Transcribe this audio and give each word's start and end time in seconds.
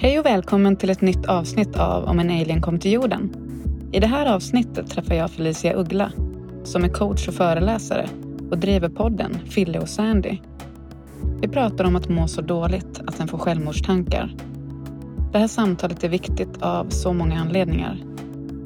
Hej 0.00 0.18
och 0.18 0.26
välkommen 0.26 0.76
till 0.76 0.90
ett 0.90 1.00
nytt 1.00 1.26
avsnitt 1.26 1.76
av 1.76 2.04
Om 2.04 2.20
en 2.20 2.30
alien 2.30 2.62
kom 2.62 2.78
till 2.78 2.92
jorden. 2.92 3.30
I 3.92 4.00
det 4.00 4.06
här 4.06 4.34
avsnittet 4.34 4.90
träffar 4.90 5.14
jag 5.14 5.30
Felicia 5.30 5.74
Uggla 5.74 6.12
som 6.64 6.84
är 6.84 6.88
coach 6.88 7.28
och 7.28 7.34
föreläsare 7.34 8.08
och 8.50 8.58
driver 8.58 8.88
podden 8.88 9.38
Fille 9.50 9.78
och 9.78 9.88
Sandy. 9.88 10.38
Vi 11.40 11.48
pratar 11.48 11.84
om 11.84 11.96
att 11.96 12.08
må 12.08 12.28
så 12.28 12.40
dåligt 12.40 13.00
att 13.06 13.20
en 13.20 13.28
får 13.28 13.38
självmordstankar. 13.38 14.34
Det 15.32 15.38
här 15.38 15.48
samtalet 15.48 16.04
är 16.04 16.08
viktigt 16.08 16.62
av 16.62 16.88
så 16.88 17.12
många 17.12 17.40
anledningar. 17.40 17.98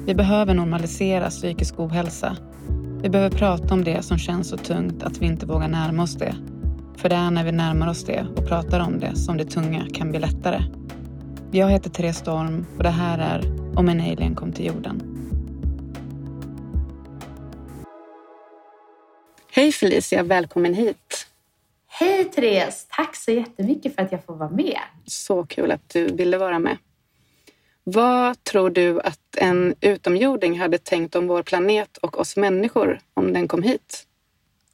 Vi 0.05 0.15
behöver 0.15 0.53
normalisera 0.53 1.29
psykisk 1.29 1.79
ohälsa. 1.79 2.37
Vi 3.01 3.09
behöver 3.09 3.37
prata 3.37 3.73
om 3.73 3.83
det 3.83 4.01
som 4.01 4.17
känns 4.17 4.49
så 4.49 4.57
tungt 4.57 5.03
att 5.03 5.17
vi 5.17 5.25
inte 5.25 5.45
vågar 5.45 5.67
närma 5.67 6.03
oss 6.03 6.15
det. 6.15 6.35
För 6.97 7.09
det 7.09 7.15
är 7.15 7.31
när 7.31 7.43
vi 7.43 7.51
närmar 7.51 7.89
oss 7.89 8.05
det 8.05 8.25
och 8.35 8.47
pratar 8.47 8.79
om 8.79 8.99
det 8.99 9.15
som 9.15 9.37
det 9.37 9.45
tunga 9.45 9.85
kan 9.93 10.09
bli 10.09 10.19
lättare. 10.19 10.63
Jag 11.55 11.69
heter 11.69 11.89
Therese 11.89 12.17
Storm 12.17 12.65
och 12.77 12.83
det 12.83 12.89
här 12.89 13.17
är 13.17 13.41
Om 13.75 13.89
en 13.89 14.01
alien 14.01 14.35
kom 14.35 14.51
till 14.51 14.65
jorden. 14.65 15.01
Hej 19.51 19.71
Felicia, 19.71 20.23
välkommen 20.23 20.73
hit. 20.73 21.27
Hej 21.87 22.25
Therese! 22.25 22.87
Tack 22.89 23.15
så 23.15 23.31
jättemycket 23.31 23.95
för 23.95 24.01
att 24.01 24.11
jag 24.11 24.25
får 24.25 24.35
vara 24.35 24.49
med. 24.49 24.79
Så 25.05 25.45
kul 25.45 25.71
att 25.71 25.89
du 25.89 26.07
ville 26.07 26.37
vara 26.37 26.59
med. 26.59 26.77
Vad 27.83 28.43
tror 28.43 28.69
du 28.69 29.01
att 29.01 29.37
en 29.37 29.75
utomjording 29.81 30.59
hade 30.59 30.77
tänkt 30.77 31.15
om 31.15 31.27
vår 31.27 31.43
planet 31.43 31.97
och 31.97 32.19
oss 32.19 32.37
människor 32.37 32.99
om 33.13 33.33
den 33.33 33.47
kom 33.47 33.63
hit? 33.63 34.03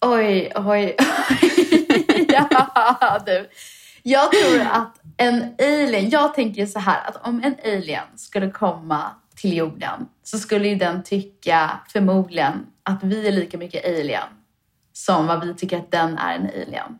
Oj, 0.01 0.51
oj, 0.55 0.65
oj. 0.65 0.95
ja, 2.27 3.19
du. 3.25 3.47
Jag 4.09 4.31
tror 4.31 4.61
att 4.61 5.01
en 5.17 5.55
alien, 5.59 6.09
jag 6.09 6.33
tänker 6.33 6.65
så 6.65 6.79
här 6.79 7.07
att 7.07 7.27
om 7.27 7.43
en 7.43 7.55
alien 7.63 8.05
skulle 8.15 8.51
komma 8.51 9.11
till 9.35 9.57
jorden 9.57 10.07
så 10.23 10.37
skulle 10.37 10.67
ju 10.67 10.75
den 10.75 11.03
tycka 11.03 11.79
förmodligen 11.87 12.65
att 12.83 13.03
vi 13.03 13.27
är 13.27 13.31
lika 13.31 13.57
mycket 13.57 13.85
alien 13.85 14.23
som 14.93 15.27
vad 15.27 15.45
vi 15.45 15.53
tycker 15.53 15.77
att 15.77 15.91
den 15.91 16.17
är 16.17 16.35
en 16.35 16.45
alien. 16.45 16.99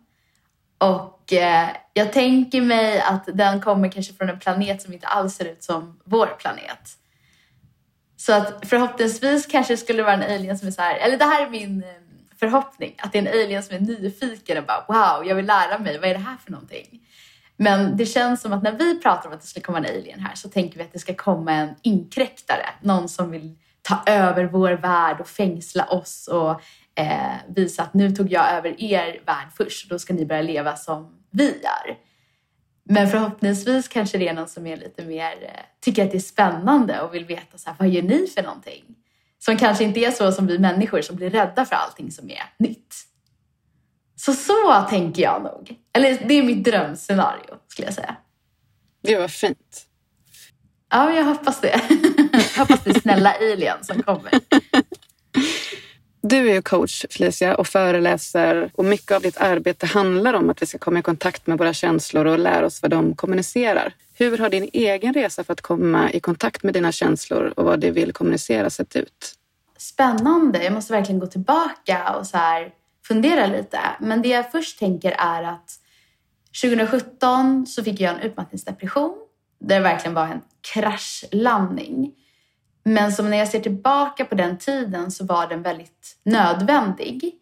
Och 0.78 1.34
eh, 1.34 1.70
jag 1.94 2.14
tänker 2.14 2.62
mig 2.62 3.02
att 3.02 3.30
den 3.34 3.62
kommer 3.62 3.92
kanske 3.92 4.14
från 4.14 4.30
en 4.30 4.40
planet 4.40 4.82
som 4.82 4.94
inte 4.94 5.08
alls 5.08 5.36
ser 5.36 5.46
ut 5.46 5.64
som 5.64 6.00
vår 6.04 6.28
planet. 6.40 6.90
Så 8.18 8.34
att 8.34 8.70
förhoppningsvis 8.70 9.46
kanske 9.46 9.74
det 9.74 9.78
skulle 9.78 10.04
vara 10.04 10.14
en 10.14 10.36
alien 10.36 10.60
som 10.60 10.68
är 10.68 10.72
så 10.72 10.82
här, 10.82 10.98
eller 10.98 11.18
det 11.18 11.26
här 11.26 11.46
är 11.46 11.50
min 11.50 11.84
eh, 11.84 11.90
förhoppning, 12.40 12.96
att 12.98 13.12
det 13.12 13.18
är 13.18 13.28
en 13.28 13.44
alien 13.44 13.64
som 13.64 13.76
är 13.76 13.80
nyfiken 13.80 14.58
och 14.58 14.64
bara 14.64 14.86
wow, 14.88 15.28
jag 15.28 15.36
vill 15.36 15.46
lära 15.46 15.80
mig, 15.80 16.00
vad 16.00 16.10
är 16.10 16.14
det 16.14 16.20
här 16.20 16.38
för 16.38 16.52
någonting? 16.52 16.99
Men 17.62 17.98
det 17.98 18.06
känns 18.06 18.42
som 18.42 18.54
att 18.54 18.64
när 18.64 18.72
vi 18.72 19.00
pratar 19.00 19.30
om 19.30 19.36
att 19.36 19.42
det 19.42 19.48
ska 19.48 19.62
komma 19.62 19.78
en 19.78 19.86
alien 19.86 20.20
här 20.20 20.36
så 20.36 20.50
tänker 20.50 20.78
vi 20.78 20.84
att 20.84 20.94
det 20.94 21.00
ska 21.00 21.16
komma 21.16 21.52
en 21.52 21.76
inkräktare, 21.82 22.66
någon 22.82 23.10
som 23.10 23.32
vill 23.32 23.56
ta 23.82 24.04
över 24.06 24.46
vår 24.46 24.72
värld 24.72 25.20
och 25.20 25.28
fängsla 25.28 25.86
oss 25.86 26.28
och 26.28 26.52
eh, 26.96 27.36
visa 27.48 27.84
att 27.84 27.94
nu 27.94 28.12
tog 28.12 28.32
jag 28.32 28.52
över 28.52 28.84
er 28.84 29.22
värld 29.26 29.48
först 29.58 29.86
och 29.86 29.90
då 29.90 30.00
ska 30.00 30.14
ni 30.14 30.26
börja 30.26 30.42
leva 30.42 30.76
som 30.76 31.24
vi 31.32 31.46
gör. 31.46 31.98
Men 32.84 33.10
förhoppningsvis 33.10 33.88
kanske 33.88 34.18
det 34.18 34.28
är 34.28 34.34
någon 34.34 34.48
som 34.48 34.68
är 34.68 34.78
lite 34.78 35.06
mer, 35.06 35.32
eh, 35.42 35.50
tycker 35.80 36.06
att 36.06 36.12
det 36.12 36.18
är 36.18 36.20
spännande 36.20 37.02
och 37.02 37.14
vill 37.14 37.26
veta 37.26 37.58
så 37.58 37.70
här, 37.70 37.76
vad 37.80 37.90
gör 37.90 38.02
ni 38.02 38.28
för 38.28 38.44
någonting? 38.44 38.84
Som 39.40 39.58
kanske 39.58 39.84
inte 39.84 40.00
är 40.00 40.12
så 40.12 40.32
som 40.32 40.48
vi 40.48 40.60
människor 40.60 41.02
som 41.02 41.16
blir 41.16 41.30
rädda 41.30 41.66
för 41.66 41.76
allting 41.76 42.12
som 42.12 42.30
är 42.30 42.44
nytt. 42.58 42.96
Så 44.20 44.34
så 44.34 44.86
tänker 44.90 45.22
jag 45.22 45.44
nog. 45.44 45.76
Eller 45.94 46.20
det 46.28 46.34
är 46.34 46.44
mitt 46.44 46.64
drömscenario 46.64 47.56
skulle 47.68 47.88
jag 47.88 47.96
säga. 47.96 48.16
Det 49.04 49.16
var 49.16 49.28
fint. 49.28 49.86
Ja, 50.90 51.14
jag 51.14 51.24
hoppas 51.24 51.62
det. 51.62 51.82
jag 52.32 52.60
hoppas 52.68 52.84
det 52.84 52.90
är 52.90 53.00
snälla 53.00 53.34
alien 53.34 53.78
som 53.82 54.04
kommer. 54.04 54.32
Du 56.22 56.50
är 56.50 56.54
ju 56.54 56.62
coach 56.62 57.06
Felicia 57.10 57.56
och 57.56 57.68
föreläser 57.68 58.72
och 58.74 58.86
mycket 58.86 59.12
av 59.12 59.22
ditt 59.22 59.38
arbete 59.38 59.86
handlar 59.86 60.34
om 60.34 60.50
att 60.50 60.62
vi 60.62 60.66
ska 60.66 60.78
komma 60.78 61.00
i 61.00 61.02
kontakt 61.02 61.48
med 61.48 61.58
våra 61.58 61.74
känslor 61.74 62.26
och 62.26 62.40
lära 62.40 62.66
oss 62.66 62.82
vad 62.82 62.92
de 62.92 63.16
kommunicerar. 63.16 63.94
Hur 64.14 64.38
har 64.38 64.50
din 64.50 64.70
egen 64.74 65.14
resa 65.14 65.44
för 65.44 65.54
att 65.54 65.62
komma 65.62 66.12
i 66.12 66.20
kontakt 66.20 66.64
med 66.64 66.74
dina 66.74 66.92
känslor 66.92 67.54
och 67.56 67.66
vad 67.66 67.80
det 67.80 67.92
vill 67.92 68.14
kommunicera 68.14 68.70
sett 68.70 68.96
ut? 68.96 69.36
Spännande. 69.78 70.64
Jag 70.64 70.74
måste 70.74 70.94
verkligen 70.94 71.20
gå 71.20 71.28
tillbaka 71.28 72.16
och 72.16 72.28
så 72.28 72.38
här 72.38 72.79
fundera 73.10 73.48
lite. 73.48 73.80
Men 74.00 74.22
det 74.22 74.30
jag 74.30 74.52
först 74.52 74.80
tänker 74.80 75.12
är 75.12 75.44
att 75.44 75.72
2017 76.62 77.68
så 77.68 77.84
fick 77.84 78.00
jag 78.00 78.16
en 78.16 78.20
utmattningsdepression. 78.20 79.18
Där 79.60 79.76
det 79.76 79.82
verkligen 79.82 80.14
var 80.14 80.26
en 80.28 80.42
kraschlandning. 80.74 82.12
Men 82.84 83.12
som 83.12 83.30
när 83.30 83.38
jag 83.38 83.48
ser 83.48 83.60
tillbaka 83.60 84.26
på 84.26 84.36
den 84.36 84.58
tiden 84.58 85.12
så 85.12 85.26
var 85.26 85.48
den 85.48 85.62
väldigt 85.62 86.18
nödvändig. 86.24 87.36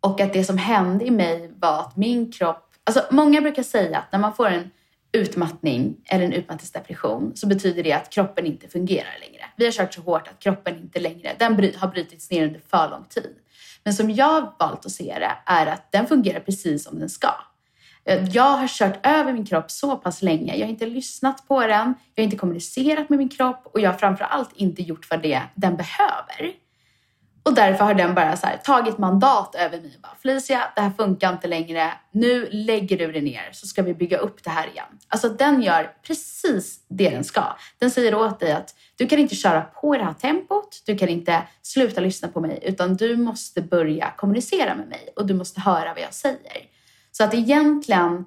Och 0.00 0.20
att 0.20 0.32
det 0.32 0.44
som 0.44 0.58
hände 0.58 1.04
i 1.04 1.10
mig 1.10 1.52
var 1.58 1.80
att 1.80 1.96
min 1.96 2.32
kropp... 2.32 2.74
Alltså 2.84 3.04
många 3.10 3.40
brukar 3.40 3.62
säga 3.62 3.98
att 3.98 4.12
när 4.12 4.18
man 4.18 4.34
får 4.34 4.46
en 4.46 4.70
utmattning 5.16 5.96
eller 6.04 6.24
en 6.24 6.32
utmattningsdepression 6.32 7.32
så 7.34 7.46
betyder 7.46 7.82
det 7.82 7.92
att 7.92 8.10
kroppen 8.10 8.46
inte 8.46 8.68
fungerar 8.68 9.18
längre. 9.20 9.44
Vi 9.56 9.64
har 9.64 9.72
kört 9.72 9.94
så 9.94 10.00
hårt 10.00 10.28
att 10.28 10.38
kroppen 10.38 10.78
inte 10.78 11.00
längre, 11.00 11.32
den 11.38 11.72
har 11.76 11.88
brutits 11.88 12.30
ner 12.30 12.46
under 12.46 12.60
för 12.70 12.90
lång 12.90 13.04
tid. 13.04 13.34
Men 13.84 13.94
som 13.94 14.10
jag 14.10 14.52
valt 14.58 14.86
att 14.86 14.92
se 14.92 15.16
det 15.18 15.32
är 15.46 15.66
att 15.66 15.92
den 15.92 16.06
fungerar 16.06 16.40
precis 16.40 16.84
som 16.84 16.98
den 16.98 17.08
ska. 17.08 17.34
Eh, 18.04 18.24
jag 18.28 18.56
har 18.56 18.68
kört 18.68 19.06
över 19.06 19.32
min 19.32 19.46
kropp 19.46 19.70
så 19.70 19.96
pass 19.96 20.22
länge. 20.22 20.56
Jag 20.56 20.66
har 20.66 20.70
inte 20.70 20.86
lyssnat 20.86 21.48
på 21.48 21.60
den, 21.60 21.94
jag 22.14 22.22
har 22.22 22.24
inte 22.24 22.36
kommunicerat 22.36 23.08
med 23.08 23.18
min 23.18 23.28
kropp 23.28 23.70
och 23.72 23.80
jag 23.80 23.90
har 23.90 23.98
framförallt 23.98 24.50
inte 24.54 24.82
gjort 24.82 25.10
vad 25.10 25.22
det 25.22 25.42
den 25.54 25.76
behöver. 25.76 26.52
Och 27.46 27.54
därför 27.54 27.84
har 27.84 27.94
den 27.94 28.14
bara 28.14 28.36
så 28.36 28.46
här, 28.46 28.56
tagit 28.56 28.98
mandat 28.98 29.54
över 29.54 29.80
mig 29.80 29.92
och 29.94 30.00
bara 30.00 30.16
Felicia, 30.22 30.62
det 30.74 30.80
här 30.80 30.90
funkar 30.90 31.32
inte 31.32 31.48
längre. 31.48 31.92
Nu 32.12 32.48
lägger 32.50 32.98
du 32.98 33.12
det 33.12 33.20
ner 33.20 33.48
så 33.52 33.66
ska 33.66 33.82
vi 33.82 33.94
bygga 33.94 34.18
upp 34.18 34.44
det 34.44 34.50
här 34.50 34.68
igen. 34.68 34.86
Alltså 35.08 35.28
den 35.28 35.62
gör 35.62 35.92
precis 36.06 36.80
det 36.88 37.10
den 37.10 37.24
ska. 37.24 37.44
Den 37.78 37.90
säger 37.90 38.14
åt 38.14 38.40
dig 38.40 38.52
att 38.52 38.74
du 38.96 39.06
kan 39.06 39.18
inte 39.18 39.34
köra 39.34 39.62
på 39.62 39.94
i 39.94 39.98
det 39.98 40.04
här 40.04 40.12
tempot. 40.12 40.82
Du 40.86 40.98
kan 40.98 41.08
inte 41.08 41.42
sluta 41.62 42.00
lyssna 42.00 42.28
på 42.28 42.40
mig 42.40 42.58
utan 42.62 42.96
du 42.96 43.16
måste 43.16 43.62
börja 43.62 44.10
kommunicera 44.16 44.74
med 44.74 44.88
mig 44.88 45.08
och 45.16 45.26
du 45.26 45.34
måste 45.34 45.60
höra 45.60 45.94
vad 45.94 46.02
jag 46.02 46.14
säger. 46.14 46.62
Så 47.12 47.24
att 47.24 47.34
egentligen, 47.34 48.24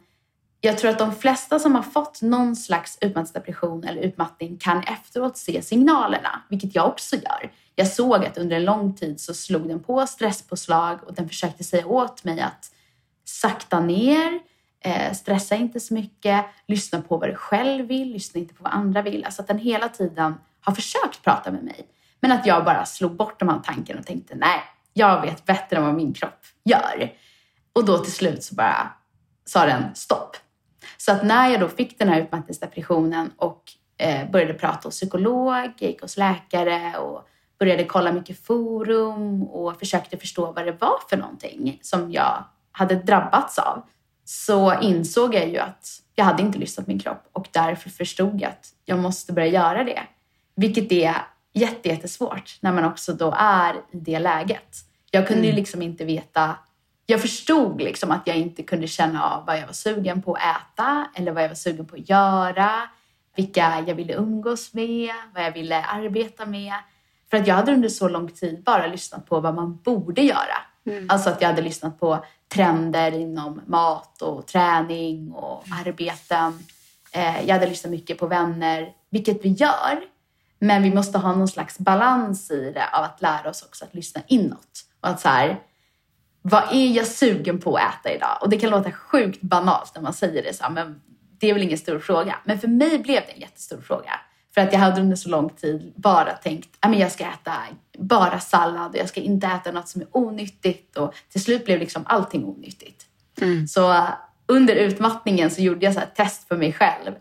jag 0.62 0.78
tror 0.78 0.92
att 0.92 1.00
de 1.00 1.16
flesta 1.16 1.59
som 1.59 1.75
har 1.75 1.81
fått 1.81 2.22
någon 2.22 2.56
slags 2.56 2.97
utmattningsdepression 3.02 3.84
eller 3.84 4.02
utmattning 4.02 4.58
kan 4.58 4.84
efteråt 4.84 5.38
se 5.38 5.62
signalerna, 5.62 6.42
vilket 6.50 6.75
jag 6.75 6.88
också 6.88 7.16
gör. 7.16 7.52
Jag 7.75 7.88
såg 7.88 8.25
att 8.25 8.38
under 8.38 8.56
en 8.56 8.66
lång 8.66 8.94
tid 8.94 9.22
så 9.22 9.34
slog 9.34 9.68
den 9.68 9.84
på 9.84 10.08
stresspåslag 10.08 11.00
och 11.03 11.14
den 11.14 11.28
försökte 11.28 11.64
säga 11.64 11.88
åt 11.88 12.24
mig 12.24 12.42
att 12.42 12.72
sakta 13.25 13.80
ner, 13.80 14.40
eh, 14.81 15.14
stressa 15.14 15.56
inte 15.56 15.80
så 15.80 15.94
mycket, 15.94 16.46
lyssna 16.68 17.02
på 17.02 17.18
vad 17.18 17.30
du 17.30 17.36
själv 17.36 17.86
vill, 17.86 18.12
lyssna 18.12 18.40
inte 18.40 18.53
på 18.53 18.64
vad 18.64 18.74
andra 18.74 19.02
vill. 19.02 19.25
Alltså 19.25 19.42
att 19.42 19.48
den 19.48 19.59
hela 19.59 19.90
tiden 19.90 20.36
har 20.62 20.74
försökt 20.74 21.24
prata 21.24 21.52
med 21.52 21.64
mig. 21.64 21.88
Men 22.19 22.31
att 22.31 22.46
jag 22.46 22.66
bara 22.66 22.86
slog 22.86 23.16
bort 23.16 23.40
de 23.40 23.50
här 23.50 23.59
tankarna 23.59 24.00
och 24.00 24.06
tänkte 24.06 24.36
nej, 24.36 24.62
jag 24.94 25.22
vet 25.22 25.46
bättre 25.46 25.78
än 25.78 25.84
vad 25.84 25.94
min 25.94 26.14
kropp 26.14 26.46
gör. 26.64 27.14
Och 27.74 27.86
då 27.86 27.98
till 27.98 28.14
slut 28.14 28.44
så 28.44 28.56
bara 28.56 28.92
sa 29.46 29.66
den 29.66 29.96
stopp. 29.96 30.38
Så 31.02 31.12
att 31.12 31.24
när 31.24 31.50
jag 31.50 31.60
då 31.60 31.68
fick 31.68 32.00
den 32.00 32.10
här 32.10 32.22
utmattningsdepressionen 32.22 33.32
och 33.38 33.64
eh, 33.98 34.30
började 34.32 34.54
prata 34.54 34.88
hos 34.88 34.96
psykolog, 34.96 35.72
gick 35.78 36.02
hos 36.02 36.18
läkare 36.18 36.98
och 36.98 37.28
började 37.60 37.84
kolla 37.84 38.12
mycket 38.12 38.46
forum 38.46 39.44
och 39.44 39.80
försökte 39.80 40.18
förstå 40.18 40.52
vad 40.52 40.66
det 40.66 40.72
var 40.72 41.00
för 41.10 41.18
någonting 41.18 41.80
som 41.82 42.12
jag 42.12 42.44
hade 42.72 42.96
drabbats 42.96 43.58
av 43.58 43.84
så 44.26 44.80
insåg 44.82 45.36
jag 45.36 45.50
ju 45.50 45.58
att 45.58 45.88
jag 46.16 46.25
hade 46.25 46.44
inte 46.44 46.60
lyssnat 46.60 46.88
min 46.88 47.00
kropp 47.00 47.30
och 47.34 47.48
därför 47.52 47.90
förstod 47.90 48.42
jag 48.42 48.50
att 48.50 48.74
jag 48.86 49.00
måste 49.00 49.34
börja 49.34 49.48
göra 49.48 49.84
det. 49.84 50.02
Vilket 50.56 50.92
är 50.92 51.16
jättesvårt 51.54 52.57
när 52.62 52.72
man 52.72 52.86
också 52.86 53.13
då 53.13 53.34
är 53.38 53.74
i 53.74 53.98
det 54.00 54.19
läget. 54.19 54.78
Jag 55.12 55.28
kunde 55.28 55.44
mm. 55.44 55.50
ju 55.50 55.56
liksom 55.56 55.81
inte 55.81 56.06
veta 56.06 56.56
jag 57.09 57.21
förstod 57.21 57.81
liksom 57.81 58.11
att 58.11 58.21
jag 58.25 58.38
inte 58.38 58.63
kunde 58.63 58.88
känna 58.88 59.23
av 59.23 59.45
vad 59.45 59.57
jag 59.59 59.65
var 59.65 59.73
sugen 59.73 60.21
på 60.21 60.33
att 60.33 60.41
äta 60.41 61.07
eller 61.15 61.31
vad 61.31 61.44
jag 61.44 61.47
var 61.47 61.56
sugen 61.56 61.85
på 61.85 61.95
att 61.95 62.09
göra, 62.09 62.71
vilka 63.35 63.83
jag 63.88 63.95
ville 63.95 64.13
umgås 64.13 64.73
med, 64.73 65.13
vad 65.33 65.44
jag 65.44 65.51
ville 65.51 65.83
arbeta 65.83 66.45
med. 66.45 66.73
För 67.29 67.38
att 67.38 67.47
jag 67.47 67.56
hade 67.56 67.73
under 67.73 67.89
så 67.89 68.07
lång 68.07 68.27
tid 68.27 68.63
bara 68.63 68.88
lyssnat 68.88 69.25
på 69.25 69.39
vad 69.39 69.56
man 69.56 69.79
borde 69.83 70.21
göra. 70.21 70.57
Mm. 70.85 71.06
Alltså 71.09 71.29
att 71.29 71.41
jag 71.41 71.50
hade 71.50 71.61
lyssnat 71.61 72.00
på 72.00 72.25
trender 72.53 73.11
inom 73.11 73.61
mat 73.65 74.21
och 74.21 74.45
träning 74.47 75.31
och 75.31 75.63
arbeten. 75.85 76.59
Eh, 77.11 77.45
jag 77.45 77.53
hade 77.53 77.67
lyssnat 77.67 77.91
mycket 77.91 78.17
på 78.17 78.27
vänner, 78.27 78.94
vilket 79.09 79.45
vi 79.45 79.50
gör. 79.50 80.01
Men 80.59 80.83
vi 80.83 80.94
måste 80.94 81.17
ha 81.17 81.35
någon 81.35 81.47
slags 81.47 81.79
balans 81.79 82.51
i 82.51 82.71
det 82.71 82.88
av 82.94 83.03
att 83.03 83.21
lära 83.21 83.50
oss 83.50 83.63
också 83.63 83.85
att 83.85 83.95
lyssna 83.95 84.21
inåt. 84.27 84.85
Och 85.01 85.09
att 85.09 85.19
så 85.19 85.29
här, 85.29 85.59
vad 86.41 86.63
är 86.71 86.88
jag 86.88 87.07
sugen 87.07 87.59
på 87.59 87.75
att 87.75 87.83
äta 87.95 88.15
idag? 88.15 88.38
Och 88.41 88.50
det 88.50 88.57
kan 88.57 88.69
låta 88.69 88.91
sjukt 88.91 89.41
banalt 89.41 89.91
när 89.95 90.01
man 90.01 90.13
säger 90.13 90.44
det 90.44 90.53
så 90.53 90.63
här, 90.63 90.71
men 90.71 91.01
det 91.39 91.50
är 91.50 91.53
väl 91.53 91.63
ingen 91.63 91.77
stor 91.77 92.00
fråga. 92.00 92.39
Men 92.45 92.59
för 92.59 92.68
mig 92.68 93.00
blev 93.00 93.21
det 93.27 93.31
en 93.31 93.39
jättestor 93.39 93.81
fråga. 93.81 94.12
För 94.53 94.62
att 94.62 94.74
jag 94.74 94.80
hade 94.80 95.01
under 95.01 95.15
så 95.15 95.30
lång 95.30 95.50
tid 95.50 95.94
bara 95.95 96.31
tänkt 96.31 96.69
att 96.80 97.00
jag 97.00 97.12
ska 97.12 97.24
äta 97.24 97.53
bara 97.97 98.39
sallad 98.39 98.91
och 98.91 98.97
jag 98.97 99.09
ska 99.09 99.21
inte 99.21 99.47
äta 99.47 99.71
något 99.71 99.88
som 99.88 100.01
är 100.01 100.07
onyttigt. 100.12 100.97
Och 100.97 101.13
till 101.31 101.44
slut 101.44 101.65
blev 101.65 101.80
liksom 101.80 102.03
allting 102.06 102.45
onyttigt. 102.45 103.06
Mm. 103.42 103.68
Så 103.68 103.89
uh, 103.89 104.09
under 104.45 104.75
utmattningen 104.75 105.51
så 105.51 105.62
gjorde 105.62 105.85
jag 105.85 105.94
så 105.94 106.01
test 106.15 106.47
för 106.47 106.57
mig 106.57 106.74
själv. 106.74 107.12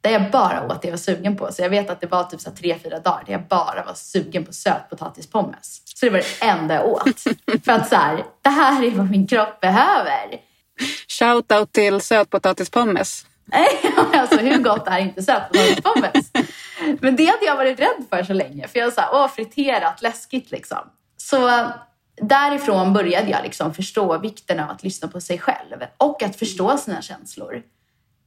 Där 0.00 0.10
jag 0.10 0.30
bara 0.30 0.66
åt 0.66 0.82
det 0.82 0.88
jag 0.88 0.92
var 0.92 0.98
sugen 0.98 1.36
på. 1.36 1.52
Så 1.52 1.62
jag 1.62 1.70
vet 1.70 1.90
att 1.90 2.00
det 2.00 2.06
var 2.06 2.24
typ 2.24 2.40
så 2.40 2.50
tre, 2.50 2.78
fyra 2.82 2.98
dagar 2.98 3.22
där 3.26 3.32
jag 3.32 3.46
bara 3.48 3.84
var 3.84 3.94
sugen 3.94 4.44
på 4.44 4.52
sötpotatispommes. 4.52 5.82
Så 6.04 6.10
det 6.10 6.12
var 6.12 6.18
det 6.40 6.46
enda 6.46 6.74
jag 6.74 6.86
åt. 6.86 7.20
för 7.64 7.72
att 7.72 7.88
så 7.88 7.96
här, 7.96 8.24
det 8.42 8.48
här 8.48 8.84
är 8.84 8.90
vad 8.90 9.10
min 9.10 9.26
kropp 9.26 9.60
behöver. 9.60 10.40
Shoutout 11.08 11.72
till 11.72 12.00
sötpotatispommes. 12.00 13.26
alltså 14.12 14.36
hur 14.36 14.58
gott 14.58 14.88
är 14.88 14.98
inte 14.98 15.22
sötpotatispommes? 15.22 16.30
Men 17.00 17.16
det 17.16 17.26
hade 17.26 17.44
jag 17.44 17.56
varit 17.56 17.80
rädd 17.80 18.04
för 18.10 18.22
så 18.22 18.32
länge. 18.32 18.68
För 18.68 18.78
jag 18.78 18.92
sa, 18.92 19.08
åh 19.12 19.28
friterat, 19.28 20.02
läskigt 20.02 20.50
liksom. 20.50 20.78
Så 21.16 21.70
därifrån 22.22 22.92
började 22.92 23.30
jag 23.30 23.42
liksom 23.42 23.74
förstå 23.74 24.18
vikten 24.18 24.60
av 24.60 24.70
att 24.70 24.82
lyssna 24.82 25.08
på 25.08 25.20
sig 25.20 25.38
själv 25.38 25.84
och 25.96 26.22
att 26.22 26.36
förstå 26.36 26.78
sina 26.78 27.02
känslor. 27.02 27.62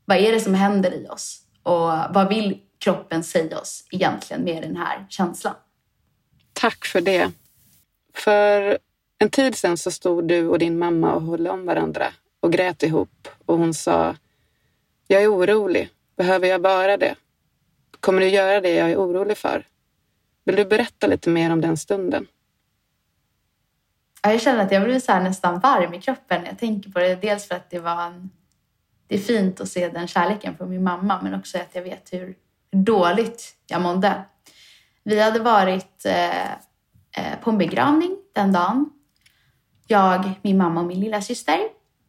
Vad 0.05 0.17
är 0.17 0.31
det 0.31 0.39
som 0.39 0.53
händer 0.53 0.93
i 0.93 1.07
oss? 1.07 1.41
Och 1.63 1.91
vad 2.09 2.29
vill 2.29 2.59
kroppen 2.79 3.23
säga 3.23 3.59
oss 3.59 3.83
egentligen 3.91 4.43
med 4.43 4.63
den 4.63 4.75
här 4.75 5.05
känslan? 5.09 5.53
Tack 6.53 6.85
för 6.85 7.01
det. 7.01 7.31
För 8.17 8.77
en 9.19 9.29
tid 9.29 9.55
sedan 9.55 9.77
så 9.77 9.91
stod 9.91 10.27
du 10.27 10.47
och 10.47 10.59
din 10.59 10.79
mamma 10.79 11.13
och 11.13 11.21
höll 11.21 11.47
om 11.47 11.65
varandra 11.65 12.13
och 12.39 12.51
grät 12.51 12.83
ihop 12.83 13.27
och 13.45 13.57
hon 13.57 13.73
sa 13.73 14.15
Jag 15.07 15.23
är 15.23 15.33
orolig. 15.33 15.89
Behöver 16.17 16.47
jag 16.47 16.59
vara 16.59 16.97
det? 16.97 17.15
Kommer 17.99 18.21
du 18.21 18.27
göra 18.27 18.61
det 18.61 18.73
jag 18.73 18.91
är 18.91 18.97
orolig 18.97 19.37
för? 19.37 19.65
Vill 20.45 20.55
du 20.55 20.65
berätta 20.65 21.07
lite 21.07 21.29
mer 21.29 21.51
om 21.51 21.61
den 21.61 21.77
stunden? 21.77 22.27
Jag 24.21 24.41
känner 24.41 24.65
att 24.65 24.71
jag 24.71 24.83
blir 24.83 24.99
så 24.99 25.19
nästan 25.19 25.59
varm 25.59 25.93
i 25.93 26.01
kroppen 26.01 26.41
när 26.41 26.47
jag 26.47 26.59
tänker 26.59 26.89
på 26.89 26.99
det. 26.99 27.15
Dels 27.15 27.47
för 27.47 27.55
att 27.55 27.69
det 27.69 27.79
var 27.79 28.05
en, 28.05 28.29
det 29.07 29.15
är 29.15 29.19
fint 29.19 29.61
att 29.61 29.69
se 29.69 29.89
den 29.89 30.07
kärleken 30.07 30.57
från 30.57 30.69
min 30.69 30.83
mamma, 30.83 31.19
men 31.23 31.33
också 31.33 31.57
att 31.57 31.75
jag 31.75 31.81
vet 31.81 32.13
hur 32.13 32.35
dåligt 32.71 33.55
jag 33.67 33.81
mådde. 33.81 34.21
Vi 35.03 35.19
hade 35.19 35.39
varit 35.39 36.05
eh 36.05 36.51
Eh, 37.17 37.39
på 37.39 37.49
en 37.49 37.57
begravning 37.57 38.17
den 38.33 38.51
dagen. 38.51 38.89
Jag, 39.87 40.31
min 40.41 40.57
mamma 40.57 40.79
och 40.79 40.87
min 40.87 40.99
lilla 40.99 41.21
syster. 41.21 41.59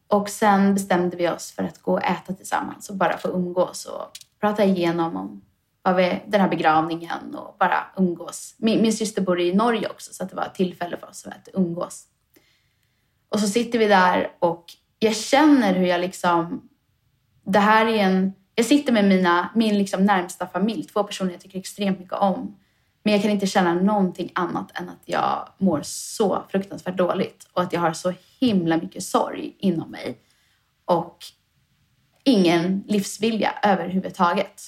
Och 0.07 0.29
sen 0.29 0.73
bestämde 0.73 1.17
vi 1.17 1.29
oss 1.29 1.51
för 1.51 1.63
att 1.63 1.81
gå 1.81 1.91
och 1.91 2.03
äta 2.03 2.33
tillsammans 2.33 2.89
och 2.89 2.95
bara 2.95 3.17
få 3.17 3.27
umgås 3.27 3.85
och 3.85 4.11
prata 4.39 4.63
igenom 4.63 5.15
om 5.15 5.41
den 6.25 6.41
här 6.41 6.49
begravningen 6.49 7.35
och 7.35 7.55
bara 7.59 7.83
umgås. 7.97 8.55
Min, 8.57 8.81
min 8.81 8.93
syster 8.93 9.21
bor 9.21 9.39
i 9.39 9.53
Norge 9.53 9.89
också 9.89 10.13
så 10.13 10.23
det 10.23 10.35
var 10.35 10.45
ett 10.45 10.55
tillfälle 10.55 10.97
för 10.97 11.09
oss 11.09 11.27
att 11.27 11.49
umgås. 11.53 12.03
Och 13.29 13.39
så 13.39 13.47
sitter 13.47 13.79
vi 13.79 13.87
där 13.87 14.31
och 14.39 14.65
jag 14.99 15.15
känner 15.15 15.73
hur 15.73 15.85
jag 15.85 16.01
liksom... 16.01 16.69
Det 17.43 17.59
här 17.59 17.85
är 17.85 18.03
en... 18.03 18.33
Jag 18.55 18.65
sitter 18.65 18.93
med 18.93 19.05
mina, 19.05 19.49
min 19.55 19.77
liksom 19.77 20.05
närmsta 20.05 20.47
familj, 20.47 20.83
två 20.83 21.03
personer 21.03 21.31
jag 21.31 21.41
tycker 21.41 21.59
extremt 21.59 21.99
mycket 21.99 22.17
om. 22.17 22.55
Men 23.09 23.13
jag 23.13 23.21
kan 23.21 23.31
inte 23.31 23.47
känna 23.47 23.73
någonting 23.73 24.31
annat 24.35 24.79
än 24.79 24.89
att 24.89 25.01
jag 25.05 25.49
mår 25.57 25.81
så 25.83 26.43
fruktansvärt 26.49 26.97
dåligt 26.97 27.47
och 27.53 27.61
att 27.61 27.73
jag 27.73 27.81
har 27.81 27.93
så 27.93 28.13
himla 28.39 28.77
mycket 28.77 29.03
sorg 29.03 29.55
inom 29.59 29.91
mig. 29.91 30.17
Och 30.85 31.17
ingen 32.23 32.83
livsvilja 32.87 33.53
överhuvudtaget. 33.63 34.61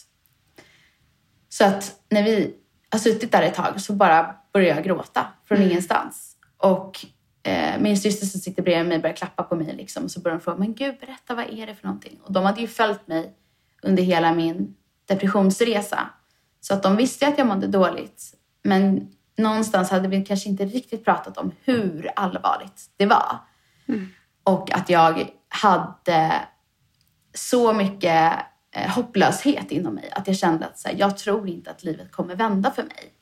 Så 1.50 1.66
att 1.66 2.00
när 2.10 2.24
vi 2.24 2.56
har 2.92 3.00
suttit 3.00 3.32
där 3.32 3.42
ett 3.42 3.54
tag 3.54 3.82
så 3.82 3.94
bara 3.94 4.36
börjar 4.54 4.76
jag 4.76 4.84
gråta 4.84 5.28
från 5.46 5.58
mm. 5.58 5.70
ingenstans. 5.70 6.36
Och 6.58 7.06
eh, 7.44 7.80
min 7.80 7.98
syster 7.98 8.26
som 8.26 8.40
sitter 8.40 8.64
bredvid 8.64 8.88
mig 8.88 9.00
börjar 9.00 9.16
klappa 9.16 9.44
på 9.44 9.56
mig 9.56 9.76
liksom. 9.76 10.04
Och 10.04 10.12
så 10.12 10.20
börjar 10.20 10.38
de 10.38 10.44
fråga, 10.44 10.58
men 10.58 10.74
gud 10.76 10.96
berätta 11.00 11.36
vad 11.36 11.50
är 11.50 11.68
det 11.68 11.76
för 11.76 11.88
någonting? 11.88 12.20
Och 12.24 12.34
de 12.34 12.46
hade 12.46 12.62
ju 12.62 12.68
följt 12.68 13.08
mig 13.08 13.34
under 13.82 14.04
hela 14.04 14.34
min 14.34 14.76
depressionsresa. 15.06 16.10
Så 16.62 16.74
att 16.74 16.84
de 16.84 16.98
visste 16.98 17.28
att 17.28 17.38
jag 17.38 17.48
mådde 17.48 17.68
dåligt. 17.68 18.34
Men 18.64 19.12
någonstans 19.38 19.90
hade 19.90 20.08
vi 20.08 20.26
kanske 20.26 20.50
inte 20.50 20.66
riktigt 20.66 21.06
pratat 21.06 21.38
om 21.38 21.52
hur 21.64 22.12
allvarligt 22.16 22.90
det 22.98 23.06
var. 23.06 23.38
Mm. 23.88 24.08
Och 24.44 24.76
att 24.76 24.90
jag 24.90 25.30
hade 25.48 26.42
så 27.34 27.74
mycket 27.74 28.34
eh, 28.76 28.90
hopplöshet 28.90 29.72
inom 29.72 29.94
mig. 29.96 30.12
Att 30.12 30.28
jag 30.28 30.38
kände 30.38 30.66
att 30.66 30.80
så 30.80 30.88
här, 30.88 30.96
jag 30.96 31.18
tror 31.18 31.50
inte 31.50 31.72
att 31.72 31.84
livet 31.84 32.12
kommer 32.12 32.36
vända 32.36 32.72
för 32.72 32.84
mig. 32.84 33.14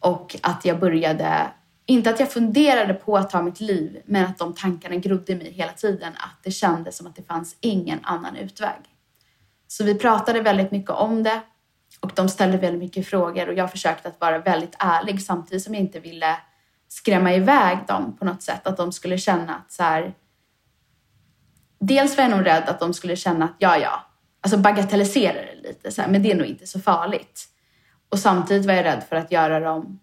Och 0.00 0.36
att 0.42 0.64
jag 0.64 0.80
började, 0.80 1.50
inte 1.86 2.10
att 2.10 2.20
jag 2.20 2.32
funderade 2.32 2.94
på 2.94 3.16
att 3.16 3.30
ta 3.30 3.42
mitt 3.42 3.60
liv, 3.60 4.02
men 4.06 4.24
att 4.24 4.38
de 4.38 4.54
tankarna 4.54 4.96
grodde 4.96 5.32
i 5.32 5.36
mig 5.36 5.52
hela 5.52 5.72
tiden. 5.72 6.12
Att 6.16 6.42
det 6.42 6.50
kändes 6.50 6.96
som 6.96 7.06
att 7.06 7.16
det 7.16 7.22
fanns 7.22 7.56
ingen 7.60 7.98
annan 8.02 8.36
utväg. 8.36 8.80
Så 9.68 9.84
vi 9.84 9.94
pratade 9.94 10.40
väldigt 10.40 10.70
mycket 10.70 10.90
om 10.90 11.22
det 11.22 11.40
och 12.04 12.12
de 12.14 12.28
ställde 12.28 12.58
väldigt 12.58 12.82
mycket 12.82 13.06
frågor 13.06 13.48
och 13.48 13.54
jag 13.54 13.70
försökte 13.70 14.08
att 14.08 14.20
vara 14.20 14.38
väldigt 14.38 14.76
ärlig 14.78 15.22
samtidigt 15.22 15.62
som 15.62 15.74
jag 15.74 15.80
inte 15.80 16.00
ville 16.00 16.36
skrämma 16.88 17.34
iväg 17.34 17.78
dem 17.86 18.16
på 18.18 18.24
något 18.24 18.42
sätt. 18.42 18.66
Att 18.66 18.76
de 18.76 18.92
skulle 18.92 19.18
känna 19.18 19.54
att 19.54 19.72
så 19.72 19.82
här, 19.82 20.14
Dels 21.78 22.16
var 22.16 22.24
jag 22.24 22.30
nog 22.30 22.46
rädd 22.46 22.68
att 22.68 22.80
de 22.80 22.94
skulle 22.94 23.16
känna 23.16 23.44
att 23.44 23.54
ja, 23.58 23.78
ja, 23.78 24.06
alltså 24.40 24.58
bagatellisera 24.58 25.34
det 25.34 25.68
lite, 25.68 25.90
så 25.90 26.02
här, 26.02 26.08
men 26.08 26.22
det 26.22 26.32
är 26.32 26.36
nog 26.36 26.46
inte 26.46 26.66
så 26.66 26.80
farligt. 26.80 27.48
Och 28.08 28.18
samtidigt 28.18 28.66
var 28.66 28.74
jag 28.74 28.84
rädd 28.84 29.04
för 29.08 29.16
att 29.16 29.32
göra 29.32 29.60
dem 29.60 30.00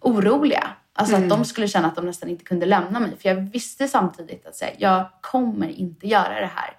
oroliga. 0.00 0.70
Alltså 0.92 1.16
mm. 1.16 1.32
att 1.32 1.38
de 1.38 1.44
skulle 1.44 1.68
känna 1.68 1.88
att 1.88 1.96
de 1.96 2.06
nästan 2.06 2.28
inte 2.28 2.44
kunde 2.44 2.66
lämna 2.66 3.00
mig. 3.00 3.16
För 3.18 3.28
jag 3.28 3.36
visste 3.36 3.88
samtidigt 3.88 4.46
att 4.46 4.56
säga, 4.56 4.72
jag 4.78 5.06
kommer 5.20 5.68
inte 5.68 6.08
göra 6.08 6.40
det 6.40 6.50
här. 6.54 6.76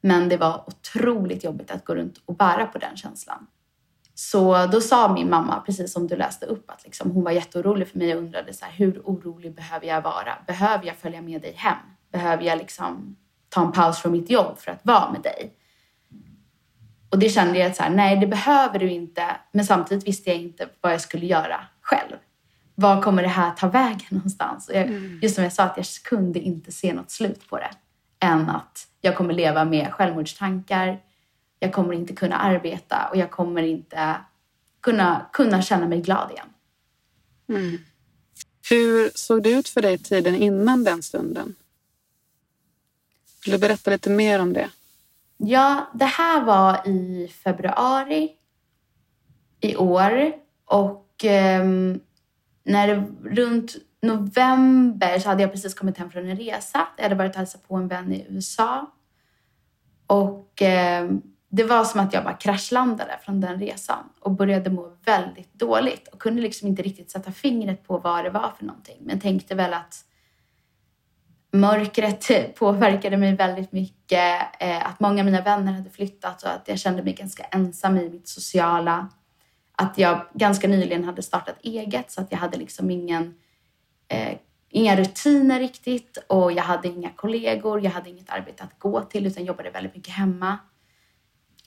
Men 0.00 0.28
det 0.28 0.36
var 0.36 0.64
otroligt 0.66 1.44
jobbigt 1.44 1.70
att 1.70 1.84
gå 1.84 1.94
runt 1.94 2.22
och 2.26 2.36
bära 2.36 2.66
på 2.66 2.78
den 2.78 2.96
känslan. 2.96 3.46
Så 4.14 4.66
då 4.66 4.80
sa 4.80 5.12
min 5.12 5.30
mamma, 5.30 5.60
precis 5.66 5.92
som 5.92 6.06
du 6.06 6.16
läste 6.16 6.46
upp, 6.46 6.70
att 6.70 6.84
liksom, 6.84 7.10
hon 7.10 7.24
var 7.24 7.30
jätteorolig 7.30 7.88
för 7.88 7.98
mig 7.98 8.14
och 8.14 8.22
undrade 8.22 8.54
så 8.54 8.64
här, 8.64 8.72
hur 8.72 9.02
orolig 9.04 9.54
behöver 9.54 9.86
jag 9.86 10.02
vara? 10.02 10.38
Behöver 10.46 10.86
jag 10.86 10.96
följa 10.96 11.22
med 11.22 11.42
dig 11.42 11.52
hem? 11.56 11.76
Behöver 12.12 12.42
jag 12.44 12.58
liksom 12.58 13.16
ta 13.48 13.62
en 13.66 13.72
paus 13.72 13.98
från 13.98 14.12
mitt 14.12 14.30
jobb 14.30 14.58
för 14.58 14.70
att 14.70 14.80
vara 14.82 15.12
med 15.12 15.22
dig? 15.22 15.52
Och 17.10 17.18
det 17.18 17.28
kände 17.28 17.58
jag 17.58 17.70
att 17.70 17.76
så 17.76 17.82
här, 17.82 17.90
nej, 17.90 18.16
det 18.16 18.26
behöver 18.26 18.78
du 18.78 18.90
inte. 18.90 19.26
Men 19.52 19.64
samtidigt 19.64 20.06
visste 20.06 20.30
jag 20.30 20.38
inte 20.38 20.68
vad 20.80 20.92
jag 20.92 21.00
skulle 21.00 21.26
göra 21.26 21.60
själv. 21.80 22.16
Var 22.74 23.02
kommer 23.02 23.22
det 23.22 23.28
här 23.28 23.50
ta 23.50 23.68
vägen 23.68 24.06
någonstans? 24.08 24.68
Och 24.68 24.74
jag, 24.74 24.82
mm. 24.82 25.18
Just 25.22 25.34
som 25.34 25.44
jag 25.44 25.52
sa, 25.52 25.62
att 25.62 25.76
jag 25.76 25.86
kunde 26.04 26.40
inte 26.40 26.72
se 26.72 26.92
något 26.92 27.10
slut 27.10 27.48
på 27.48 27.58
det. 27.58 27.70
Än 28.20 28.50
att 28.50 28.86
jag 29.00 29.16
kommer 29.16 29.34
leva 29.34 29.64
med 29.64 29.92
självmordstankar. 29.92 30.98
Jag 31.62 31.72
kommer 31.72 31.94
inte 31.94 32.14
kunna 32.14 32.36
arbeta 32.36 33.08
och 33.10 33.16
jag 33.16 33.30
kommer 33.30 33.62
inte 33.62 34.16
kunna, 34.80 35.26
kunna 35.32 35.62
känna 35.62 35.88
mig 35.88 36.00
glad 36.00 36.30
igen. 36.30 36.46
Mm. 37.48 37.78
Hur 38.70 39.10
såg 39.14 39.42
det 39.42 39.50
ut 39.50 39.68
för 39.68 39.82
dig 39.82 39.98
tiden 39.98 40.34
innan 40.34 40.84
den 40.84 41.02
stunden? 41.02 41.54
Vill 43.44 43.52
du 43.52 43.58
berätta 43.58 43.90
lite 43.90 44.10
mer 44.10 44.38
om 44.38 44.52
det? 44.52 44.70
Ja, 45.36 45.90
det 45.94 46.04
här 46.04 46.44
var 46.44 46.88
i 46.88 47.28
februari 47.44 48.32
i 49.60 49.76
år 49.76 50.32
och 50.64 51.24
eh, 51.24 51.64
när 52.64 52.86
det, 52.86 53.04
runt 53.24 53.76
november 54.00 55.18
så 55.18 55.28
hade 55.28 55.42
jag 55.42 55.52
precis 55.52 55.74
kommit 55.74 55.98
hem 55.98 56.10
från 56.10 56.28
en 56.28 56.36
resa. 56.36 56.88
Jag 56.96 57.02
hade 57.02 57.14
varit 57.14 57.32
och 57.32 57.38
hälsat 57.38 57.68
på 57.68 57.76
en 57.76 57.88
vän 57.88 58.12
i 58.12 58.26
USA. 58.28 58.92
Och 60.06 60.62
eh, 60.62 61.10
det 61.54 61.64
var 61.64 61.84
som 61.84 62.00
att 62.00 62.12
jag 62.12 62.24
bara 62.24 62.34
kraschlandade 62.34 63.18
från 63.24 63.40
den 63.40 63.60
resan 63.60 64.04
och 64.20 64.30
började 64.30 64.70
må 64.70 64.96
väldigt 65.04 65.54
dåligt 65.54 66.08
och 66.08 66.18
kunde 66.18 66.42
liksom 66.42 66.68
inte 66.68 66.82
riktigt 66.82 67.10
sätta 67.10 67.32
fingret 67.32 67.86
på 67.86 67.98
vad 67.98 68.24
det 68.24 68.30
var 68.30 68.52
för 68.58 68.64
någonting. 68.64 68.96
Men 69.00 69.20
tänkte 69.20 69.54
väl 69.54 69.74
att 69.74 70.04
mörkret 71.52 72.54
påverkade 72.58 73.16
mig 73.16 73.36
väldigt 73.36 73.72
mycket. 73.72 74.42
Eh, 74.60 74.86
att 74.86 75.00
många 75.00 75.20
av 75.20 75.24
mina 75.24 75.40
vänner 75.40 75.72
hade 75.72 75.90
flyttat 75.90 76.42
och 76.42 76.50
att 76.50 76.68
jag 76.68 76.78
kände 76.78 77.02
mig 77.02 77.12
ganska 77.12 77.42
ensam 77.42 77.98
i 77.98 78.10
mitt 78.10 78.28
sociala. 78.28 79.08
Att 79.76 79.98
jag 79.98 80.26
ganska 80.34 80.68
nyligen 80.68 81.04
hade 81.04 81.22
startat 81.22 81.56
eget 81.62 82.10
så 82.10 82.20
att 82.20 82.32
jag 82.32 82.38
hade 82.38 82.58
liksom 82.58 82.90
ingen, 82.90 83.34
eh, 84.08 84.38
inga 84.68 84.96
rutiner 84.96 85.58
riktigt 85.58 86.16
och 86.26 86.52
jag 86.52 86.62
hade 86.62 86.88
inga 86.88 87.10
kollegor, 87.10 87.84
jag 87.84 87.90
hade 87.90 88.10
inget 88.10 88.30
arbete 88.30 88.64
att 88.64 88.78
gå 88.78 89.00
till 89.00 89.26
utan 89.26 89.44
jobbade 89.44 89.70
väldigt 89.70 89.94
mycket 89.94 90.14
hemma. 90.14 90.58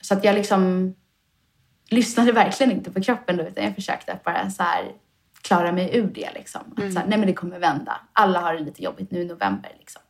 Så 0.08 0.14
att 0.14 0.24
jag 0.24 0.36
liksom 0.36 0.94
lyssnade 1.90 2.32
verkligen 2.32 2.72
inte 2.72 2.92
på 2.92 3.02
kroppen 3.02 3.38
då 3.38 3.44
utan 3.44 3.64
jag 3.64 3.76
försökte 3.76 4.20
bara 4.24 4.50
så 4.50 4.64
här 4.64 4.92
klara 5.42 5.72
mig 5.72 5.98
ur 5.98 6.08
det. 6.08 6.30
Liksom. 6.34 6.62
Att 6.72 6.80
mm. 6.80 6.92
så 6.92 7.00
här, 7.00 7.08
nej 7.08 7.18
men 7.18 7.28
det 7.28 7.34
kommer 7.34 7.60
vända. 7.60 8.00
Alla 8.14 8.40
har 8.40 8.54
det 8.54 8.60
lite 8.60 8.84
jobbigt 8.84 9.12
nu 9.12 9.22
i 9.22 9.26
november. 9.26 9.72
Liksom. 9.80 10.02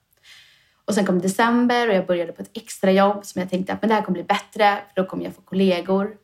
Och 0.85 0.95
sen 0.95 1.05
kom 1.05 1.21
december 1.21 1.89
och 1.89 1.95
jag 1.95 2.05
började 2.05 2.31
på 2.31 2.41
ett 2.41 2.57
extrajobb 2.57 3.25
som 3.25 3.41
jag 3.41 3.49
tänkte 3.49 3.73
att 3.73 3.81
men 3.81 3.89
det 3.89 3.95
här 3.95 4.01
kommer 4.01 4.13
bli 4.13 4.23
bättre 4.23 4.77
för 4.93 5.01
då 5.01 5.09
kommer 5.09 5.23
jag 5.23 5.35
få 5.35 5.41
kollegor. 5.41 6.17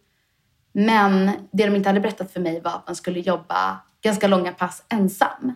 Men 0.72 1.32
det 1.52 1.66
de 1.66 1.76
inte 1.76 1.90
hade 1.90 2.00
berättat 2.00 2.34
för 2.34 2.40
mig 2.40 2.62
var 2.62 2.72
att 2.72 2.88
man 2.88 2.96
skulle 2.96 3.20
jobba 3.20 3.80
ganska 4.02 4.28
långa 4.28 4.52
pass 4.52 4.84
ensam. 4.90 5.56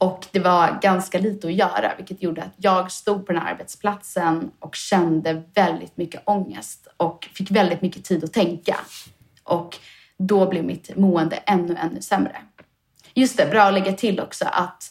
Och 0.00 0.26
det 0.30 0.40
var 0.40 0.78
ganska 0.82 1.18
lite 1.18 1.46
att 1.46 1.52
göra, 1.54 1.92
vilket 1.96 2.22
gjorde 2.22 2.42
att 2.42 2.54
jag 2.56 2.92
stod 2.92 3.26
på 3.26 3.32
den 3.32 3.42
här 3.42 3.52
arbetsplatsen 3.52 4.50
och 4.58 4.74
kände 4.74 5.42
väldigt 5.54 5.96
mycket 5.96 6.22
ångest 6.24 6.88
och 6.96 7.28
fick 7.32 7.50
väldigt 7.50 7.82
mycket 7.82 8.04
tid 8.04 8.24
att 8.24 8.32
tänka. 8.32 8.76
Och 9.44 9.78
då 10.16 10.48
blev 10.48 10.64
mitt 10.64 10.96
mående 10.96 11.36
ännu, 11.36 11.76
ännu 11.76 12.02
sämre. 12.02 12.36
Just 13.14 13.36
det, 13.36 13.46
bra 13.50 13.62
att 13.62 13.74
lägga 13.74 13.92
till 13.92 14.20
också 14.20 14.44
att 14.44 14.84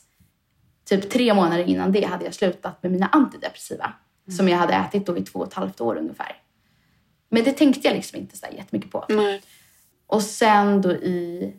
typ 0.85 1.09
tre 1.09 1.33
månader 1.33 1.63
innan 1.63 1.91
det 1.91 2.05
hade 2.05 2.25
jag 2.25 2.33
slutat 2.33 2.83
med 2.83 2.91
mina 2.91 3.07
antidepressiva 3.07 3.93
mm. 4.27 4.37
som 4.37 4.49
jag 4.49 4.57
hade 4.57 4.73
ätit 4.73 5.05
då 5.05 5.17
i 5.17 5.21
två 5.21 5.39
och 5.39 5.47
ett 5.47 5.53
halvt 5.53 5.81
år 5.81 5.97
ungefär. 5.97 6.41
Men 7.29 7.43
det 7.43 7.51
tänkte 7.51 7.87
jag 7.87 7.95
liksom 7.95 8.19
inte 8.19 8.37
så 8.37 8.45
jättemycket 8.51 8.91
på. 8.91 9.05
Nej. 9.09 9.41
Och 10.07 10.23
sen 10.23 10.81
då 10.81 10.91
i 10.91 11.53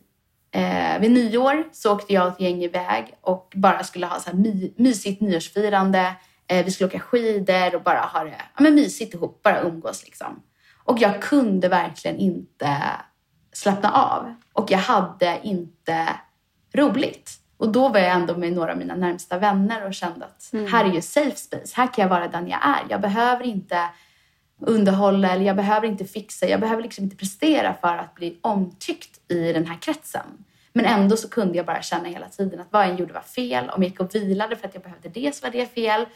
Eh, 0.52 1.00
vid 1.00 1.10
nyår 1.10 1.64
så 1.72 1.94
åkte 1.94 2.12
jag 2.12 2.26
och 2.26 2.32
ett 2.32 2.40
gäng 2.40 2.62
iväg 2.62 3.14
och 3.20 3.52
bara 3.56 3.84
skulle 3.84 4.06
ha 4.06 4.20
så 4.20 4.30
här 4.30 4.36
my, 4.36 4.72
mysigt 4.76 5.20
nyårsfirande. 5.20 6.14
Eh, 6.46 6.64
vi 6.64 6.70
skulle 6.70 6.88
åka 6.88 7.00
skidor 7.00 7.74
och 7.74 7.82
bara 7.82 8.00
ha 8.00 8.24
det 8.24 8.30
ja, 8.30 8.62
men 8.62 8.74
mysigt 8.74 9.14
ihop, 9.14 9.42
bara 9.42 9.60
umgås 9.60 10.04
liksom. 10.04 10.42
Och 10.84 10.98
jag 10.98 11.22
kunde 11.22 11.68
verkligen 11.68 12.16
inte 12.16 12.76
slappna 13.52 13.92
av 13.92 14.34
och 14.52 14.70
jag 14.70 14.78
hade 14.78 15.40
inte 15.42 16.08
roligt. 16.74 17.30
Och 17.56 17.68
då 17.68 17.88
var 17.88 18.00
jag 18.00 18.12
ändå 18.12 18.36
med 18.36 18.52
några 18.52 18.72
av 18.72 18.78
mina 18.78 18.94
närmsta 18.94 19.38
vänner 19.38 19.86
och 19.86 19.94
kände 19.94 20.24
att 20.24 20.52
mm. 20.52 20.72
här 20.72 20.84
är 20.84 20.92
ju 20.92 21.02
safe 21.02 21.36
space. 21.36 21.72
Här 21.76 21.86
kan 21.94 22.02
jag 22.02 22.08
vara 22.08 22.28
den 22.28 22.48
jag 22.48 22.60
är. 22.62 22.80
Jag 22.88 23.00
behöver 23.00 23.44
inte 23.44 23.88
underhålla 24.60 25.30
eller 25.30 25.44
jag 25.44 25.56
behöver 25.56 25.86
inte 25.86 26.04
fixa. 26.04 26.46
Jag 26.46 26.60
behöver 26.60 26.82
liksom 26.82 27.04
inte 27.04 27.16
prestera 27.16 27.74
för 27.74 27.96
att 27.96 28.14
bli 28.14 28.38
omtyckt 28.40 29.32
i 29.32 29.52
den 29.52 29.66
här 29.66 29.78
kretsen. 29.82 30.26
Men 30.72 30.84
ändå 30.84 31.16
så 31.16 31.28
kunde 31.28 31.56
jag 31.56 31.66
bara 31.66 31.82
känna 31.82 32.08
hela 32.08 32.28
tiden 32.28 32.60
att 32.60 32.66
vad 32.70 32.88
jag 32.88 33.00
gjorde 33.00 33.12
var 33.12 33.20
fel. 33.20 33.70
Om 33.70 33.82
jag 33.82 33.90
gick 33.90 34.00
och 34.00 34.14
vilade 34.14 34.56
för 34.56 34.68
att 34.68 34.74
jag 34.74 34.82
behövde 34.82 35.08
det 35.08 35.34
så 35.34 35.46
var 35.46 35.50
det 35.52 35.74
fel. 35.74 36.06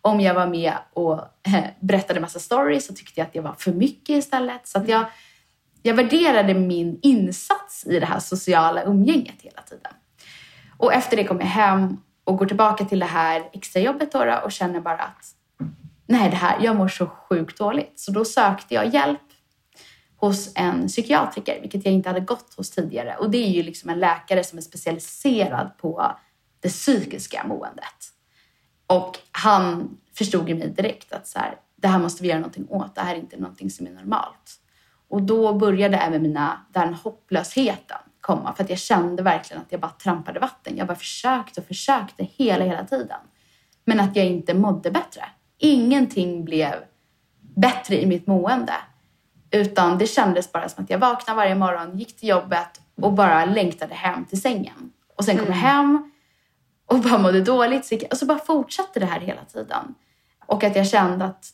Om 0.00 0.20
jag 0.20 0.34
var 0.34 0.46
med 0.46 0.72
och 0.92 1.12
eh, 1.46 1.64
berättade 1.80 2.20
massa 2.20 2.38
stories 2.38 2.86
så 2.86 2.94
tyckte 2.94 3.20
jag 3.20 3.26
att 3.26 3.32
det 3.32 3.40
var 3.40 3.54
för 3.58 3.72
mycket 3.72 4.16
istället. 4.16 4.68
Så 4.68 4.78
att 4.78 4.88
jag, 4.88 5.04
jag 5.82 5.94
värderade 5.94 6.54
min 6.54 6.98
insats 7.02 7.86
i 7.86 8.00
det 8.00 8.06
här 8.06 8.18
sociala 8.18 8.84
umgänget 8.84 9.42
hela 9.42 9.62
tiden. 9.62 9.92
Och 10.76 10.92
efter 10.92 11.16
det 11.16 11.24
kom 11.24 11.40
jag 11.40 11.46
hem 11.46 11.96
och 12.24 12.38
går 12.38 12.46
tillbaka 12.46 12.84
till 12.84 12.98
det 12.98 13.06
här 13.06 13.42
extrajobbet 13.52 14.12
då 14.12 14.40
och 14.44 14.52
känner 14.52 14.80
bara 14.80 15.02
att 15.02 15.34
nej, 16.06 16.30
det 16.30 16.36
här, 16.36 16.58
jag 16.60 16.76
mår 16.76 16.88
så 16.88 17.06
sjukt 17.06 17.58
dåligt. 17.58 18.00
Så 18.00 18.12
då 18.12 18.24
sökte 18.24 18.74
jag 18.74 18.94
hjälp 18.94 19.20
hos 20.16 20.52
en 20.54 20.88
psykiatriker, 20.88 21.60
vilket 21.60 21.84
jag 21.84 21.94
inte 21.94 22.08
hade 22.08 22.20
gått 22.20 22.54
hos 22.56 22.70
tidigare. 22.70 23.16
Och 23.16 23.30
det 23.30 23.38
är 23.38 23.50
ju 23.50 23.62
liksom 23.62 23.90
en 23.90 23.98
läkare 23.98 24.44
som 24.44 24.58
är 24.58 24.62
specialiserad 24.62 25.78
på 25.78 26.16
det 26.60 26.68
psykiska 26.68 27.44
måendet. 27.46 28.10
Och 28.86 29.18
han 29.30 29.98
förstod 30.14 30.48
ju 30.48 30.54
mig 30.54 30.68
direkt 30.68 31.12
att 31.12 31.28
så 31.28 31.38
här, 31.38 31.56
det 31.76 31.88
här 31.88 31.98
måste 31.98 32.22
vi 32.22 32.28
göra 32.28 32.38
någonting 32.38 32.66
åt. 32.68 32.94
Det 32.94 33.00
här 33.00 33.14
är 33.14 33.18
inte 33.18 33.36
någonting 33.36 33.70
som 33.70 33.86
är 33.86 33.90
normalt. 33.90 34.60
Och 35.08 35.22
då 35.22 35.54
började 35.54 35.96
även 35.96 36.22
mina, 36.22 36.66
den 36.72 36.94
hopplösheten 36.94 37.98
komma. 38.20 38.54
För 38.54 38.64
att 38.64 38.70
jag 38.70 38.78
kände 38.78 39.22
verkligen 39.22 39.62
att 39.62 39.72
jag 39.72 39.80
bara 39.80 39.90
trampade 39.90 40.40
vatten. 40.40 40.76
Jag 40.76 40.86
bara 40.86 40.96
försökte 40.96 41.60
och 41.60 41.66
försökte 41.66 42.24
hela, 42.24 42.64
hela 42.64 42.84
tiden. 42.84 43.20
Men 43.84 44.00
att 44.00 44.16
jag 44.16 44.26
inte 44.26 44.54
mådde 44.54 44.90
bättre. 44.90 45.24
Ingenting 45.64 46.44
blev 46.44 46.74
bättre 47.56 48.02
i 48.02 48.06
mitt 48.06 48.26
mående. 48.26 48.72
Utan 49.50 49.98
det 49.98 50.06
kändes 50.06 50.52
bara 50.52 50.68
som 50.68 50.84
att 50.84 50.90
jag 50.90 50.98
vaknade 50.98 51.36
varje 51.36 51.54
morgon, 51.54 51.98
gick 51.98 52.16
till 52.16 52.28
jobbet 52.28 52.80
och 53.00 53.12
bara 53.12 53.44
längtade 53.44 53.94
hem 53.94 54.24
till 54.24 54.40
sängen. 54.40 54.92
Och 55.16 55.24
sen 55.24 55.36
kom 55.38 55.46
mm. 55.46 55.58
jag 55.58 55.68
hem 55.68 56.12
och 56.86 56.98
bara 56.98 57.18
mådde 57.18 57.40
dåligt. 57.40 58.04
Och 58.10 58.16
så 58.16 58.26
bara 58.26 58.38
fortsatte 58.38 59.00
det 59.00 59.06
här 59.06 59.20
hela 59.20 59.44
tiden. 59.44 59.94
Och 60.46 60.64
att 60.64 60.76
jag 60.76 60.88
kände 60.88 61.24
att 61.24 61.46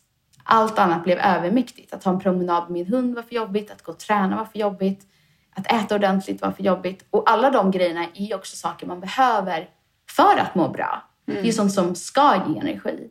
allt 0.45 0.79
annat 0.79 1.05
blev 1.05 1.19
övermäktigt. 1.19 1.95
Att 1.95 2.05
ha 2.05 2.13
en 2.13 2.21
promenad 2.21 2.63
med 2.63 2.73
min 2.73 2.87
hund 2.87 3.15
var 3.15 3.23
för 3.23 3.35
jobbigt, 3.35 3.71
att 3.71 3.83
gå 3.83 3.93
och 3.93 3.99
träna 3.99 4.37
var 4.37 4.45
för 4.45 4.59
jobbigt, 4.59 5.07
att 5.55 5.73
äta 5.73 5.95
ordentligt 5.95 6.43
var 6.43 6.51
för 6.51 6.63
jobbigt. 6.63 7.07
Och 7.11 7.31
alla 7.31 7.51
de 7.51 7.71
grejerna 7.71 8.07
är 8.15 8.35
också 8.35 8.57
saker 8.57 8.87
man 8.87 9.01
behöver 9.01 9.69
för 10.17 10.39
att 10.39 10.55
må 10.55 10.69
bra. 10.69 11.03
Mm. 11.29 11.43
Det 11.43 11.49
är 11.49 11.53
sånt 11.53 11.73
som 11.73 11.95
ska 11.95 12.43
ge 12.49 12.59
energi. 12.59 13.11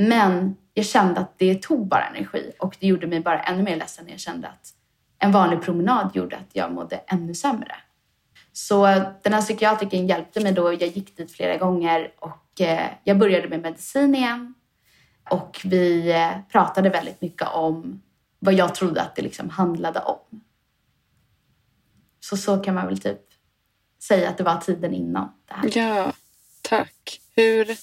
Men 0.00 0.56
jag 0.74 0.86
kände 0.86 1.20
att 1.20 1.38
det 1.38 1.62
tog 1.62 1.86
bara 1.86 2.06
energi 2.06 2.52
och 2.58 2.76
det 2.80 2.86
gjorde 2.86 3.06
mig 3.06 3.20
bara 3.20 3.42
ännu 3.42 3.62
mer 3.62 3.76
ledsen 3.76 4.04
när 4.04 4.12
jag 4.12 4.20
kände 4.20 4.48
att 4.48 4.74
en 5.18 5.32
vanlig 5.32 5.62
promenad 5.62 6.10
gjorde 6.14 6.36
att 6.36 6.48
jag 6.52 6.72
mådde 6.72 6.96
ännu 6.96 7.34
sämre. 7.34 7.76
Så 8.52 8.86
den 9.22 9.32
här 9.32 9.42
psykiatrikern 9.42 10.06
hjälpte 10.06 10.40
mig 10.40 10.52
då. 10.52 10.72
Jag 10.72 10.88
gick 10.88 11.16
dit 11.16 11.32
flera 11.32 11.56
gånger 11.56 12.12
och 12.18 12.60
eh, 12.60 12.86
jag 13.04 13.18
började 13.18 13.48
med 13.48 13.62
medicin 13.62 14.14
igen. 14.14 14.54
Och 15.30 15.60
vi 15.64 16.10
eh, 16.12 16.30
pratade 16.52 16.90
väldigt 16.90 17.20
mycket 17.20 17.48
om 17.48 18.02
vad 18.38 18.54
jag 18.54 18.74
trodde 18.74 19.02
att 19.02 19.16
det 19.16 19.22
liksom 19.22 19.50
handlade 19.50 20.00
om. 20.00 20.40
Så 22.20 22.36
så 22.36 22.58
kan 22.58 22.74
man 22.74 22.86
väl 22.86 22.98
typ 22.98 23.22
säga 24.02 24.28
att 24.28 24.38
det 24.38 24.44
var 24.44 24.56
tiden 24.56 24.94
innan 24.94 25.32
det 25.48 25.54
här. 25.54 25.78
Ja, 25.78 26.12
tack. 26.62 27.20
Hur 27.36 27.76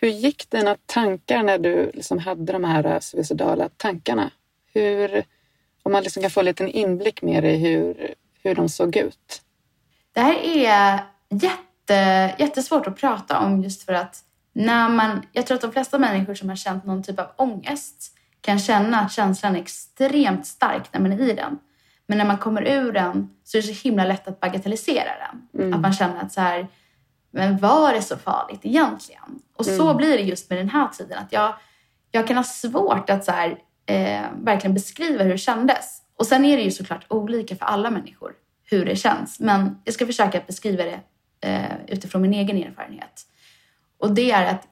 hur 0.00 0.08
gick 0.08 0.50
dina 0.50 0.76
tankar 0.86 1.42
när 1.42 1.58
du 1.58 1.90
liksom 1.94 2.18
hade 2.18 2.52
de 2.52 2.64
här 2.64 3.00
suicidala 3.00 3.68
tankarna? 3.76 4.30
Hur, 4.74 5.24
om 5.82 5.92
man 5.92 6.02
liksom 6.02 6.22
kan 6.22 6.30
få 6.30 6.40
en 6.40 6.46
liten 6.46 6.68
inblick 6.68 7.22
mer 7.22 7.42
i 7.42 7.56
hur, 7.56 8.14
hur 8.42 8.54
de 8.54 8.68
såg 8.68 8.96
ut. 8.96 9.42
Det 10.12 10.20
här 10.20 10.34
är 10.34 11.00
jätte, 11.28 12.34
jättesvårt 12.38 12.86
att 12.86 12.96
prata 12.96 13.38
om 13.38 13.62
just 13.62 13.82
för 13.82 13.92
att 13.92 14.22
när 14.52 14.88
man, 14.88 15.26
jag 15.32 15.46
tror 15.46 15.54
att 15.54 15.62
de 15.62 15.72
flesta 15.72 15.98
människor 15.98 16.34
som 16.34 16.48
har 16.48 16.56
känt 16.56 16.84
någon 16.84 17.02
typ 17.02 17.18
av 17.18 17.26
ångest 17.36 18.12
kan 18.40 18.58
känna 18.58 19.00
att 19.00 19.12
känslan 19.12 19.56
är 19.56 19.60
extremt 19.60 20.46
stark 20.46 20.92
när 20.92 21.00
man 21.00 21.12
är 21.12 21.20
i 21.20 21.32
den. 21.32 21.58
Men 22.06 22.18
när 22.18 22.24
man 22.24 22.38
kommer 22.38 22.62
ur 22.62 22.92
den 22.92 23.30
så 23.44 23.58
är 23.58 23.62
det 23.62 23.68
så 23.68 23.88
himla 23.88 24.04
lätt 24.04 24.28
att 24.28 24.40
bagatellisera 24.40 25.10
den. 25.18 25.62
Mm. 25.62 25.74
Att 25.74 25.80
man 25.80 25.92
känner 25.92 26.20
att 26.20 26.32
så 26.32 26.40
här, 26.40 26.68
men 27.36 27.58
var 27.58 27.92
det 27.92 28.02
så 28.02 28.16
farligt 28.16 28.60
egentligen? 28.62 29.40
Och 29.56 29.66
så 29.66 29.84
mm. 29.84 29.96
blir 29.96 30.18
det 30.18 30.22
just 30.22 30.50
med 30.50 30.58
den 30.58 30.68
här 30.68 30.88
tiden. 30.88 31.18
Att 31.18 31.32
jag, 31.32 31.54
jag 32.10 32.26
kan 32.26 32.36
ha 32.36 32.44
svårt 32.44 33.10
att 33.10 33.24
så 33.24 33.32
här, 33.32 33.58
eh, 33.86 34.22
verkligen 34.42 34.74
beskriva 34.74 35.24
hur 35.24 35.30
det 35.30 35.38
kändes. 35.38 36.02
Och 36.16 36.26
sen 36.26 36.44
är 36.44 36.56
det 36.56 36.62
ju 36.62 36.70
såklart 36.70 37.06
olika 37.08 37.56
för 37.56 37.66
alla 37.66 37.90
människor 37.90 38.32
hur 38.64 38.84
det 38.84 38.96
känns. 38.96 39.40
Men 39.40 39.80
jag 39.84 39.94
ska 39.94 40.06
försöka 40.06 40.40
beskriva 40.46 40.84
det 40.84 41.00
eh, 41.48 41.76
utifrån 41.88 42.22
min 42.22 42.34
egen 42.34 42.56
erfarenhet. 42.56 43.22
Och 43.98 44.14
det 44.14 44.30
är 44.30 44.54
att 44.54 44.62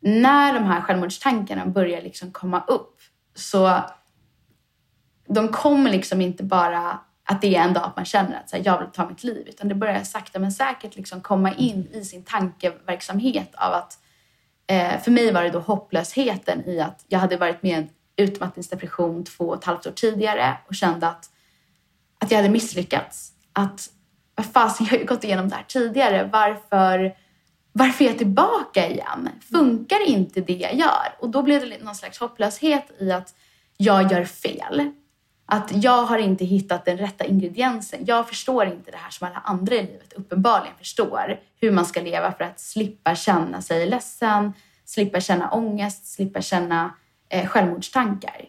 när 0.00 0.54
de 0.54 0.64
här 0.64 0.80
självmordstankarna 0.80 1.66
börjar 1.66 2.02
liksom 2.02 2.32
komma 2.32 2.64
upp 2.68 3.00
så 3.34 3.80
de 5.28 5.48
kommer 5.48 5.90
liksom 5.90 6.20
inte 6.20 6.44
bara 6.44 7.00
att 7.30 7.40
det 7.40 7.56
är 7.56 7.62
en 7.62 7.72
dag 7.72 7.84
att 7.84 7.96
man 7.96 8.04
känner 8.04 8.38
att 8.38 8.50
så 8.50 8.56
här, 8.56 8.62
jag 8.66 8.78
vill 8.78 8.88
ta 8.88 9.08
mitt 9.08 9.24
liv. 9.24 9.48
Utan 9.48 9.68
det 9.68 9.74
börjar 9.74 10.04
sakta 10.04 10.38
men 10.38 10.52
säkert 10.52 10.96
liksom 10.96 11.20
komma 11.20 11.54
in 11.54 11.88
i 11.92 12.04
sin 12.04 12.24
tankeverksamhet 12.24 13.54
av 13.54 13.72
att 13.72 13.98
eh, 14.66 15.00
för 15.00 15.10
mig 15.10 15.32
var 15.32 15.42
det 15.42 15.50
då 15.50 15.58
hopplösheten 15.58 16.68
i 16.68 16.80
att 16.80 17.04
jag 17.08 17.18
hade 17.18 17.36
varit 17.36 17.62
med 17.62 17.88
i 18.16 18.22
utmattningsdepression 18.22 19.24
två 19.24 19.44
och 19.44 19.54
ett 19.54 19.64
halvt 19.64 19.86
år 19.86 19.90
tidigare 19.90 20.56
och 20.68 20.74
kände 20.74 21.08
att, 21.08 21.30
att 22.18 22.30
jag 22.30 22.38
hade 22.38 22.48
misslyckats. 22.48 23.32
Att 23.52 23.90
vad 24.34 24.46
fasen, 24.46 24.86
jag 24.86 24.92
har 24.92 24.98
ju 24.98 25.06
gått 25.06 25.24
igenom 25.24 25.48
det 25.48 25.54
här 25.54 25.64
tidigare. 25.68 26.28
Varför, 26.32 27.16
varför 27.72 28.04
är 28.04 28.08
jag 28.08 28.18
tillbaka 28.18 28.88
igen? 28.88 29.28
Funkar 29.52 30.08
inte 30.08 30.40
det 30.40 30.56
jag 30.56 30.74
gör? 30.74 31.14
Och 31.18 31.30
då 31.30 31.42
blev 31.42 31.60
det 31.60 31.84
någon 31.84 31.94
slags 31.94 32.18
hopplöshet 32.18 32.90
i 32.98 33.12
att 33.12 33.34
jag 33.76 34.12
gör 34.12 34.24
fel 34.24 34.92
att 35.50 35.84
jag 35.84 36.04
har 36.04 36.18
inte 36.18 36.44
hittat 36.44 36.84
den 36.84 36.98
rätta 36.98 37.24
ingrediensen. 37.24 38.00
Jag 38.06 38.28
förstår 38.28 38.66
inte 38.66 38.90
det 38.90 38.96
här 38.96 39.10
som 39.10 39.26
alla 39.26 39.38
andra 39.44 39.74
i 39.74 39.82
livet 39.82 40.12
uppenbarligen 40.12 40.76
förstår. 40.78 41.40
Hur 41.60 41.72
man 41.72 41.84
ska 41.84 42.00
leva 42.00 42.32
för 42.32 42.44
att 42.44 42.60
slippa 42.60 43.14
känna 43.14 43.62
sig 43.62 43.86
ledsen, 43.86 44.52
slippa 44.84 45.20
känna 45.20 45.50
ångest, 45.50 46.06
slippa 46.06 46.40
känna 46.40 46.94
eh, 47.28 47.46
självmordstankar. 47.46 48.44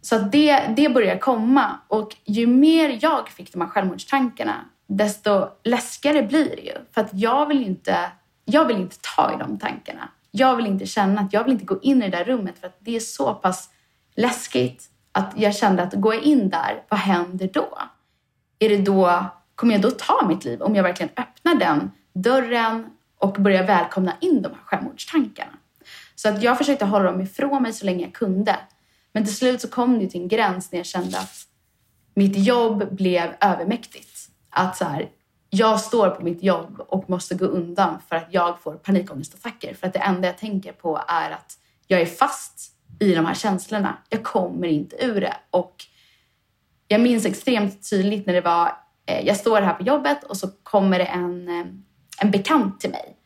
Så 0.00 0.16
att 0.16 0.32
det, 0.32 0.74
det 0.76 0.88
börjar 0.88 1.18
komma 1.18 1.78
och 1.88 2.16
ju 2.24 2.46
mer 2.46 2.98
jag 3.02 3.28
fick 3.28 3.52
de 3.52 3.60
här 3.60 3.68
självmordstankarna 3.68 4.64
desto 4.86 5.48
läskigare 5.64 6.22
blir 6.22 6.56
det 6.56 6.62
ju. 6.62 6.74
För 6.92 7.00
att 7.00 7.10
jag 7.12 7.46
vill 7.46 7.66
inte, 7.66 8.10
jag 8.44 8.64
vill 8.64 8.76
inte 8.76 8.96
ta 9.16 9.34
i 9.34 9.38
de 9.38 9.58
tankarna. 9.58 10.08
Jag 10.30 10.56
vill 10.56 10.66
inte 10.66 10.86
känna 10.86 11.20
att 11.20 11.32
jag 11.32 11.44
vill 11.44 11.52
inte 11.52 11.64
gå 11.64 11.80
in 11.82 12.02
i 12.02 12.10
det 12.10 12.16
där 12.16 12.24
rummet 12.24 12.58
för 12.58 12.66
att 12.66 12.76
det 12.78 12.96
är 12.96 13.00
så 13.00 13.34
pass 13.34 13.70
läskigt 14.16 14.89
att 15.12 15.32
jag 15.36 15.54
kände 15.54 15.82
att 15.82 15.94
går 15.94 16.14
jag 16.14 16.22
in 16.22 16.48
där, 16.48 16.82
vad 16.88 17.00
händer 17.00 17.50
då? 17.52 17.78
Är 18.58 18.68
det 18.68 18.76
då, 18.76 19.24
kommer 19.54 19.72
jag 19.72 19.82
då 19.82 19.90
ta 19.90 20.26
mitt 20.28 20.44
liv 20.44 20.62
om 20.62 20.74
jag 20.74 20.82
verkligen 20.82 21.12
öppnar 21.16 21.54
den 21.54 21.90
dörren 22.12 22.86
och 23.18 23.32
börjar 23.32 23.66
välkomna 23.66 24.12
in 24.20 24.42
de 24.42 24.48
här 24.48 24.60
självmordstankarna? 24.64 25.52
Så 26.14 26.28
att 26.28 26.42
jag 26.42 26.58
försökte 26.58 26.84
hålla 26.84 27.04
dem 27.04 27.20
ifrån 27.20 27.62
mig 27.62 27.72
så 27.72 27.84
länge 27.86 28.04
jag 28.04 28.14
kunde. 28.14 28.56
Men 29.12 29.24
till 29.24 29.36
slut 29.36 29.60
så 29.60 29.68
kom 29.68 29.98
det 29.98 30.06
till 30.06 30.20
en 30.20 30.28
gräns 30.28 30.72
när 30.72 30.78
jag 30.78 30.86
kände 30.86 31.18
att 31.18 31.46
mitt 32.14 32.36
jobb 32.36 32.94
blev 32.94 33.30
övermäktigt. 33.40 34.28
Att 34.50 34.76
så 34.76 34.84
här, 34.84 35.08
jag 35.50 35.80
står 35.80 36.10
på 36.10 36.24
mitt 36.24 36.42
jobb 36.42 36.80
och 36.88 37.10
måste 37.10 37.34
gå 37.34 37.44
undan 37.44 37.98
för 38.08 38.16
att 38.16 38.26
jag 38.30 38.60
får 38.60 38.74
panikångestattacker. 38.74 39.74
För 39.74 39.86
att 39.86 39.92
det 39.92 39.98
enda 39.98 40.28
jag 40.28 40.38
tänker 40.38 40.72
på 40.72 41.00
är 41.08 41.30
att 41.30 41.58
jag 41.86 42.00
är 42.00 42.06
fast 42.06 42.72
i 43.00 43.14
de 43.14 43.26
här 43.26 43.34
känslorna. 43.34 43.98
Jag 44.08 44.22
kommer 44.22 44.68
inte 44.68 45.04
ur 45.04 45.20
det. 45.20 45.36
Och 45.50 45.84
jag 46.88 47.00
minns 47.00 47.26
extremt 47.26 47.90
tydligt 47.90 48.26
när 48.26 48.34
det 48.34 48.40
var, 48.40 48.72
eh, 49.06 49.26
jag 49.26 49.36
står 49.36 49.60
här 49.60 49.74
på 49.74 49.82
jobbet 49.82 50.24
och 50.24 50.36
så 50.36 50.48
kommer 50.62 50.98
det 50.98 51.04
en, 51.04 51.48
eh, 51.48 51.66
en 52.20 52.30
bekant 52.30 52.80
till 52.80 52.90
mig 52.90 53.16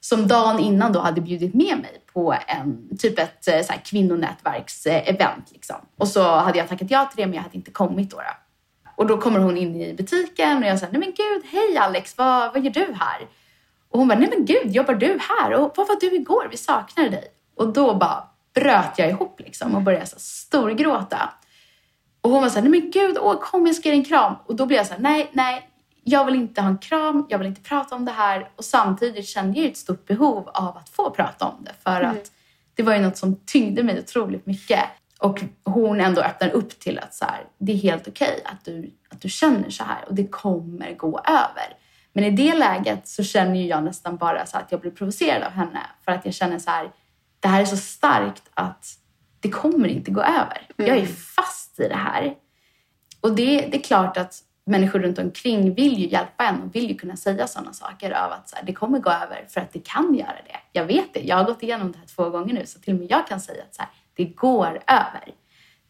som 0.00 0.28
dagen 0.28 0.58
innan 0.58 0.92
då 0.92 1.00
hade 1.00 1.20
bjudit 1.20 1.54
med 1.54 1.78
mig 1.78 2.02
på 2.12 2.34
en, 2.46 2.98
typ 2.98 3.18
ett 3.18 3.48
eh, 3.48 3.60
så 3.60 3.72
här, 3.72 3.80
kvinnonätverksevent. 3.84 5.52
Liksom. 5.52 5.76
Och 5.96 6.08
så 6.08 6.36
hade 6.36 6.58
jag 6.58 6.68
tackat 6.68 6.90
ja 6.90 7.04
till 7.04 7.22
det 7.22 7.26
men 7.26 7.34
jag 7.34 7.42
hade 7.42 7.56
inte 7.56 7.70
kommit 7.70 8.10
då. 8.10 8.16
då. 8.16 8.22
Och 8.96 9.06
då 9.06 9.20
kommer 9.20 9.38
hon 9.38 9.56
in 9.56 9.80
i 9.80 9.94
butiken 9.94 10.58
och 10.58 10.68
jag 10.68 10.78
säger, 10.78 10.92
nej 10.92 11.00
men 11.00 11.14
gud, 11.16 11.52
hej 11.52 11.78
Alex, 11.78 12.18
vad, 12.18 12.52
vad 12.52 12.64
gör 12.64 12.72
du 12.72 12.80
här? 12.80 13.28
Och 13.88 13.98
hon 13.98 14.08
bara, 14.08 14.18
nej 14.18 14.28
men 14.36 14.44
gud, 14.44 14.74
jobbar 14.74 14.94
du 14.94 15.18
här? 15.20 15.52
Och 15.52 15.72
vad 15.76 15.88
var 15.88 16.00
du 16.00 16.14
igår? 16.14 16.48
Vi 16.50 16.56
saknar 16.56 17.08
dig. 17.08 17.24
Och 17.56 17.72
då 17.72 17.94
bara 17.94 18.24
bröt 18.56 18.98
jag 18.98 19.10
ihop 19.10 19.40
liksom 19.40 19.74
och 19.74 19.82
började 19.82 20.06
så 20.06 20.18
storgråta. 20.18 21.32
Och 22.20 22.30
hon 22.30 22.42
var 22.42 22.48
så 22.48 22.54
här, 22.54 22.68
nej 22.68 22.80
men 22.80 22.90
gud, 22.90 23.18
åh, 23.20 23.40
kom 23.40 23.66
jag 23.66 23.76
ska 23.76 23.88
ge 23.88 23.90
dig 23.90 23.98
en 23.98 24.04
kram. 24.04 24.34
Och 24.46 24.56
då 24.56 24.66
blev 24.66 24.76
jag 24.76 24.86
så 24.86 24.92
här, 24.92 25.00
nej, 25.00 25.30
nej, 25.32 25.70
jag 26.04 26.24
vill 26.24 26.34
inte 26.34 26.60
ha 26.60 26.68
en 26.68 26.78
kram, 26.78 27.26
jag 27.28 27.38
vill 27.38 27.46
inte 27.46 27.60
prata 27.60 27.94
om 27.94 28.04
det 28.04 28.12
här. 28.12 28.50
Och 28.56 28.64
samtidigt 28.64 29.28
kände 29.28 29.60
jag 29.60 29.68
ett 29.68 29.76
stort 29.76 30.06
behov 30.06 30.48
av 30.48 30.76
att 30.76 30.88
få 30.88 31.10
prata 31.10 31.44
om 31.44 31.64
det. 31.64 31.72
För 31.82 32.00
mm. 32.00 32.10
att 32.10 32.30
det 32.74 32.82
var 32.82 32.94
ju 32.94 33.00
något 33.00 33.16
som 33.16 33.36
tyngde 33.46 33.82
mig 33.82 33.98
otroligt 33.98 34.46
mycket. 34.46 34.84
Och 35.18 35.40
hon 35.64 36.00
ändå 36.00 36.20
öppnar 36.20 36.50
upp 36.50 36.80
till 36.80 36.98
att 36.98 37.14
så 37.14 37.24
här, 37.24 37.44
det 37.58 37.72
är 37.72 37.76
helt 37.76 38.08
okej 38.08 38.40
okay 38.40 38.52
att, 38.52 38.64
du, 38.64 38.90
att 39.08 39.20
du 39.20 39.28
känner 39.28 39.70
så 39.70 39.84
här 39.84 40.04
och 40.08 40.14
det 40.14 40.26
kommer 40.26 40.94
gå 40.94 41.18
över. 41.18 41.76
Men 42.12 42.24
i 42.24 42.30
det 42.30 42.54
läget 42.54 43.08
så 43.08 43.22
känner 43.22 43.66
jag 43.66 43.84
nästan 43.84 44.16
bara 44.16 44.46
så 44.46 44.56
att 44.56 44.72
jag 44.72 44.80
blir 44.80 44.90
provocerad 44.90 45.42
av 45.42 45.50
henne 45.50 45.80
för 46.04 46.12
att 46.12 46.24
jag 46.24 46.34
känner 46.34 46.58
så 46.58 46.70
här, 46.70 46.90
det 47.40 47.48
här 47.48 47.60
är 47.60 47.64
så 47.64 47.76
starkt 47.76 48.42
att 48.54 48.86
det 49.40 49.50
kommer 49.50 49.88
inte 49.88 50.10
gå 50.10 50.20
över. 50.20 50.68
Mm. 50.78 50.90
Jag 50.90 50.98
är 50.98 51.06
fast 51.06 51.80
i 51.80 51.88
det 51.88 51.96
här. 51.96 52.34
Och 53.20 53.34
det, 53.34 53.60
det 53.60 53.76
är 53.76 53.82
klart 53.82 54.16
att 54.16 54.42
människor 54.66 54.98
runt 54.98 55.18
omkring 55.18 55.74
vill 55.74 55.98
ju 55.98 56.08
hjälpa 56.08 56.44
en 56.44 56.62
och 56.62 56.74
vill 56.74 56.88
ju 56.88 56.94
kunna 56.94 57.16
säga 57.16 57.46
sådana 57.46 57.72
saker 57.72 58.10
av 58.10 58.32
att 58.32 58.48
så 58.48 58.56
här, 58.56 58.64
det 58.64 58.72
kommer 58.72 58.98
gå 58.98 59.10
över 59.10 59.46
för 59.48 59.60
att 59.60 59.72
det 59.72 59.78
kan 59.78 60.14
göra 60.14 60.36
det. 60.46 60.56
Jag 60.72 60.84
vet 60.84 61.14
det. 61.14 61.20
Jag 61.20 61.36
har 61.36 61.44
gått 61.44 61.62
igenom 61.62 61.92
det 61.92 61.98
här 61.98 62.06
två 62.06 62.30
gånger 62.30 62.54
nu 62.54 62.66
så 62.66 62.78
till 62.78 62.94
och 62.94 63.00
med 63.00 63.10
jag 63.10 63.26
kan 63.26 63.40
säga 63.40 63.62
att 63.62 63.74
så 63.74 63.82
här, 63.82 63.90
det 64.14 64.24
går 64.24 64.82
över. 64.86 65.34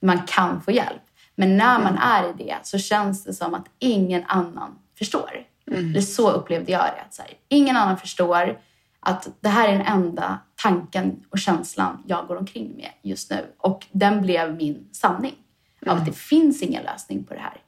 Man 0.00 0.22
kan 0.26 0.62
få 0.62 0.70
hjälp. 0.70 1.02
Men 1.34 1.56
när 1.56 1.78
man 1.78 1.98
är 1.98 2.30
i 2.30 2.32
det 2.32 2.56
så 2.62 2.78
känns 2.78 3.24
det 3.24 3.34
som 3.34 3.54
att 3.54 3.66
ingen 3.78 4.24
annan 4.26 4.78
förstår. 4.98 5.30
Mm. 5.70 5.92
Det 5.92 6.02
så 6.02 6.30
upplevde 6.30 6.72
jag 6.72 6.80
det. 6.80 7.02
Att 7.06 7.14
så 7.14 7.22
här, 7.22 7.30
ingen 7.48 7.76
annan 7.76 7.98
förstår 7.98 8.60
att 9.00 9.28
det 9.40 9.48
här 9.48 9.68
är 9.68 9.72
den 9.72 9.86
enda 9.86 10.38
tanken 10.62 11.24
och 11.30 11.38
känslan 11.38 12.02
jag 12.06 12.26
går 12.26 12.36
omkring 12.36 12.76
med 12.76 12.90
just 13.02 13.30
nu. 13.30 13.46
Och 13.58 13.86
den 13.92 14.22
blev 14.22 14.56
min 14.56 14.88
sanning. 14.92 15.34
Mm. 15.82 15.92
Av 15.94 16.00
att 16.00 16.06
det 16.06 16.12
finns 16.12 16.62
ingen 16.62 16.84
lösning 16.84 17.24
på 17.24 17.34
det 17.34 17.40
här. 17.40 17.60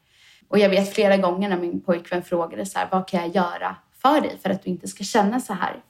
Och 0.49 0.59
jag 0.59 0.68
vet 0.68 0.95
flera 0.95 1.16
gånger 1.16 1.49
när 1.49 1.59
min 1.59 1.80
pojkvän 1.80 2.23
frågade 2.23 2.66
så 2.66 2.78
här, 2.78 2.88
vad 2.90 3.09
kan 3.09 3.21
jag 3.21 3.35
göra 3.35 3.76
för 4.02 4.21
dig 4.21 4.38
för 4.42 4.50
att 4.50 4.62
du 4.62 4.71
inte 4.71 4.88
ska 4.88 5.04
känna 5.04 5.40
så 5.40 5.52
här? 5.52 5.83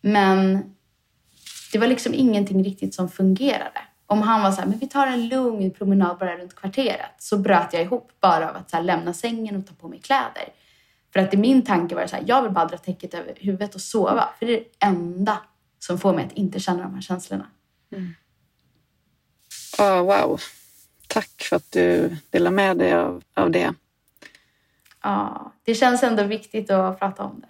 Men 0.00 0.64
det 1.72 1.78
var 1.78 1.86
liksom 1.86 2.14
ingenting 2.14 2.64
riktigt 2.64 2.94
som 2.94 3.08
fungerade. 3.08 3.80
Om 4.06 4.22
han 4.22 4.42
var 4.42 4.52
så 4.52 4.60
här, 4.60 4.68
men 4.68 4.78
vi 4.78 4.88
tar 4.88 5.06
en 5.06 5.28
lugn 5.28 5.70
promenad 5.70 6.18
bara 6.18 6.36
runt 6.36 6.54
kvarteret, 6.54 7.14
så 7.18 7.38
bröt 7.38 7.72
jag 7.72 7.82
ihop 7.82 8.10
bara 8.20 8.50
av 8.50 8.56
att 8.56 8.70
så 8.70 8.76
här, 8.76 8.84
lämna 8.84 9.12
sängen 9.12 9.56
och 9.56 9.66
ta 9.66 9.74
på 9.74 9.88
mig 9.88 9.98
kläder. 9.98 10.48
För 11.12 11.20
att 11.20 11.34
i 11.34 11.36
min 11.36 11.62
tanke 11.62 11.94
var 11.94 12.02
det 12.02 12.08
så 12.08 12.16
här, 12.16 12.24
jag 12.26 12.42
vill 12.42 12.52
bara 12.52 12.64
dra 12.64 12.76
täcket 12.76 13.14
över 13.14 13.34
huvudet 13.36 13.74
och 13.74 13.80
sova. 13.80 14.28
För 14.38 14.46
det 14.46 14.52
är 14.52 14.60
det 14.60 14.86
enda 14.86 15.38
som 15.78 15.98
får 15.98 16.14
mig 16.14 16.26
att 16.26 16.32
inte 16.32 16.60
känna 16.60 16.82
de 16.82 16.94
här 16.94 17.00
känslorna. 17.00 17.46
Mm. 17.92 18.14
Oh, 19.78 20.02
wow. 20.02 20.40
Tack 21.06 21.42
för 21.42 21.56
att 21.56 21.72
du 21.72 22.16
delar 22.30 22.50
med 22.50 22.76
dig 22.78 22.92
av, 22.92 23.22
av 23.34 23.50
det. 23.50 23.74
Ja, 25.02 25.52
det 25.64 25.74
känns 25.74 26.02
ändå 26.02 26.22
viktigt 26.22 26.70
att 26.70 26.98
prata 26.98 27.22
om 27.22 27.40
det. 27.40 27.48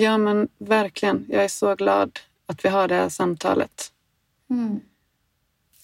Ja, 0.00 0.18
men 0.18 0.48
verkligen. 0.58 1.26
Jag 1.28 1.44
är 1.44 1.48
så 1.48 1.74
glad 1.74 2.18
att 2.46 2.64
vi 2.64 2.68
har 2.68 2.88
det 2.88 2.94
här 2.94 3.08
samtalet. 3.08 3.92
Mm. 4.50 4.80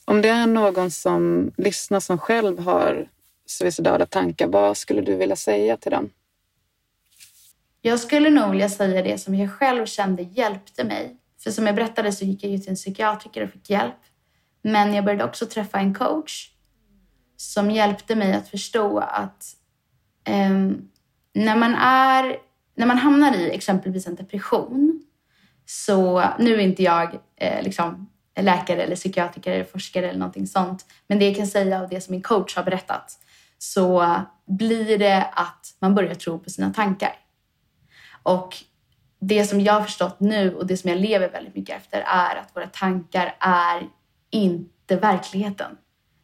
Om 0.05 0.23
det 0.23 0.29
är 0.29 0.47
någon 0.47 0.91
som 0.91 1.53
lyssnar 1.57 2.01
som 2.01 2.19
själv 2.19 2.59
har 2.59 3.09
suicidala 3.47 4.07
tankar, 4.07 4.47
vad 4.47 4.77
skulle 4.77 5.01
du 5.01 5.17
vilja 5.17 5.37
säga 5.37 5.77
till 5.77 5.91
dem? 5.91 6.11
Jag 7.81 8.01
skulle 8.01 8.31
nog 8.31 8.51
vilja 8.51 8.69
säga 8.69 9.03
det 9.03 9.19
som 9.19 9.35
jag 9.35 9.53
själv 9.53 9.87
kände 9.87 10.23
hjälpte 10.23 10.85
mig. 10.85 11.17
För 11.43 11.51
som 11.51 11.67
jag 11.67 11.75
berättade 11.75 12.13
så 12.13 12.25
gick 12.25 12.45
jag 12.45 12.53
ju 12.53 12.59
till 12.59 12.71
en 12.71 12.77
psykiatriker 12.77 13.45
och 13.45 13.51
fick 13.51 13.71
hjälp. 13.71 13.99
Men 14.63 14.95
jag 14.95 15.05
började 15.05 15.25
också 15.25 15.47
träffa 15.47 15.79
en 15.79 15.95
coach 15.95 16.51
som 17.37 17.71
hjälpte 17.71 18.15
mig 18.15 18.33
att 18.33 18.49
förstå 18.49 18.99
att 18.99 19.57
um, 20.29 20.91
när, 21.33 21.57
man 21.57 21.75
är, 21.75 22.37
när 22.75 22.87
man 22.87 22.99
hamnar 22.99 23.35
i 23.35 23.51
exempelvis 23.51 24.07
en 24.07 24.15
depression 24.15 25.03
så, 25.67 26.25
nu 26.39 26.55
är 26.55 26.59
inte 26.59 26.83
jag 26.83 27.19
eh, 27.37 27.63
liksom, 27.63 28.11
läkare 28.41 28.83
eller 28.83 28.97
psykiatriker 28.97 29.53
eller 29.53 29.65
forskare 29.65 30.09
eller 30.09 30.19
någonting 30.19 30.47
sånt, 30.47 30.87
men 31.07 31.19
det 31.19 31.25
jag 31.27 31.37
kan 31.37 31.47
säga 31.47 31.81
av 31.81 31.89
det 31.89 32.01
som 32.01 32.13
min 32.13 32.23
coach 32.23 32.57
har 32.57 32.65
berättat 32.65 33.19
så 33.59 34.17
blir 34.47 34.99
det 34.99 35.25
att 35.33 35.77
man 35.79 35.95
börjar 35.95 36.15
tro 36.15 36.39
på 36.39 36.51
sina 36.51 36.73
tankar. 36.73 37.17
Och 38.23 38.57
det 39.25 39.45
som 39.45 39.61
jag 39.61 39.73
har 39.73 39.83
förstått 39.83 40.21
nu 40.21 40.55
och 40.55 40.67
det 40.67 40.77
som 40.77 40.91
jag 40.91 40.99
lever 40.99 41.29
väldigt 41.29 41.55
mycket 41.55 41.77
efter 41.77 42.01
är 42.01 42.37
att 42.37 42.57
våra 42.57 42.67
tankar 42.67 43.37
är 43.41 43.89
inte 44.31 44.97
verkligheten. 44.97 45.77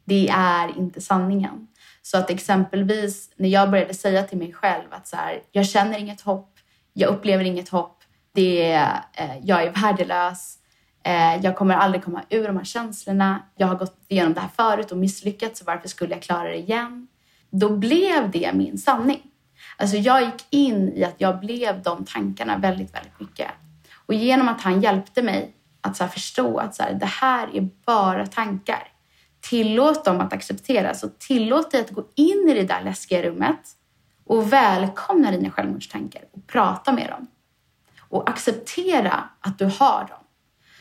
Det 0.05 0.29
är 0.29 0.77
inte 0.77 1.01
sanningen. 1.01 1.67
Så 2.01 2.17
att 2.17 2.29
exempelvis 2.29 3.29
när 3.35 3.49
jag 3.49 3.71
började 3.71 3.93
säga 3.93 4.23
till 4.23 4.37
mig 4.37 4.53
själv 4.53 4.85
att 4.89 5.07
så 5.07 5.15
här, 5.15 5.41
jag 5.51 5.65
känner 5.65 5.99
inget 5.99 6.21
hopp, 6.21 6.55
jag 6.93 7.09
upplever 7.09 7.43
inget 7.43 7.69
hopp, 7.69 8.03
det 8.33 8.71
är, 8.71 9.03
eh, 9.13 9.37
jag 9.43 9.63
är 9.63 9.71
värdelös, 9.71 10.57
eh, 11.03 11.35
jag 11.43 11.55
kommer 11.57 11.75
aldrig 11.75 12.03
komma 12.03 12.23
ur 12.29 12.47
de 12.47 12.57
här 12.57 12.63
känslorna, 12.63 13.43
jag 13.55 13.67
har 13.67 13.75
gått 13.75 13.97
igenom 14.07 14.33
det 14.33 14.39
här 14.39 14.49
förut 14.55 14.91
och 14.91 14.97
misslyckats, 14.97 15.59
så 15.59 15.65
varför 15.65 15.87
skulle 15.87 16.13
jag 16.13 16.21
klara 16.21 16.49
det 16.49 16.57
igen? 16.57 17.07
Då 17.49 17.69
blev 17.69 18.31
det 18.31 18.51
min 18.53 18.77
sanning. 18.77 19.28
Alltså 19.79 19.97
jag 19.97 20.21
gick 20.21 20.45
in 20.49 20.93
i 20.95 21.03
att 21.03 21.15
jag 21.17 21.39
blev 21.39 21.81
de 21.83 22.05
tankarna 22.05 22.57
väldigt, 22.57 22.95
väldigt 22.95 23.19
mycket. 23.19 23.51
Och 24.05 24.13
genom 24.13 24.49
att 24.49 24.61
han 24.61 24.81
hjälpte 24.81 25.21
mig 25.21 25.55
att 25.81 25.97
så 25.97 26.07
förstå 26.07 26.57
att 26.57 26.75
så 26.75 26.83
här, 26.83 26.93
det 26.93 27.05
här 27.05 27.55
är 27.55 27.69
bara 27.85 28.27
tankar. 28.27 28.91
Tillåt 29.41 30.05
dem 30.05 30.21
att 30.21 30.33
accepteras 30.33 31.03
och 31.03 31.19
tillåt 31.19 31.71
dig 31.71 31.81
att 31.81 31.89
gå 31.89 32.03
in 32.15 32.49
i 32.49 32.53
det 32.53 32.63
där 32.63 32.83
läskiga 32.83 33.23
rummet 33.23 33.59
och 34.25 34.53
välkomna 34.53 35.31
dina 35.31 35.49
självmordstankar 35.49 36.21
och 36.31 36.47
prata 36.47 36.91
med 36.91 37.09
dem. 37.09 37.27
Och 37.99 38.29
acceptera 38.29 39.23
att 39.39 39.59
du 39.59 39.65
har 39.65 40.07
dem. 40.09 40.18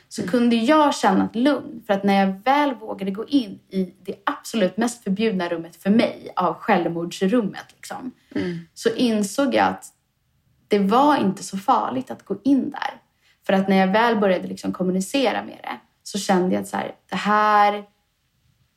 Så 0.08 0.22
mm. 0.22 0.30
kunde 0.30 0.56
jag 0.56 0.94
känna 0.94 1.24
ett 1.24 1.36
lugn 1.36 1.82
för 1.86 1.94
att 1.94 2.04
när 2.04 2.26
jag 2.26 2.44
väl 2.44 2.74
vågade 2.74 3.10
gå 3.10 3.26
in 3.26 3.60
i 3.70 3.94
det 4.02 4.14
absolut 4.26 4.76
mest 4.76 5.04
förbjudna 5.04 5.48
rummet 5.48 5.82
för 5.82 5.90
mig 5.90 6.32
av 6.36 6.54
självmordsrummet 6.54 7.66
liksom, 7.74 8.12
mm. 8.34 8.58
så 8.74 8.88
insåg 8.88 9.54
jag 9.54 9.66
att 9.66 9.84
det 10.68 10.78
var 10.78 11.16
inte 11.16 11.42
så 11.42 11.56
farligt 11.58 12.10
att 12.10 12.24
gå 12.24 12.36
in 12.44 12.70
där. 12.70 13.00
För 13.46 13.52
att 13.52 13.68
när 13.68 13.76
jag 13.76 13.88
väl 13.88 14.16
började 14.16 14.48
liksom 14.48 14.72
kommunicera 14.72 15.44
med 15.44 15.58
det 15.62 15.80
så 16.02 16.18
kände 16.18 16.54
jag 16.54 16.62
att 16.62 16.68
så 16.68 16.76
här, 16.76 16.94
det 17.10 17.16
här 17.16 17.84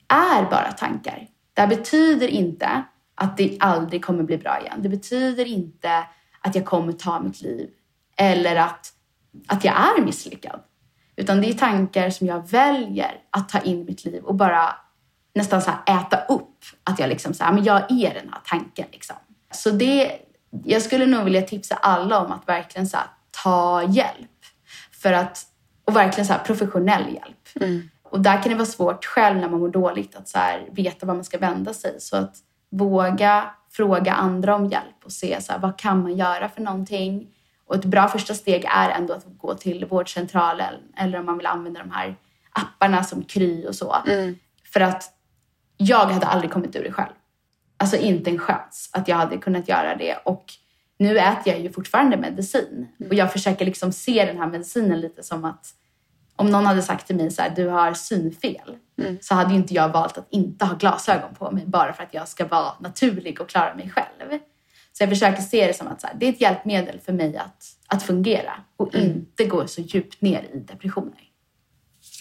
är 0.07 0.43
bara 0.43 0.71
tankar. 0.71 1.27
Det 1.53 1.61
här 1.61 1.67
betyder 1.67 2.27
inte 2.27 2.83
att 3.15 3.37
det 3.37 3.57
aldrig 3.59 4.05
kommer 4.05 4.23
bli 4.23 4.37
bra 4.37 4.61
igen. 4.61 4.79
Det 4.81 4.89
betyder 4.89 5.45
inte 5.45 6.07
att 6.41 6.55
jag 6.55 6.65
kommer 6.65 6.93
ta 6.93 7.19
mitt 7.19 7.41
liv 7.41 7.69
eller 8.17 8.55
att, 8.55 8.93
att 9.47 9.65
jag 9.65 9.73
är 9.75 10.01
misslyckad. 10.01 10.59
Utan 11.21 11.41
det 11.41 11.49
är 11.49 11.53
tankar 11.53 12.09
som 12.09 12.27
jag 12.27 12.49
väljer 12.49 13.15
att 13.29 13.49
ta 13.49 13.59
in 13.59 13.81
i 13.81 13.83
mitt 13.83 14.05
liv 14.05 14.23
och 14.23 14.35
bara 14.35 14.75
nästan 15.35 15.61
så 15.61 15.71
äta 15.85 16.17
upp. 16.33 16.57
Att 16.83 16.99
jag 16.99 17.09
liksom 17.09 17.33
så 17.33 17.43
här, 17.43 17.53
men 17.53 17.63
jag 17.63 17.91
är 17.91 18.13
den 18.13 18.29
här 18.29 18.41
tanken. 18.45 18.85
Liksom. 18.91 19.15
Så 19.53 19.69
det, 19.69 20.11
jag 20.65 20.81
skulle 20.81 21.05
nog 21.05 21.23
vilja 21.23 21.41
tipsa 21.41 21.75
alla 21.75 22.25
om 22.25 22.31
att 22.31 22.47
verkligen 22.47 22.87
så 22.87 22.97
här, 22.97 23.05
ta 23.43 23.83
hjälp. 23.83 24.29
För 24.91 25.13
att, 25.13 25.45
och 25.85 25.95
verkligen 25.95 26.25
så 26.25 26.33
här, 26.33 26.39
professionell 26.39 27.13
hjälp. 27.13 27.49
Mm. 27.55 27.89
Och 28.03 28.19
där 28.19 28.43
kan 28.43 28.49
det 28.49 28.55
vara 28.55 28.65
svårt 28.65 29.05
själv 29.05 29.37
när 29.37 29.49
man 29.49 29.59
mår 29.59 29.69
dåligt 29.69 30.15
att 30.15 30.27
så 30.27 30.37
här, 30.37 30.67
veta 30.71 31.05
var 31.05 31.13
man 31.13 31.23
ska 31.23 31.37
vända 31.37 31.73
sig. 31.73 31.95
Så 31.99 32.17
att 32.17 32.35
våga 32.71 33.49
fråga 33.71 34.13
andra 34.13 34.55
om 34.55 34.65
hjälp 34.65 35.05
och 35.05 35.11
se 35.11 35.41
så 35.41 35.51
här, 35.51 35.59
vad 35.59 35.77
kan 35.77 36.01
man 36.01 36.17
göra 36.17 36.49
för 36.49 36.61
någonting 36.61 37.27
Och 37.71 37.77
ett 37.77 37.85
bra 37.85 38.07
första 38.07 38.33
steg 38.33 38.65
är 38.65 38.89
ändå 38.89 39.13
att 39.13 39.25
gå 39.37 39.53
till 39.53 39.85
vårdcentralen 39.85 40.73
eller 40.97 41.19
om 41.19 41.25
man 41.25 41.37
vill 41.37 41.47
använda 41.47 41.79
de 41.79 41.91
här 41.91 42.15
apparna 42.51 43.03
som 43.03 43.23
Kry 43.23 43.67
och 43.67 43.75
så. 43.75 43.95
Mm. 44.07 44.35
För 44.73 44.79
att 44.79 45.03
jag 45.77 46.05
hade 46.05 46.25
aldrig 46.25 46.51
kommit 46.51 46.75
ur 46.75 46.83
det 46.83 46.91
själv. 46.91 47.13
Alltså 47.77 47.97
inte 47.97 48.29
en 48.29 48.39
chans 48.39 48.89
att 48.93 49.07
jag 49.07 49.15
hade 49.15 49.37
kunnat 49.37 49.67
göra 49.67 49.95
det. 49.95 50.15
Och 50.25 50.45
nu 50.99 51.19
äter 51.19 51.53
jag 51.53 51.59
ju 51.59 51.71
fortfarande 51.71 52.17
medicin. 52.17 52.87
Och 53.09 53.15
jag 53.15 53.31
försöker 53.33 53.65
liksom 53.65 53.91
se 53.91 54.25
den 54.25 54.37
här 54.37 54.47
medicinen 54.47 54.99
lite 54.99 55.23
som 55.23 55.45
att 55.45 55.65
om 56.35 56.51
någon 56.51 56.65
hade 56.65 56.81
sagt 56.81 57.07
till 57.07 57.15
mig 57.15 57.31
så 57.31 57.41
här, 57.41 57.49
du 57.55 57.67
har 57.67 57.93
synfel. 57.93 58.77
Mm. 59.01 59.17
Så 59.21 59.35
hade 59.35 59.53
ju 59.53 59.55
inte 59.55 59.73
jag 59.73 59.89
valt 59.89 60.17
att 60.17 60.27
inte 60.29 60.65
ha 60.65 60.75
glasögon 60.75 61.35
på 61.35 61.51
mig 61.51 61.65
bara 61.65 61.93
för 61.93 62.03
att 62.03 62.13
jag 62.13 62.27
ska 62.27 62.47
vara 62.47 62.73
naturlig 62.79 63.41
och 63.41 63.49
klara 63.49 63.75
mig 63.75 63.89
själv. 63.89 64.39
Så 64.93 65.03
jag 65.03 65.09
försöker 65.09 65.41
se 65.41 65.67
det 65.67 65.73
som 65.73 65.87
att 65.87 66.01
så 66.01 66.07
här, 66.07 66.15
det 66.19 66.25
är 66.25 66.29
ett 66.29 66.41
hjälpmedel 66.41 66.99
för 66.99 67.13
mig 67.13 67.37
att, 67.37 67.65
att 67.87 68.03
fungera 68.03 68.53
och 68.77 68.95
Mm. 68.95 69.07
inte 69.07 69.45
gå 69.45 69.67
så 69.67 69.81
djupt 69.81 70.21
ner 70.21 70.43
i 70.53 70.59
depressioner. 70.59 71.21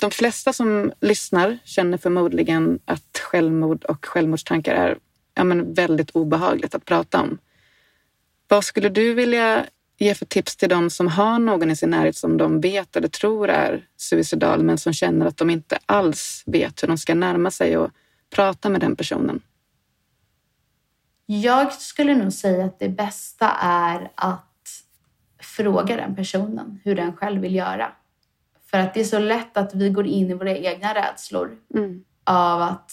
De 0.00 0.10
flesta 0.10 0.52
som 0.52 0.92
lyssnar 1.00 1.58
känner 1.64 1.98
förmodligen 1.98 2.78
att 2.84 3.18
självmord 3.18 3.84
och 3.84 4.06
självmordstankar 4.06 4.74
är 4.74 4.98
ja, 5.34 5.44
men 5.44 5.74
väldigt 5.74 6.10
obehagligt 6.10 6.74
att 6.74 6.84
prata 6.84 7.20
om. 7.20 7.38
Vad 8.48 8.64
skulle 8.64 8.88
du 8.88 9.14
vilja 9.14 9.66
ge 9.98 10.14
för 10.14 10.26
tips 10.26 10.56
till 10.56 10.68
de 10.68 10.90
som 10.90 11.08
har 11.08 11.38
någon 11.38 11.70
i 11.70 11.76
sin 11.76 11.90
närhet 11.90 12.16
som 12.16 12.36
de 12.36 12.60
vet 12.60 12.96
eller 12.96 13.08
tror 13.08 13.48
är 13.48 13.84
suicidal 13.96 14.62
men 14.62 14.78
som 14.78 14.92
känner 14.92 15.26
att 15.26 15.36
de 15.36 15.50
inte 15.50 15.78
alls 15.86 16.42
vet 16.46 16.82
hur 16.82 16.88
de 16.88 16.98
ska 16.98 17.14
närma 17.14 17.50
sig 17.50 17.76
och 17.76 17.90
prata 18.34 18.68
med 18.68 18.80
den 18.80 18.96
personen? 18.96 19.40
Jag 21.32 21.72
skulle 21.72 22.14
nog 22.14 22.32
säga 22.32 22.64
att 22.64 22.78
det 22.78 22.88
bästa 22.88 23.50
är 23.60 24.10
att 24.14 24.82
fråga 25.42 25.96
den 25.96 26.16
personen 26.16 26.80
hur 26.84 26.96
den 26.96 27.16
själv 27.16 27.40
vill 27.40 27.54
göra. 27.54 27.92
För 28.70 28.78
att 28.78 28.94
det 28.94 29.00
är 29.00 29.04
så 29.04 29.18
lätt 29.18 29.56
att 29.56 29.74
vi 29.74 29.90
går 29.90 30.06
in 30.06 30.30
i 30.30 30.34
våra 30.34 30.56
egna 30.56 30.94
rädslor 30.94 31.56
Mm. 31.74 32.04
av 32.24 32.62
att 32.62 32.92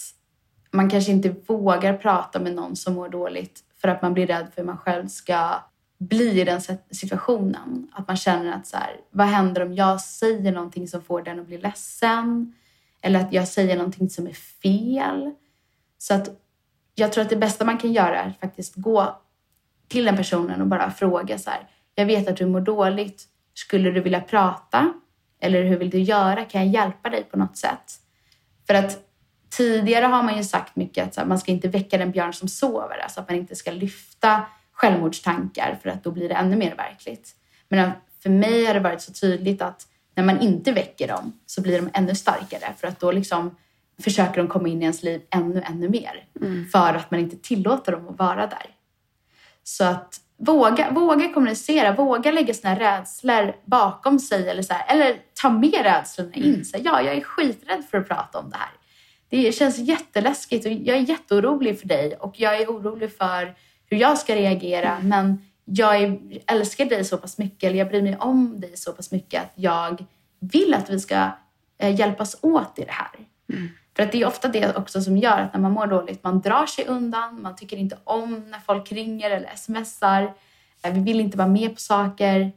man 0.70 0.90
kanske 0.90 1.12
inte 1.12 1.34
vågar 1.46 1.96
prata 1.96 2.40
med 2.40 2.54
någon 2.54 2.76
som 2.76 2.94
mår 2.94 3.08
dåligt 3.08 3.64
för 3.80 3.88
att 3.88 4.02
man 4.02 4.14
blir 4.14 4.26
rädd 4.26 4.46
för 4.54 4.62
hur 4.62 4.66
man 4.66 4.78
själv 4.78 5.08
ska 5.08 5.54
bli 5.98 6.40
i 6.40 6.44
den 6.44 6.60
situationen. 6.90 7.88
Att 7.92 8.08
man 8.08 8.16
känner 8.16 8.52
att 8.52 8.66
så 8.66 8.76
här, 8.76 8.96
vad 9.10 9.26
händer 9.26 9.62
om 9.62 9.74
jag 9.74 10.00
säger 10.00 10.52
någonting 10.52 10.88
som 10.88 11.02
får 11.02 11.22
den 11.22 11.40
att 11.40 11.46
bli 11.46 11.58
ledsen? 11.58 12.54
Eller 13.00 13.20
att 13.20 13.32
jag 13.32 13.48
säger 13.48 13.76
någonting 13.76 14.10
som 14.10 14.26
är 14.26 14.32
fel. 14.62 15.34
Så 15.98 16.14
att 16.14 16.30
jag 16.98 17.12
tror 17.12 17.24
att 17.24 17.30
det 17.30 17.36
bästa 17.36 17.64
man 17.64 17.78
kan 17.78 17.92
göra 17.92 18.20
är 18.20 18.34
faktiskt 18.40 18.74
gå 18.74 19.20
till 19.88 20.04
den 20.04 20.16
personen 20.16 20.60
och 20.60 20.66
bara 20.66 20.90
fråga 20.90 21.38
så 21.38 21.50
här. 21.50 21.68
Jag 21.94 22.06
vet 22.06 22.28
att 22.28 22.36
du 22.36 22.46
mår 22.46 22.60
dåligt. 22.60 23.24
Skulle 23.54 23.90
du 23.90 24.00
vilja 24.00 24.20
prata? 24.20 24.92
Eller 25.40 25.64
hur 25.64 25.76
vill 25.76 25.90
du 25.90 26.00
göra? 26.00 26.44
Kan 26.44 26.64
jag 26.64 26.82
hjälpa 26.82 27.10
dig 27.10 27.24
på 27.24 27.38
något 27.38 27.56
sätt? 27.56 27.94
För 28.66 28.74
att 28.74 28.98
tidigare 29.50 30.04
har 30.06 30.22
man 30.22 30.36
ju 30.36 30.44
sagt 30.44 30.76
mycket 30.76 31.06
att 31.06 31.14
så 31.14 31.20
här, 31.20 31.28
man 31.28 31.38
ska 31.38 31.52
inte 31.52 31.68
väcka 31.68 31.98
den 31.98 32.10
björn 32.10 32.32
som 32.32 32.48
sover. 32.48 32.98
Alltså 32.98 33.20
att 33.20 33.28
man 33.28 33.38
inte 33.38 33.56
ska 33.56 33.70
lyfta 33.70 34.42
självmordstankar 34.72 35.78
för 35.82 35.88
att 35.88 36.04
då 36.04 36.10
blir 36.10 36.28
det 36.28 36.34
ännu 36.34 36.56
mer 36.56 36.74
verkligt. 36.76 37.30
Men 37.68 37.90
för 38.22 38.30
mig 38.30 38.66
har 38.66 38.74
det 38.74 38.80
varit 38.80 39.00
så 39.00 39.12
tydligt 39.12 39.62
att 39.62 39.86
när 40.14 40.24
man 40.24 40.40
inte 40.40 40.72
väcker 40.72 41.08
dem 41.08 41.32
så 41.46 41.62
blir 41.62 41.80
de 41.80 41.90
ännu 41.92 42.14
starkare 42.14 42.74
för 42.76 42.88
att 42.88 43.00
då 43.00 43.12
liksom 43.12 43.56
försöker 44.02 44.36
de 44.36 44.48
komma 44.48 44.68
in 44.68 44.80
i 44.80 44.84
ens 44.84 45.02
liv 45.02 45.20
ännu, 45.30 45.62
ännu 45.66 45.88
mer. 45.88 46.24
För 46.72 46.94
att 46.94 47.10
man 47.10 47.20
inte 47.20 47.36
tillåter 47.36 47.92
dem 47.92 48.08
att 48.08 48.18
vara 48.18 48.46
där. 48.46 48.66
Så 49.62 49.84
att 49.84 50.20
våga, 50.38 50.90
våga 50.90 51.32
kommunicera, 51.32 51.92
våga 51.92 52.30
lägga 52.30 52.54
sina 52.54 52.78
rädslor 52.78 53.56
bakom 53.64 54.18
sig 54.18 54.48
eller, 54.48 54.62
så 54.62 54.74
här, 54.74 54.94
eller 54.94 55.16
ta 55.42 55.50
med 55.50 55.82
rädslorna 55.82 56.34
in. 56.34 56.64
Så 56.64 56.76
här, 56.76 56.84
ja, 56.84 57.02
jag 57.02 57.14
är 57.14 57.20
skiträdd 57.20 57.84
för 57.90 57.98
att 57.98 58.08
prata 58.08 58.38
om 58.38 58.50
det 58.50 58.56
här. 58.56 58.70
Det 59.28 59.52
känns 59.52 59.78
jätteläskigt 59.78 60.66
och 60.66 60.72
jag 60.72 60.96
är 60.96 61.00
jätteorolig 61.00 61.80
för 61.80 61.88
dig 61.88 62.16
och 62.16 62.40
jag 62.40 62.60
är 62.60 62.66
orolig 62.66 63.16
för 63.16 63.54
hur 63.86 63.96
jag 63.98 64.18
ska 64.18 64.34
reagera. 64.34 64.98
Men 65.02 65.42
jag 65.64 65.96
är, 65.96 66.18
älskar 66.46 66.84
dig 66.84 67.04
så 67.04 67.16
pass 67.16 67.38
mycket, 67.38 67.64
eller 67.64 67.78
jag 67.78 67.88
bryr 67.88 68.02
mig 68.02 68.16
om 68.16 68.60
dig 68.60 68.76
så 68.76 68.92
pass 68.92 69.12
mycket 69.12 69.42
att 69.42 69.52
jag 69.54 70.04
vill 70.40 70.74
att 70.74 70.90
vi 70.90 71.00
ska 71.00 71.30
eh, 71.78 72.00
hjälpas 72.00 72.36
åt 72.40 72.78
i 72.78 72.84
det 72.84 72.92
här. 72.92 73.10
För 73.98 74.02
att 74.02 74.12
det 74.12 74.22
är 74.22 74.26
ofta 74.26 74.48
det 74.48 74.76
också 74.76 75.00
som 75.00 75.16
gör 75.16 75.40
att 75.40 75.52
när 75.52 75.60
man 75.60 75.72
mår 75.72 75.86
dåligt, 75.86 76.24
man 76.24 76.40
drar 76.40 76.66
sig 76.66 76.86
undan, 76.86 77.42
man 77.42 77.56
tycker 77.56 77.76
inte 77.76 77.98
om 78.04 78.50
när 78.50 78.58
folk 78.58 78.92
ringer 78.92 79.30
eller 79.30 79.50
smsar. 79.56 80.34
Eh, 80.82 80.92
Vi 80.92 81.00
vill 81.00 81.20
inte 81.20 81.38
vara 81.38 81.48
med 81.48 81.74
på 81.74 81.80
saker. 81.80 82.52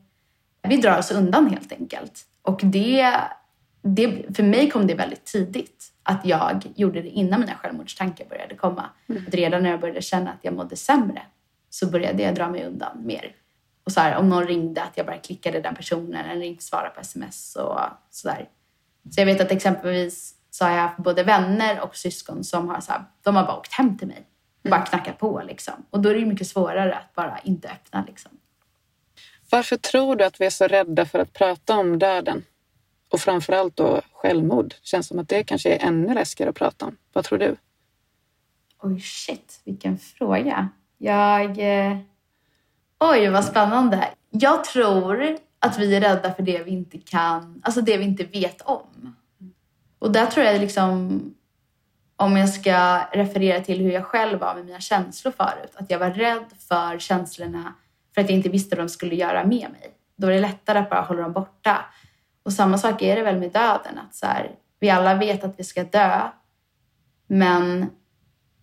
Vi 0.62 0.78
drar 0.78 1.00
oss 1.00 1.12
undan 1.12 1.50
helt 1.50 1.72
enkelt. 1.72 2.26
Och 2.42 2.60
det, 2.64 3.16
det, 3.82 4.36
för 4.36 4.44
mig 4.44 4.70
kom 4.70 4.88
det 4.88 4.96
väldigt 4.96 5.26
tidigt 5.26 5.92
att 6.04 6.26
jag 6.26 6.64
gjorde 6.76 7.02
det 7.02 7.10
innan 7.10 7.40
mina 7.40 7.56
självmordstankar 7.56 8.26
började 8.26 8.56
komma. 8.56 8.90
Att 9.28 9.34
redan 9.34 9.64
när 9.64 9.70
jag 9.70 9.80
började 9.80 10.02
känna 10.02 10.32
att 10.32 10.40
jag 10.42 10.54
mådde 10.54 10.76
sämre 10.76 11.22
så 11.70 11.88
började 11.88 12.24
jag 12.24 12.36
dra 12.36 12.50
mig 12.50 12.66
undan 12.66 13.06
mer. 13.06 13.36
Och 13.84 13.92
så 13.92 14.00
här, 14.00 14.18
om 14.18 14.30
någon 14.30 14.48
ringde, 14.48 14.84
att 14.84 14.98
jag 14.98 15.06
bara 15.06 15.18
klickade 15.18 15.62
den 15.62 15.76
personen 15.76 16.26
eller 16.26 16.46
inte 16.46 16.64
svarade 16.64 16.90
på 16.90 17.02
sms 17.02 17.56
och 17.56 17.80
sådär. 18.10 18.50
Så 19.10 19.22
jag 19.22 19.26
vet 19.26 19.42
att 19.42 19.52
exempelvis 19.52 20.36
så 20.52 20.66
har 20.66 20.72
jag 20.72 20.82
haft 20.82 20.98
både 20.98 21.24
vänner 21.24 21.82
och 21.82 21.96
syskon 21.96 22.44
som 22.44 22.70
har, 22.70 22.82
så 22.82 22.92
här, 22.92 23.04
de 23.24 23.36
har 23.36 23.44
bara 23.44 23.58
åkt 23.58 23.74
hem 23.74 23.98
till 23.98 24.08
mig 24.08 24.28
och 24.64 24.70
bara 24.70 24.82
knackat 24.82 25.18
på. 25.18 25.42
Liksom. 25.48 25.74
Och 25.90 26.00
då 26.00 26.10
är 26.10 26.14
det 26.14 26.26
mycket 26.26 26.48
svårare 26.48 26.96
att 26.96 27.16
bara 27.16 27.40
inte 27.40 27.70
öppna. 27.70 28.04
Liksom. 28.08 28.32
Varför 29.50 29.78
tror 29.78 30.16
du 30.16 30.24
att 30.24 30.42
vi 30.42 30.46
är 30.46 30.50
så 30.50 30.68
rädda 30.68 31.06
för 31.06 31.20
att 31.20 31.34
prata 31.34 31.78
om 31.78 32.00
döden? 32.00 32.44
Och 33.12 33.20
framförallt 33.20 33.76
då 33.76 34.02
självmord. 34.14 34.74
Känns 34.82 35.08
som 35.08 35.20
att 35.20 35.30
det 35.30 35.44
kanske 35.44 35.76
är 35.76 35.88
ännu 35.88 36.14
läskigare 36.14 36.50
att 36.50 36.56
prata 36.56 36.86
om. 36.86 36.98
Vad 37.14 37.26
tror 37.26 37.40
du? 37.40 37.56
Oj, 38.80 39.00
shit, 39.00 39.62
vilken 39.64 39.98
fråga. 39.98 40.70
Jag... 40.98 41.60
Eh... 41.60 41.98
Oj, 43.00 43.30
vad 43.30 43.46
spännande. 43.46 44.10
Jag 44.30 44.64
tror 44.64 45.38
att 45.60 45.80
vi 45.80 45.96
är 45.96 46.02
rädda 46.02 46.34
för 46.34 46.44
det 46.44 46.64
vi 46.64 46.72
inte 46.72 46.98
kan, 46.98 47.62
alltså 47.64 47.82
det 47.82 47.98
vi 47.98 48.04
inte 48.04 48.24
vet 48.24 48.62
om. 48.62 49.16
Och 50.02 50.12
där 50.12 50.26
tror 50.26 50.46
jag 50.46 50.62
liksom, 50.62 51.22
om 52.16 52.38
jag 52.38 52.50
ska 52.50 53.00
referera 53.14 53.62
till 53.64 53.82
hur 53.82 53.92
jag 53.92 54.06
själv 54.06 54.40
var 54.40 54.56
med 54.56 54.66
mina 54.66 54.80
känslor 54.80 55.32
förut, 55.32 55.72
att 55.76 55.92
jag 55.92 56.00
var 56.00 56.10
rädd 56.10 56.46
för 56.68 57.00
känslorna 57.00 57.74
för 58.14 58.22
att 58.22 58.30
jag 58.30 58.38
inte 58.38 58.50
visste 58.50 58.76
vad 58.76 58.86
de 58.86 58.90
skulle 58.90 59.16
göra 59.16 59.44
med 59.44 59.72
mig. 59.72 59.92
Då 60.16 60.28
är 60.28 60.32
det 60.32 60.40
lättare 60.40 60.80
att 60.80 60.90
bara 60.90 61.02
hålla 61.02 61.22
dem 61.22 61.34
borta. 61.34 61.86
Och 62.44 62.54
samma 62.54 62.78
sak 62.78 63.02
är 63.02 63.16
det 63.16 63.24
väl 63.24 63.40
med 63.40 63.52
döden, 63.52 64.00
att 64.08 64.16
så 64.16 64.26
här, 64.26 64.52
vi 64.80 64.90
alla 64.90 65.16
vet 65.16 65.44
att 65.44 65.60
vi 65.60 65.64
ska 65.64 65.84
dö, 65.84 66.22
men 67.28 67.90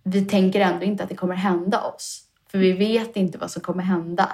vi 0.02 0.24
tänker 0.24 0.60
ändå 0.60 0.84
inte 0.84 1.02
att 1.02 1.08
det 1.08 1.16
kommer 1.16 1.34
hända 1.34 1.80
oss. 1.80 2.24
För 2.50 2.58
vi 2.58 2.72
vet 2.72 3.16
inte 3.16 3.38
vad 3.38 3.50
som 3.50 3.62
kommer 3.62 3.82
hända 3.82 4.32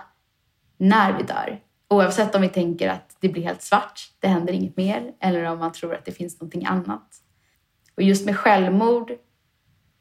när 0.77 1.13
vi 1.13 1.23
dör. 1.23 1.61
Oavsett 1.95 2.35
om 2.35 2.43
vi 2.43 2.49
tänker 2.49 2.89
att 2.89 3.17
det 3.21 3.29
blir 3.29 3.43
helt 3.43 3.63
svart, 3.63 4.01
det 4.21 4.29
händer 4.29 4.53
inget 4.53 4.77
mer, 4.77 5.13
eller 5.21 5.45
om 5.45 5.59
man 5.59 5.73
tror 5.73 5.95
att 5.95 6.05
det 6.05 6.13
finns 6.13 6.41
någonting 6.41 6.67
annat. 6.67 7.17
Och 7.97 8.03
just 8.03 8.27
med 8.27 8.37
självmord 8.37 9.13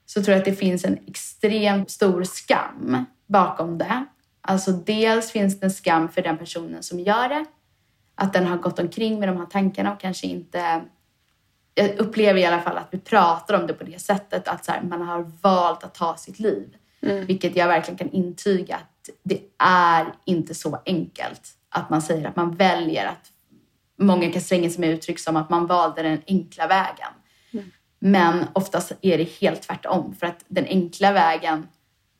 så 0.06 0.23
tror 0.23 0.32
jag 0.32 0.39
att 0.39 0.45
det 0.45 0.56
finns 0.56 0.86
en 0.86 0.97
extremt 1.08 1.91
stor 1.91 2.23
skam 2.23 3.06
bakom 3.27 3.77
det. 3.77 4.06
Alltså 4.41 4.71
dels 4.71 5.32
finns 5.32 5.60
det 5.60 5.65
en 5.65 5.71
skam 5.71 6.10
för 6.10 6.21
den 6.21 6.38
personen 6.38 6.84
som 6.84 6.99
gör 6.99 7.29
det. 7.29 7.45
Att 8.15 8.34
den 8.34 8.45
har 8.45 8.58
gått 8.58 8.79
omkring 8.79 9.19
med 9.19 9.29
de 9.29 9.38
här 9.38 9.45
tankarna 9.45 9.93
och 9.93 9.99
kanske 9.99 10.27
inte... 10.27 10.82
Jag 11.75 11.99
upplever 11.99 12.39
i 12.39 12.45
alla 12.45 12.62
fall 12.62 12.77
att 12.77 12.88
vi 12.91 12.99
pratar 12.99 13.62
om 13.62 13.67
det 13.67 13.73
på 13.73 13.84
det 13.84 14.01
sättet 14.01 14.47
att 14.47 14.65
så 14.65 14.71
här, 14.71 14.82
man 14.82 15.01
har 15.01 15.32
valt 15.41 15.84
att 15.84 15.95
ta 15.95 16.17
sitt 16.17 16.39
liv. 16.39 16.75
Vilket 16.99 17.56
jag 17.56 17.67
verkligen 17.67 17.97
kan 17.97 18.10
intyga 18.10 18.75
att 18.75 19.10
det 19.23 19.41
är 19.58 20.13
inte 20.25 20.53
så 20.53 20.79
enkelt. 20.86 21.53
Att 21.74 21.90
man 21.90 22.02
säger 22.02 22.28
att 22.28 22.36
man 22.36 22.56
väljer 22.56 23.08
att... 23.08 23.30
Många 24.00 24.32
kan 24.32 24.42
slänga 24.42 24.70
sig 24.70 24.80
med 24.80 24.90
uttryck 24.90 25.20
som 25.20 25.36
att 25.36 25.50
man 25.50 25.68
valde 25.68 26.04
den 26.04 26.22
enkla 26.28 26.68
vägen. 26.68 27.10
Men 28.00 28.46
oftast 28.54 28.92
är 29.02 29.18
det 29.18 29.24
helt 29.24 29.62
tvärtom. 29.62 30.16
För 30.20 30.28
att 30.28 30.46
den 30.48 30.66
enkla 30.66 31.12
vägen, 31.12 31.68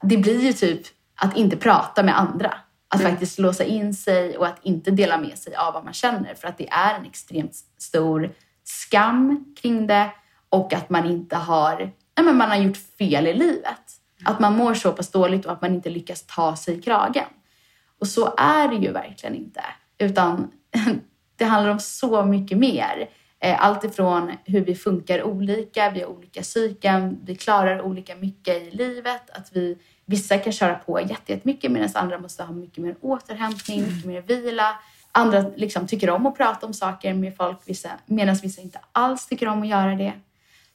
det 0.02 0.18
blir 0.18 0.42
ju 0.42 0.54
typ 0.54 0.82
att 1.16 1.38
inte 1.38 1.58
prata 1.58 2.04
med 2.04 2.20
andra. 2.20 2.54
Att 2.88 3.02
faktiskt 3.02 3.40
låsa 3.40 3.64
in 3.64 3.94
sig 3.94 4.38
och 4.38 4.48
att 4.48 4.60
inte 4.64 4.92
dela 4.92 5.18
med 5.18 5.38
sig 5.38 5.56
av 5.56 5.74
vad 5.74 5.84
man 5.84 5.94
känner. 5.94 6.36
För 6.36 6.48
att 6.48 6.58
det 6.58 6.70
är 6.70 6.96
en 6.96 7.06
extremt 7.06 7.56
stor 7.78 8.32
skam 8.64 9.54
kring 9.62 9.88
det 9.88 10.10
och 10.50 10.74
att 10.74 10.90
man 10.90 11.06
inte 11.06 11.36
har, 11.36 11.78
nej 12.18 12.26
men 12.26 12.38
man 12.38 12.50
har 12.50 12.58
gjort 12.58 12.78
fel 12.78 13.28
i 13.28 13.34
livet. 13.34 13.82
Att 14.26 14.40
man 14.40 14.58
mår 14.58 14.74
så 14.74 14.92
pass 14.92 15.12
dåligt 15.12 15.46
och 15.46 15.52
att 15.52 15.62
man 15.62 15.74
inte 15.74 15.90
lyckas 15.90 16.26
ta 16.28 16.56
sig 16.56 16.78
i 16.78 16.82
kragen. 16.82 17.26
Och 18.04 18.08
så 18.08 18.34
är 18.38 18.68
det 18.68 18.76
ju 18.76 18.92
verkligen 18.92 19.36
inte. 19.36 19.64
Utan 19.98 20.52
det 21.38 21.46
handlar 21.46 21.72
om 21.72 21.80
så 21.80 22.26
mycket 22.26 22.58
mer. 22.58 23.10
Eh, 23.40 23.66
allt 23.66 23.84
ifrån 23.84 24.32
hur 24.46 24.66
vi 24.66 24.76
funkar 24.76 25.24
olika, 25.24 25.90
vi 25.90 26.02
har 26.02 26.08
olika 26.08 26.42
psyken, 26.42 27.20
vi 27.26 27.36
klarar 27.36 27.82
olika 27.82 28.16
mycket 28.16 28.64
i 28.64 28.72
livet. 28.72 29.30
Att 29.30 29.50
vi, 29.54 29.78
vissa 30.06 30.38
kan 30.38 30.54
köra 30.54 30.76
på 30.76 31.02
jättemycket 31.02 31.72
medan 31.72 31.90
andra 31.94 32.20
måste 32.20 32.44
ha 32.44 32.54
mycket 32.54 32.84
mer 32.84 32.96
återhämtning, 33.02 33.80
mm. 33.80 33.94
mycket 33.94 34.06
mer 34.06 34.22
vila. 34.22 34.76
Andra 35.12 35.46
liksom 35.56 35.88
tycker 35.88 36.10
om 36.10 36.26
att 36.26 36.38
prata 36.38 36.68
om 36.68 36.74
saker 36.74 37.14
med 37.14 37.38
folk 37.38 37.60
medan 38.06 38.36
vissa 38.36 38.62
inte 38.62 38.80
alls 38.92 39.28
tycker 39.28 39.48
om 39.48 39.62
att 39.62 39.68
göra 39.68 39.96
det. 39.96 40.14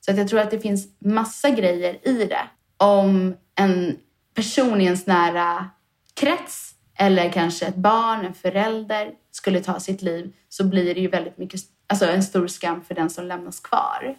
Så 0.01 0.11
att 0.11 0.17
jag 0.17 0.29
tror 0.29 0.41
att 0.41 0.51
det 0.51 0.61
finns 0.61 0.89
massa 0.99 1.51
grejer 1.51 2.09
i 2.09 2.25
det. 2.25 2.49
Om 2.77 3.37
en 3.55 3.97
person 4.35 4.81
i 4.81 4.85
ens 4.85 5.07
nära 5.07 5.71
krets 6.15 6.75
eller 6.99 7.33
kanske 7.33 7.67
ett 7.67 7.77
barn, 7.77 8.25
en 8.25 8.35
förälder 8.35 9.13
skulle 9.31 9.61
ta 9.61 9.81
sitt 9.81 10.03
liv 10.03 10.33
så 10.49 10.65
blir 10.65 10.95
det 10.95 11.01
ju 11.01 11.09
väldigt 11.09 11.39
mycket, 11.39 11.61
alltså 11.87 12.07
en 12.07 12.23
stor 12.23 12.47
skam 12.47 12.83
för 12.83 12.95
den 12.95 13.11
som 13.11 13.27
lämnas 13.27 13.61
kvar. 13.61 14.17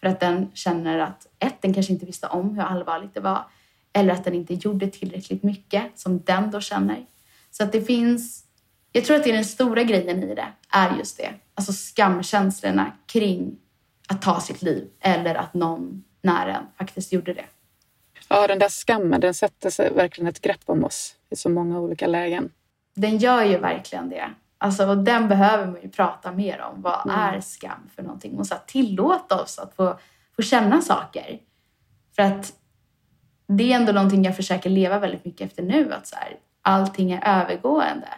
För 0.00 0.06
att 0.06 0.20
den 0.20 0.50
känner 0.54 0.98
att 0.98 1.26
ett, 1.38 1.62
den 1.62 1.74
kanske 1.74 1.92
inte 1.92 2.06
visste 2.06 2.26
om 2.26 2.54
hur 2.54 2.62
allvarligt 2.62 3.14
det 3.14 3.20
var 3.20 3.44
eller 3.96 4.14
att 4.14 4.24
den 4.24 4.34
inte 4.34 4.54
gjorde 4.54 4.88
tillräckligt 4.88 5.42
mycket 5.42 5.98
som 5.98 6.22
den 6.22 6.50
då 6.50 6.60
känner. 6.60 7.06
Så 7.50 7.64
att 7.64 7.72
det 7.72 7.80
finns, 7.80 8.44
jag 8.92 9.04
tror 9.04 9.16
att 9.16 9.24
det 9.24 9.30
är 9.30 9.34
den 9.34 9.44
stora 9.44 9.82
grejen 9.82 10.22
i 10.22 10.34
det, 10.34 10.48
är 10.70 10.96
just 10.98 11.16
det. 11.16 11.34
Alltså 11.54 11.72
skamkänslorna 11.72 12.92
kring 13.06 13.58
att 14.08 14.22
ta 14.22 14.40
sitt 14.40 14.62
liv 14.62 14.88
eller 15.00 15.34
att 15.34 15.54
någon 15.54 16.04
nära 16.22 16.56
en 16.56 16.66
faktiskt 16.78 17.12
gjorde 17.12 17.34
det. 17.34 17.44
Ja, 18.28 18.46
den 18.46 18.58
där 18.58 18.68
skammen, 18.68 19.20
den 19.20 19.34
sätter 19.34 19.70
sig 19.70 19.92
verkligen 19.94 20.28
ett 20.28 20.40
grepp 20.40 20.62
om 20.66 20.84
oss 20.84 21.14
i 21.30 21.36
så 21.36 21.48
många 21.48 21.80
olika 21.80 22.06
lägen. 22.06 22.50
Den 22.94 23.18
gör 23.18 23.44
ju 23.44 23.58
verkligen 23.58 24.08
det. 24.08 24.30
Alltså, 24.58 24.86
och 24.86 24.98
den 24.98 25.28
behöver 25.28 25.66
man 25.66 25.82
ju 25.82 25.88
prata 25.88 26.32
mer 26.32 26.60
om. 26.60 26.82
Vad 26.82 27.06
mm. 27.06 27.18
är 27.18 27.40
skam 27.40 27.90
för 27.94 28.02
någonting? 28.02 28.38
Och 28.38 28.46
så 28.46 28.54
att 28.54 28.68
tillåta 28.68 29.42
oss 29.42 29.58
att 29.58 29.74
få, 29.74 29.98
få 30.36 30.42
känna 30.42 30.82
saker. 30.82 31.38
För 32.16 32.22
att 32.22 32.52
det 33.46 33.72
är 33.72 33.76
ändå 33.76 33.92
någonting 33.92 34.24
jag 34.24 34.36
försöker 34.36 34.70
leva 34.70 34.98
väldigt 34.98 35.24
mycket 35.24 35.50
efter 35.50 35.62
nu. 35.62 35.92
Att 35.92 36.06
så 36.06 36.16
här, 36.16 36.36
allting 36.62 37.12
är 37.12 37.40
övergående. 37.40 38.08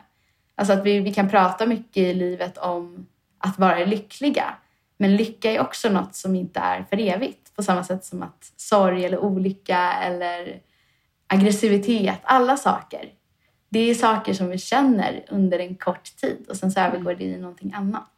Alltså 0.54 0.72
att 0.72 0.84
vi, 0.84 1.00
vi 1.00 1.14
kan 1.14 1.30
prata 1.30 1.66
mycket 1.66 1.96
i 1.96 2.14
livet 2.14 2.58
om 2.58 3.06
att 3.38 3.58
vara 3.58 3.84
lyckliga. 3.84 4.54
Men 5.00 5.16
lycka 5.16 5.52
är 5.52 5.60
också 5.60 5.88
något 5.88 6.14
som 6.14 6.36
inte 6.36 6.60
är 6.60 6.86
för 6.90 7.00
evigt. 7.00 7.54
På 7.56 7.62
samma 7.62 7.84
sätt 7.84 8.04
som 8.04 8.22
att 8.22 8.52
sorg 8.56 9.04
eller 9.04 9.18
olycka 9.18 9.92
eller 9.92 10.60
aggressivitet, 11.26 12.20
alla 12.22 12.56
saker. 12.56 13.12
Det 13.68 13.78
är 13.78 13.94
saker 13.94 14.34
som 14.34 14.48
vi 14.48 14.58
känner 14.58 15.24
under 15.28 15.58
en 15.58 15.74
kort 15.74 16.16
tid 16.16 16.46
och 16.48 16.56
sen 16.56 16.72
så 16.72 16.80
övergår 16.80 17.14
det 17.14 17.24
i 17.24 17.38
någonting 17.38 17.72
annat. 17.74 18.12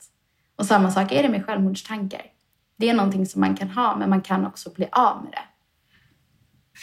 Och 0.56 0.66
samma 0.66 0.90
sak 0.90 1.12
är 1.12 1.22
det 1.22 1.28
med 1.28 1.46
självmordstankar. 1.46 2.22
Det 2.76 2.88
är 2.88 2.94
någonting 2.94 3.26
som 3.26 3.40
man 3.40 3.56
kan 3.56 3.70
ha, 3.70 3.96
men 3.96 4.10
man 4.10 4.22
kan 4.22 4.46
också 4.46 4.70
bli 4.70 4.88
av 4.92 5.22
med 5.22 5.32
det. 5.32 5.42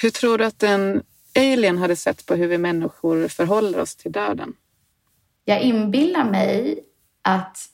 Hur 0.02 0.10
tror 0.10 0.38
du 0.38 0.46
att 0.46 0.64
en 0.64 1.04
alien 1.36 1.78
hade 1.78 1.96
sett 1.96 2.26
på 2.26 2.36
hur 2.36 2.48
vi 2.48 2.58
människor 2.58 3.28
förhåller 3.28 3.80
oss 3.80 3.96
till 3.96 4.12
döden? 4.12 4.54
Jag 5.46 5.62
inbillar 5.62 6.32
mig 6.32 6.80
att 7.22 7.70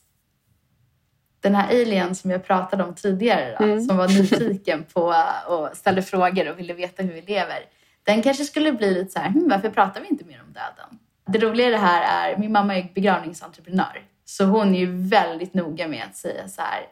den 1.44 1.54
här 1.54 1.68
alien 1.68 2.14
som 2.14 2.30
jag 2.30 2.44
pratade 2.44 2.84
om 2.84 2.94
tidigare, 2.94 3.56
då, 3.58 3.64
mm. 3.64 3.84
som 3.84 3.96
var 3.96 4.08
nyfiken 4.08 4.84
på 4.84 5.14
och 5.46 5.76
ställde 5.76 6.02
frågor 6.02 6.50
och 6.50 6.58
ville 6.58 6.74
veta 6.74 7.02
hur 7.02 7.12
vi 7.12 7.22
lever. 7.22 7.58
Den 8.02 8.22
kanske 8.22 8.44
skulle 8.44 8.72
bli 8.72 8.94
lite 8.94 9.12
så 9.12 9.18
här, 9.18 9.28
hm, 9.28 9.48
varför 9.48 9.70
pratar 9.70 10.00
vi 10.00 10.08
inte 10.08 10.24
mer 10.24 10.42
om 10.46 10.52
döden? 10.52 10.98
Det 11.26 11.38
roliga 11.38 11.68
i 11.68 11.70
det 11.70 11.76
här 11.76 12.30
är, 12.32 12.38
min 12.38 12.52
mamma 12.52 12.76
är 12.76 12.92
begravningsentreprenör, 12.94 14.02
så 14.24 14.44
hon 14.44 14.74
är 14.74 14.78
ju 14.78 15.08
väldigt 15.08 15.54
noga 15.54 15.88
med 15.88 16.04
att 16.10 16.16
säga 16.16 16.48
så 16.48 16.62
här, 16.62 16.82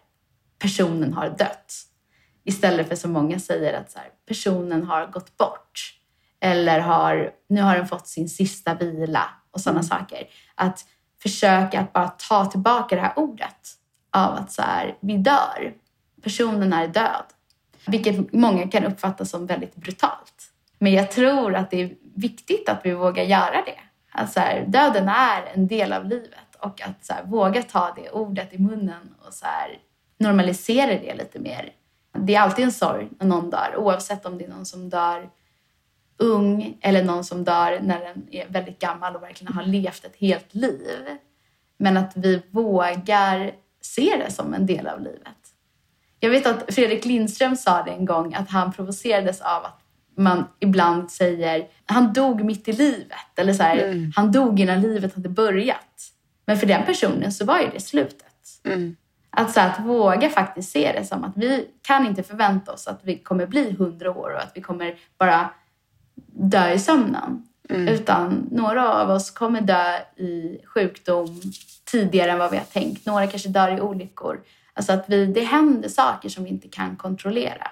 personen 0.59 1.13
har 1.13 1.29
dött. 1.29 1.75
Istället 2.45 2.89
för 2.89 2.97
som 2.97 3.13
många 3.13 3.39
säger 3.39 3.81
att 3.81 3.91
så 3.91 3.99
här, 3.99 4.09
personen 4.29 4.85
har 4.85 5.07
gått 5.07 5.37
bort. 5.37 5.99
Eller 6.41 6.81
har, 6.81 7.31
nu 7.49 7.63
har 7.63 7.77
den 7.77 7.87
fått 7.87 8.09
sin 8.09 8.29
sista 8.29 8.75
vila 8.75 9.29
och 9.51 9.61
sådana 9.61 9.81
mm. 9.81 9.89
saker. 9.89 10.29
Att 10.55 10.85
försöka 11.23 11.81
att 11.81 11.93
bara 11.93 12.09
ta 12.09 12.47
tillbaka 12.47 12.97
det 12.97 13.03
här 13.03 13.13
ordet 13.17 13.82
av 14.13 14.35
att 14.35 14.53
så 14.53 14.63
här, 14.63 14.97
vi 15.01 15.17
dör. 15.17 15.75
Personen 16.23 16.73
är 16.73 16.89
död. 16.89 17.25
Vilket 17.87 18.33
många 18.33 18.69
kan 18.69 18.85
uppfatta 18.85 19.25
som 19.25 19.47
väldigt 19.47 19.77
brutalt. 19.77 20.53
Men 20.79 20.93
jag 20.93 21.11
tror 21.11 21.55
att 21.55 21.71
det 21.71 21.83
är 21.83 21.95
viktigt 22.15 22.69
att 22.69 22.81
vi 22.85 22.95
vågar 22.95 23.25
göra 23.25 23.63
det. 23.67 23.79
Att 24.13 24.33
så 24.33 24.41
här, 24.41 24.65
döden 24.69 25.09
är 25.09 25.43
en 25.55 25.67
del 25.67 25.93
av 25.93 26.05
livet 26.05 26.57
och 26.59 26.83
att 26.83 27.05
så 27.05 27.13
här, 27.13 27.25
våga 27.25 27.63
ta 27.63 27.93
det 27.97 28.11
ordet 28.11 28.53
i 28.53 28.59
munnen 28.59 29.15
och 29.27 29.33
så 29.33 29.47
här, 29.47 29.79
normalisera 30.19 30.87
det 30.87 31.15
lite 31.15 31.39
mer. 31.39 31.73
Det 32.19 32.35
är 32.35 32.41
alltid 32.41 32.65
en 32.65 32.73
sorg 32.73 33.09
när 33.19 33.27
någon 33.27 33.51
dör, 33.51 33.75
oavsett 33.77 34.27
om 34.27 34.39
det 34.39 34.45
är 34.45 34.49
någon 34.49 34.67
som 34.67 34.91
dör 34.91 35.31
ung 36.17 36.79
eller 36.81 37.05
någon 37.05 37.25
som 37.25 37.45
dör 37.45 37.81
när 37.83 38.01
den 38.01 38.27
är 38.31 38.49
väldigt 38.49 38.79
gammal 38.79 39.17
och 39.17 39.23
verkligen 39.23 39.53
har 39.53 39.63
levt 39.63 40.05
ett 40.05 40.17
helt 40.17 40.55
liv. 40.55 41.17
Men 41.77 41.97
att 41.97 42.13
vi 42.17 42.43
vågar 42.51 43.53
ser 43.83 44.19
det 44.19 44.31
som 44.31 44.55
en 44.55 44.67
del 44.67 44.87
av 44.87 45.01
livet. 45.01 45.37
Jag 46.21 46.31
vet 46.31 46.47
att 46.47 46.75
Fredrik 46.75 47.05
Lindström 47.05 47.57
sa 47.57 47.83
det 47.83 47.91
en 47.91 48.05
gång 48.05 48.35
att 48.35 48.51
han 48.51 48.73
provocerades 48.73 49.41
av 49.41 49.65
att 49.65 49.83
man 50.17 50.45
ibland 50.61 51.11
säger 51.11 51.69
han 51.87 52.13
dog 52.13 52.45
mitt 52.45 52.69
i 52.69 52.73
livet 52.73 53.39
eller 53.39 53.53
så 53.53 53.63
här, 53.63 53.79
mm. 53.79 54.13
han 54.17 54.33
dog 54.33 54.61
innan 54.61 54.81
livet 54.81 55.15
hade 55.15 55.29
börjat. 55.29 56.13
Men 56.47 56.59
för 56.59 56.67
den 56.67 56.85
personen 56.85 57.33
så 57.33 57.45
var 57.45 57.59
ju 57.61 57.69
det 57.73 57.81
slutet. 57.81 58.61
Mm. 58.65 58.97
Att, 59.31 59.53
så 59.53 59.61
att 59.61 59.81
våga 59.81 60.31
faktiskt 60.31 60.73
se 60.73 60.93
det 60.93 61.05
som 61.05 61.25
att 61.25 61.37
vi 61.37 61.69
kan 61.83 62.07
inte 62.07 62.23
förvänta 62.23 62.73
oss 62.73 62.87
att 62.87 63.01
vi 63.03 63.19
kommer 63.19 63.47
bli 63.47 63.73
hundra 63.73 64.11
år 64.11 64.35
och 64.35 64.43
att 64.43 64.53
vi 64.55 64.61
kommer 64.61 64.95
bara 65.19 65.51
dö 66.27 66.73
i 66.73 66.79
sömnen. 66.79 67.47
Mm. 67.69 67.89
Utan 67.89 68.49
några 68.51 68.95
av 68.95 69.11
oss 69.11 69.31
kommer 69.31 69.61
dö 69.61 69.99
i 70.17 70.61
sjukdom 70.65 71.41
tidigare 71.93 72.31
än 72.31 72.39
vad 72.39 72.51
vi 72.51 72.57
har 72.57 72.65
tänkt. 72.65 73.07
Några 73.07 73.27
kanske 73.27 73.49
dör 73.49 73.77
i 73.77 73.81
olyckor. 73.81 74.41
Alltså 74.75 74.93
att 74.93 75.05
vi, 75.09 75.27
det 75.27 75.45
händer 75.45 75.89
saker 75.89 76.29
som 76.29 76.45
vi 76.45 76.51
inte 76.51 76.69
kan 76.69 76.97
kontrollera. 76.97 77.71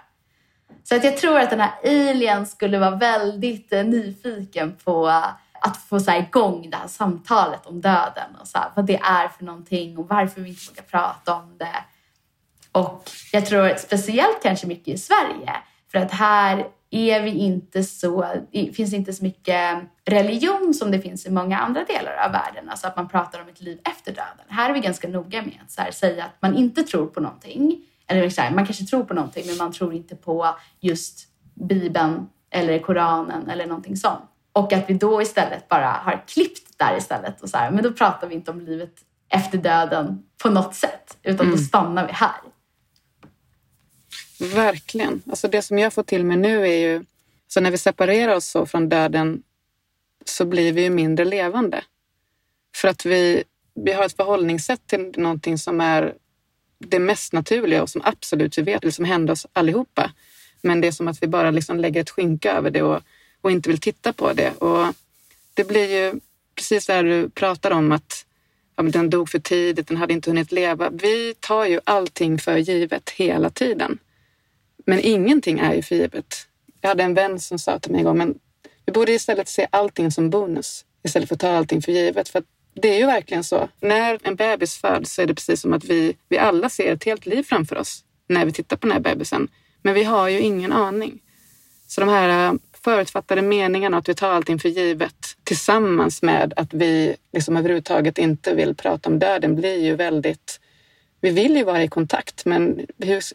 Så 0.85 0.97
att 0.97 1.05
jag 1.05 1.17
tror 1.17 1.39
att 1.39 1.51
den 1.51 1.61
här 1.61 1.73
alien 1.85 2.47
skulle 2.47 2.79
vara 2.79 2.97
väldigt 2.97 3.73
eh, 3.73 3.85
nyfiken 3.85 4.77
på 4.85 5.09
att 5.61 5.77
få 5.89 6.01
så 6.01 6.11
här 6.11 6.19
igång 6.19 6.71
det 6.71 6.77
här 6.77 6.89
samtalet 6.89 7.67
om 7.67 7.81
döden 7.81 8.37
och 8.41 8.49
så 8.49 8.59
här, 8.59 8.71
vad 8.75 8.87
det 8.87 9.01
är 9.03 9.29
för 9.29 9.45
någonting 9.45 9.99
och 9.99 10.09
varför 10.09 10.41
vi 10.41 10.49
inte 10.49 10.71
vågar 10.71 10.83
prata 10.83 11.35
om 11.35 11.59
det. 11.59 11.85
Och 12.73 13.11
jag 13.33 13.47
tror 13.47 13.75
speciellt 13.79 14.43
kanske 14.43 14.67
mycket 14.67 14.89
i 14.89 14.99
Sverige 14.99 15.53
för 15.93 15.99
att 15.99 16.13
här 16.13 16.67
är 16.91 17.23
vi 17.23 17.31
inte 17.31 17.85
så, 17.85 18.27
det 18.53 18.73
finns 18.77 18.93
inte 18.93 19.13
så 19.13 19.25
mycket 19.25 19.79
religion 20.05 20.75
som 20.75 20.91
det 20.91 21.01
finns 21.01 21.27
i 21.27 21.31
många 21.31 21.59
andra 21.59 21.85
delar 21.85 22.13
av 22.27 22.33
världen. 22.33 22.69
Alltså 22.69 22.87
att 22.87 22.97
man 22.97 23.09
pratar 23.09 23.43
om 23.43 23.49
ett 23.49 23.61
liv 23.61 23.79
efter 23.85 24.13
döden. 24.13 24.45
Här 24.49 24.71
är 24.71 24.75
vi 24.75 24.81
ganska 24.81 25.09
noga 25.09 25.43
med 25.43 25.59
att 25.67 25.85
här, 25.85 25.91
säga 25.91 26.25
att 26.25 26.43
man 26.43 26.57
inte 26.57 26.83
tror 26.83 27.07
på 27.07 27.21
någonting. 27.21 27.85
Eller 28.07 28.31
så 28.31 28.41
här, 28.41 28.51
man 28.51 28.67
kanske 28.67 28.85
tror 28.85 29.05
på 29.05 29.15
någonting 29.15 29.47
men 29.47 29.57
man 29.57 29.73
tror 29.73 29.95
inte 29.95 30.17
på 30.17 30.57
just 30.81 31.29
Bibeln 31.55 32.29
eller 32.51 32.79
Koranen 32.79 33.51
eller 33.51 33.67
någonting 33.67 33.97
sånt. 33.97 34.25
Och 34.53 34.73
att 34.73 34.91
vi 34.91 34.95
då 34.95 35.23
istället 35.23 35.69
bara 35.69 35.91
har 35.91 36.25
klippt 36.27 36.79
där 36.79 36.97
istället. 36.97 37.41
Och 37.41 37.49
så 37.49 37.57
här, 37.57 37.71
men 37.71 37.85
då 37.85 37.93
pratar 37.93 38.29
vi 38.29 38.35
inte 38.35 38.51
om 38.51 38.61
livet 38.61 38.95
efter 39.29 39.59
döden 39.59 40.23
på 40.43 40.51
något 40.51 40.75
sätt. 40.75 41.19
Utan 41.23 41.47
mm. 41.47 41.59
då 41.59 41.63
stannar 41.63 42.07
vi 42.07 42.13
här. 42.13 42.41
Verkligen. 44.41 45.23
Alltså 45.31 45.49
det 45.49 45.63
som 45.63 45.79
jag 45.79 45.93
får 45.93 46.03
till 46.03 46.25
mig 46.25 46.37
nu 46.37 46.67
är 46.67 46.79
ju, 46.79 47.05
så 47.49 47.61
när 47.61 47.71
vi 47.71 47.79
separerar 47.79 48.37
oss 48.37 48.47
så 48.47 48.67
från 48.67 48.89
döden 48.89 49.43
så 50.25 50.45
blir 50.45 50.73
vi 50.73 50.83
ju 50.83 50.91
mindre 50.91 51.25
levande. 51.25 51.85
För 52.77 52.89
att 52.89 53.07
vi, 53.07 53.45
vi 53.75 53.93
har 53.93 54.05
ett 54.05 54.17
förhållningssätt 54.17 54.87
till 54.87 55.13
någonting 55.17 55.59
som 55.59 55.81
är 55.81 56.15
det 56.79 56.99
mest 56.99 57.33
naturliga 57.33 57.83
och 57.83 57.91
som 57.91 58.03
absolut 58.05 58.59
vi 58.59 58.63
vet, 58.63 58.95
som 58.95 59.05
händer 59.05 59.33
oss 59.33 59.47
allihopa. 59.53 60.11
Men 60.63 60.81
det 60.81 60.89
är 60.89 60.93
som 60.93 61.09
att 61.09 61.23
vi 61.23 61.27
bara 61.27 61.51
liksom 61.51 61.79
lägger 61.79 62.01
ett 62.01 62.11
skynke 62.11 62.51
över 62.51 62.71
det 62.71 62.83
och, 62.83 63.01
och 63.41 63.51
inte 63.51 63.69
vill 63.69 63.81
titta 63.81 64.13
på 64.13 64.33
det. 64.33 64.51
Och 64.51 64.95
det 65.55 65.65
blir 65.65 66.05
ju 66.05 66.21
precis 66.55 66.87
det 66.87 67.03
du 67.03 67.31
pratar 67.31 67.71
om 67.71 67.93
att 67.93 68.27
ja, 68.77 68.83
den 68.83 69.11
dog 69.11 69.29
för 69.29 69.39
tidigt, 69.39 69.89
den 69.89 69.97
hade 69.97 70.13
inte 70.13 70.31
hunnit 70.31 70.53
leva. 70.53 70.91
Vi 70.91 71.35
tar 71.41 71.65
ju 71.65 71.81
allting 71.85 72.39
för 72.39 72.57
givet 72.57 73.11
hela 73.11 73.51
tiden. 73.51 73.99
Men 74.91 75.01
ingenting 75.01 75.59
är 75.59 75.75
ju 75.75 75.83
för 75.83 75.95
givet. 75.97 76.47
Jag 76.81 76.89
hade 76.89 77.03
en 77.03 77.15
vän 77.15 77.41
som 77.41 77.59
sa 77.59 77.79
till 77.79 77.93
mig 77.93 77.99
en 77.99 78.05
gång, 78.05 78.19
men 78.19 78.35
vi 78.87 78.93
borde 78.93 79.13
istället 79.13 79.49
se 79.49 79.67
allting 79.71 80.11
som 80.11 80.31
bonus 80.31 80.85
istället 81.05 81.29
för 81.29 81.35
att 81.35 81.41
ta 81.41 81.49
allting 81.49 81.83
för 81.83 81.93
givet. 81.93 82.29
För 82.29 82.43
det 82.75 82.89
är 82.89 82.99
ju 82.99 83.07
verkligen 83.07 83.45
så. 83.45 83.69
När 83.81 84.19
en 84.23 84.37
bebis 84.37 84.77
föds 84.77 85.15
så 85.15 85.23
är 85.23 85.27
det 85.27 85.35
precis 85.35 85.61
som 85.61 85.73
att 85.73 85.85
vi, 85.85 86.17
vi 86.29 86.39
alla 86.39 86.69
ser 86.69 86.93
ett 86.93 87.05
helt 87.05 87.27
liv 87.27 87.43
framför 87.43 87.77
oss 87.77 88.05
när 88.29 88.45
vi 88.45 88.53
tittar 88.53 88.77
på 88.77 88.87
den 88.87 88.93
här 88.93 89.01
bebisen. 89.01 89.49
Men 89.83 89.95
vi 89.95 90.05
har 90.05 90.29
ju 90.29 90.41
ingen 90.41 90.73
aning. 90.73 91.21
Så 91.87 92.01
de 92.01 92.11
här 92.11 92.47
eh, 92.47 92.59
förutfattade 92.85 93.43
meningarna, 93.43 93.99
att 93.99 94.09
vi 94.09 94.15
tar 94.15 94.31
allting 94.31 94.59
för 94.59 94.69
givet 94.69 95.37
tillsammans 95.45 96.23
med 96.23 96.53
att 96.57 96.75
vi 96.75 97.17
liksom 97.33 97.57
överhuvudtaget 97.57 98.19
inte 98.19 98.55
vill 98.55 98.75
prata 98.75 99.11
om 99.11 99.19
döden 99.19 99.57
blir 99.57 99.85
ju 99.85 99.97
väldigt 99.97 100.61
vi 101.21 101.31
vill 101.31 101.57
ju 101.57 101.65
vara 101.65 101.83
i 101.83 101.89
kontakt 101.89 102.45
men 102.45 102.87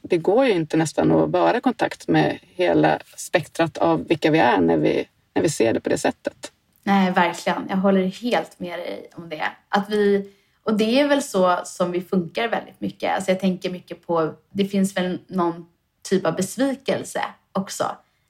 det 0.01 0.17
går 0.17 0.45
ju 0.45 0.51
inte 0.51 0.77
nästan 0.77 1.11
att 1.11 1.29
vara 1.29 1.57
i 1.57 1.61
kontakt 1.61 2.07
med 2.07 2.39
hela 2.41 2.99
spektrat 3.17 3.77
av 3.77 4.07
vilka 4.07 4.31
vi 4.31 4.39
är 4.39 4.61
när 4.61 4.77
vi, 4.77 5.07
när 5.33 5.41
vi 5.41 5.49
ser 5.49 5.73
det 5.73 5.79
på 5.79 5.89
det 5.89 5.97
sättet. 5.97 6.51
Nej, 6.83 7.11
verkligen. 7.11 7.65
Jag 7.69 7.77
håller 7.77 8.05
helt 8.05 8.59
med 8.59 8.79
dig 8.79 9.09
om 9.15 9.29
det. 9.29 9.45
Att 9.69 9.89
vi, 9.89 10.31
och 10.63 10.77
det 10.77 10.99
är 10.99 11.07
väl 11.07 11.23
så 11.23 11.59
som 11.65 11.91
vi 11.91 12.01
funkar 12.01 12.47
väldigt 12.47 12.81
mycket. 12.81 13.15
Alltså 13.15 13.31
jag 13.31 13.39
tänker 13.39 13.69
mycket 13.69 14.07
på, 14.07 14.33
det 14.51 14.65
finns 14.65 14.97
väl 14.97 15.19
någon 15.27 15.65
typ 16.09 16.25
av 16.25 16.35
besvikelse 16.35 17.21
också 17.51 17.83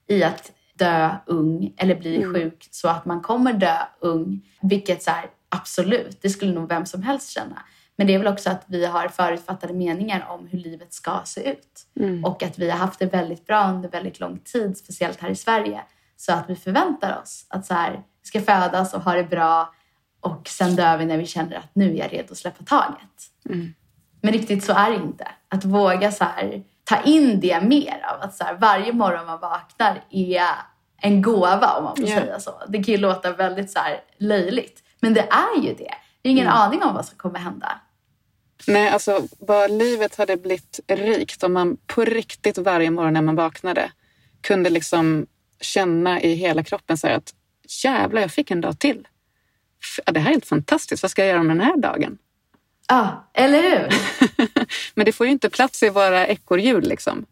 i 0.08 0.24
att 0.24 0.52
dö 0.74 1.16
ung 1.26 1.74
eller 1.78 1.96
bli 1.96 2.16
mm. 2.16 2.34
sjuk 2.34 2.68
så 2.72 2.88
att 2.88 3.06
man 3.06 3.22
kommer 3.22 3.54
dö 3.54 3.78
ung. 4.00 4.42
Vilket 4.62 5.04
så 5.04 5.12
här, 5.12 5.30
absolut, 5.50 6.22
det 6.22 6.30
skulle 6.30 6.54
nog 6.54 6.70
vem 6.70 6.86
som 6.86 7.04
helst 7.04 7.30
känna. 7.30 7.62
Men 7.98 8.08
det 8.08 8.14
är 8.14 8.18
väl 8.18 8.28
också 8.28 8.50
att 8.50 8.64
vi 8.66 8.86
har 8.86 9.08
förutfattade 9.08 9.74
meningar 9.74 10.28
om 10.30 10.48
hur 10.48 10.60
livet 10.60 10.94
ska 10.94 11.22
se 11.26 11.52
ut. 11.52 11.86
Mm. 12.00 12.26
Och 12.26 12.44
att 12.44 12.60
vi 12.60 12.70
har 12.70 12.78
haft 12.78 13.00
det 13.00 13.06
väldigt 13.06 13.48
bra 13.48 13.70
under 13.70 13.90
väldigt 13.90 14.20
lång 14.20 14.40
tid, 14.40 14.78
speciellt 14.78 15.22
här 15.22 15.30
i 15.30 15.36
Sverige. 15.36 15.82
Så 16.18 16.34
att 16.34 16.50
vi 16.50 16.56
förväntar 16.56 17.22
oss 17.22 17.46
att 17.50 17.66
så 17.66 17.74
här, 17.74 17.92
vi 17.94 18.28
ska 18.28 18.42
födas 18.42 18.94
och 18.94 19.02
ha 19.02 19.14
det 19.14 19.24
bra 19.24 19.74
och 20.20 20.48
sen 20.48 20.76
dör 20.76 20.98
vi 20.98 21.06
när 21.06 21.18
vi 21.18 21.26
känner 21.26 21.56
att 21.56 21.76
nu 21.76 21.94
är 21.94 21.98
jag 22.00 22.14
redo 22.14 22.32
att 22.32 22.38
släppa 22.38 22.64
taget. 22.64 23.32
Mm. 23.50 23.74
Men 24.22 24.34
riktigt 24.34 24.64
så 24.64 24.74
är 24.74 24.92
det 24.92 24.96
inte. 24.96 25.28
Att 25.50 25.66
våga 25.66 26.12
så 26.12 26.24
här, 26.24 26.64
ta 26.84 27.02
in 27.02 27.40
det 27.40 27.62
mer 27.62 28.06
av 28.14 28.22
att 28.22 28.36
så 28.36 28.44
här, 28.44 28.54
varje 28.54 28.94
morgon 28.94 29.26
man 29.26 29.40
vaknar 29.40 30.04
är 30.10 30.48
en 31.02 31.22
gåva 31.22 31.78
om 31.78 31.84
man 31.84 31.96
får 31.96 32.06
yeah. 32.06 32.22
säga 32.22 32.40
så. 32.40 32.52
Det 32.68 32.84
kan 32.84 32.92
ju 32.94 32.98
låta 32.98 33.32
väldigt 33.32 33.72
så 33.72 33.80
löjligt. 34.18 34.84
Men 35.00 35.14
det 35.14 35.28
är 35.30 35.62
ju 35.62 35.74
det. 35.74 35.94
Ingen 36.26 36.48
mm. 36.48 36.58
aning 36.58 36.84
om 36.84 36.94
vad 36.94 37.06
som 37.06 37.18
kommer 37.18 37.40
hända. 37.40 37.80
Nej, 38.68 38.90
alltså 38.90 39.28
vad 39.40 39.72
livet 39.72 40.16
hade 40.16 40.38
blivit 40.38 40.80
rikt 40.88 41.44
om 41.44 41.54
man 41.54 41.78
på 41.88 42.06
riktigt 42.06 42.58
varje 42.58 42.92
morgon 42.92 43.14
när 43.14 43.22
man 43.22 43.36
vaknade 43.36 43.92
kunde 44.42 44.70
liksom 44.70 45.28
känna 45.62 46.22
i 46.22 46.34
hela 46.34 46.64
kroppen 46.64 46.98
så 46.98 47.08
att 47.08 47.34
jävlar, 47.84 48.22
jag 48.22 48.32
fick 48.32 48.52
en 48.52 48.62
dag 48.62 48.80
till. 48.80 49.08
Det 50.06 50.20
här 50.20 50.28
är 50.28 50.32
helt 50.32 50.46
fantastiskt. 50.46 51.04
Vad 51.04 51.12
ska 51.12 51.22
jag 51.22 51.30
göra 51.30 51.44
med 51.44 51.58
den 51.58 51.66
här 51.66 51.78
dagen? 51.78 52.18
Ja, 52.88 53.30
eller 53.34 53.62
hur? 53.62 53.90
Men 54.96 55.06
det 55.06 55.12
får 55.12 55.26
ju 55.26 55.32
inte 55.32 55.50
plats 55.50 55.84
i 55.84 55.90
våra 55.90 56.28
ekorrhjul 56.28 56.84
liksom. 56.84 57.26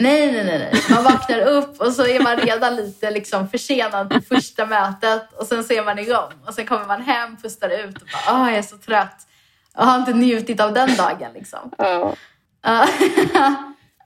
Nej, 0.00 0.32
nej, 0.32 0.44
nej. 0.44 0.72
Man 0.90 1.04
vaknar 1.04 1.40
upp 1.40 1.80
och 1.80 1.92
så 1.92 2.06
är 2.06 2.20
man 2.20 2.36
redan 2.36 2.76
lite 2.76 3.10
liksom 3.10 3.48
försenad 3.48 4.10
till 4.10 4.22
första 4.22 4.66
mötet 4.66 5.32
och 5.32 5.46
sen 5.46 5.64
så 5.64 5.72
är 5.72 5.84
man 5.84 5.98
igång. 5.98 6.32
Och 6.46 6.54
sen 6.54 6.66
kommer 6.66 6.86
man 6.86 7.02
hem, 7.02 7.36
pustar 7.36 7.68
ut 7.68 7.96
och 7.96 8.08
bara, 8.12 8.40
åh, 8.40 8.48
jag 8.48 8.58
är 8.58 8.62
så 8.62 8.78
trött. 8.78 9.26
Jag 9.74 9.82
har 9.82 9.98
inte 9.98 10.12
njutit 10.12 10.60
av 10.60 10.72
den 10.72 10.96
dagen 10.96 11.32
liksom. 11.34 11.72
Ja. 11.78 12.14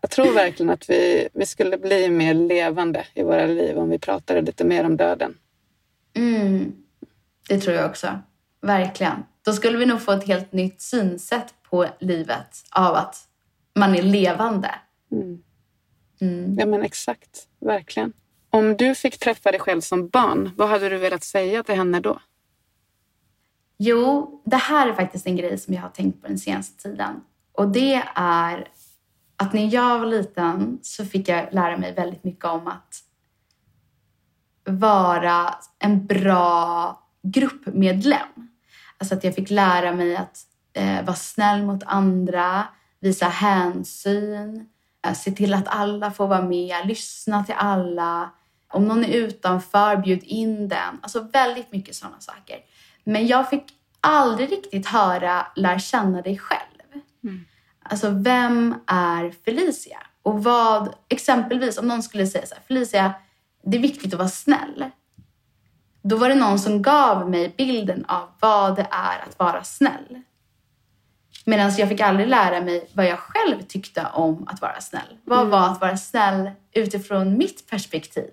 jag 0.01 0.11
tror 0.11 0.33
verkligen 0.33 0.71
att 0.71 0.91
vi, 0.91 1.29
vi 1.35 1.47
skulle 1.47 1.79
bli 1.79 2.09
mer 2.09 2.35
levande 2.35 3.05
i 3.15 3.23
våra 3.23 3.47
liv 3.47 3.79
om 3.79 3.89
vi 3.89 3.99
pratade 3.99 4.41
lite 4.41 4.65
mer 4.65 4.85
om 4.85 4.97
döden. 4.97 5.35
Mm. 6.17 6.73
Det 7.49 7.61
tror 7.61 7.77
jag 7.77 7.91
också. 7.91 8.19
Verkligen. 8.63 9.25
Då 9.45 9.53
skulle 9.53 9.79
vi 9.79 9.87
nog 9.87 10.03
få 10.03 10.13
ett 10.13 10.27
helt 10.27 10.53
nytt 10.53 10.81
synsätt 10.81 11.55
på 11.71 11.87
livet 12.01 12.63
av 12.71 12.95
att 12.95 13.17
man 13.75 13.95
är 13.95 14.03
levande. 14.03 14.71
Mm. 15.13 15.43
Mm. 16.20 16.55
Ja 16.59 16.66
men 16.66 16.83
exakt, 16.83 17.48
verkligen. 17.61 18.12
Om 18.50 18.77
du 18.77 18.94
fick 18.94 19.18
träffa 19.18 19.50
dig 19.50 19.61
själv 19.61 19.81
som 19.81 20.09
barn, 20.09 20.50
vad 20.57 20.68
hade 20.68 20.88
du 20.88 20.98
velat 20.98 21.24
säga 21.24 21.62
till 21.62 21.74
henne 21.74 22.00
då? 22.00 22.18
Jo, 23.79 24.42
det 24.44 24.57
här 24.57 24.88
är 24.88 24.92
faktiskt 24.92 25.27
en 25.27 25.37
grej 25.37 25.59
som 25.59 25.74
jag 25.74 25.83
har 25.83 25.88
tänkt 25.88 26.22
på 26.22 26.29
den 26.29 26.38
senaste 26.38 26.83
tiden. 26.83 27.20
Och 27.53 27.68
det 27.68 28.03
är 28.14 28.68
att 29.37 29.53
när 29.53 29.74
jag 29.74 29.98
var 29.98 30.07
liten 30.07 30.79
så 30.83 31.05
fick 31.05 31.29
jag 31.29 31.48
lära 31.55 31.77
mig 31.77 31.94
väldigt 31.94 32.24
mycket 32.24 32.44
om 32.44 32.66
att 32.66 32.94
vara 34.64 35.55
en 35.79 36.07
bra 36.07 36.98
gruppmedlem. 37.22 38.48
Alltså 38.98 39.14
att 39.14 39.24
jag 39.24 39.35
fick 39.35 39.50
lära 39.50 39.92
mig 39.92 40.16
att 40.16 40.38
eh, 40.72 41.05
vara 41.05 41.16
snäll 41.16 41.62
mot 41.62 41.83
andra, 41.87 42.64
visa 43.00 43.29
hänsyn, 43.29 44.68
se 45.12 45.31
till 45.31 45.55
att 45.55 45.69
alla 45.69 46.11
får 46.11 46.27
vara 46.27 46.43
med, 46.43 46.87
lyssna 46.87 47.45
till 47.45 47.55
alla. 47.59 48.31
Om 48.69 48.85
någon 48.88 49.05
är 49.05 49.09
utanför, 49.09 49.97
bjud 49.97 50.23
in 50.23 50.69
den. 50.69 50.99
Alltså 51.03 51.21
väldigt 51.21 51.73
mycket 51.73 51.95
sådana 51.95 52.21
saker. 52.21 52.57
Men 53.05 53.27
jag 53.27 53.51
fick 53.51 53.64
aldrig 54.01 54.53
riktigt 54.53 54.87
höra 54.87 55.47
lär 55.57 55.79
känna 55.79 56.23
dig 56.23 56.38
själv. 56.38 57.03
Mm. 57.25 57.45
Alltså 57.83 58.11
vem 58.11 58.75
är 58.87 59.35
Felicia? 59.45 59.99
Och 60.23 60.45
vad, 60.45 60.95
exempelvis 61.09 61.79
om 61.79 61.88
någon 61.88 62.03
skulle 62.03 62.27
säga 62.27 62.47
så 62.47 62.55
här, 62.55 62.62
Felicia, 62.69 63.14
det 63.62 63.77
är 63.77 63.81
viktigt 63.81 64.12
att 64.12 64.19
vara 64.19 64.29
snäll. 64.29 64.90
Då 66.03 66.17
var 66.17 66.29
det 66.29 66.35
någon 66.35 66.59
som 66.59 66.83
gav 66.83 67.31
mig 67.31 67.55
bilden 67.57 68.05
av 68.05 68.29
vad 68.40 68.77
det 68.77 68.87
är 68.90 69.23
att 69.29 69.38
vara 69.38 69.64
snäll. 69.64 70.23
Medan 71.45 71.73
jag 71.79 71.89
fick 71.89 72.01
aldrig 72.01 72.29
lära 72.29 72.61
mig 72.61 72.91
vad 72.93 73.07
jag 73.07 73.19
själv 73.19 73.63
tyckte 73.63 74.07
om 74.13 74.49
att 74.49 74.61
vara 74.61 74.81
snäll. 74.81 75.19
Vad 75.25 75.39
mm. 75.39 75.51
var 75.51 75.69
att 75.69 75.81
vara 75.81 75.97
snäll 75.97 76.51
utifrån 76.73 77.39
mitt 77.39 77.71
perspektiv? 77.71 78.31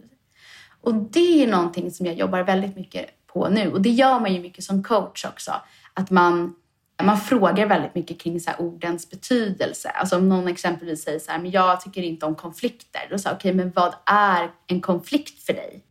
Och 0.82 0.94
det 0.94 1.44
är 1.44 1.48
någonting 1.48 1.92
som 1.92 2.06
jag 2.06 2.16
jobbar 2.16 2.44
väldigt 2.44 2.76
mycket 2.76 3.28
på 3.28 3.50
nu. 3.50 3.72
Och 3.72 3.82
det 3.82 3.90
gör 3.90 4.20
man 4.20 4.34
ju 4.34 4.40
mycket 4.40 4.64
som 4.64 4.84
coach 4.84 5.26
också. 5.26 5.52
Att 5.94 6.12
man, 6.12 6.56
man 7.04 7.18
frågar 7.18 7.66
väldigt 7.66 7.96
mycket 7.96 8.22
kring 8.22 8.40
så 8.40 8.52
ordens 8.58 9.10
betydelse. 9.10 9.90
Alltså 9.90 10.18
om 10.18 10.30
någon 10.30 10.48
exempelvis 10.48 11.04
säger 11.04 11.20
så 11.20 11.32
här, 11.32 11.40
men 11.40 11.52
jag 11.52 11.82
tycker 11.82 12.02
inte 12.02 12.26
om 12.26 12.36
konflikter. 12.36 13.02
Då 13.10 13.18
säger 13.18 13.36
okej, 13.36 13.52
okay, 13.52 13.64
men 13.64 13.72
vad 13.76 13.94
är 14.06 14.52
en 14.68 14.82
konflikt 14.82 15.44
för 15.44 15.54
dig? 15.54 15.84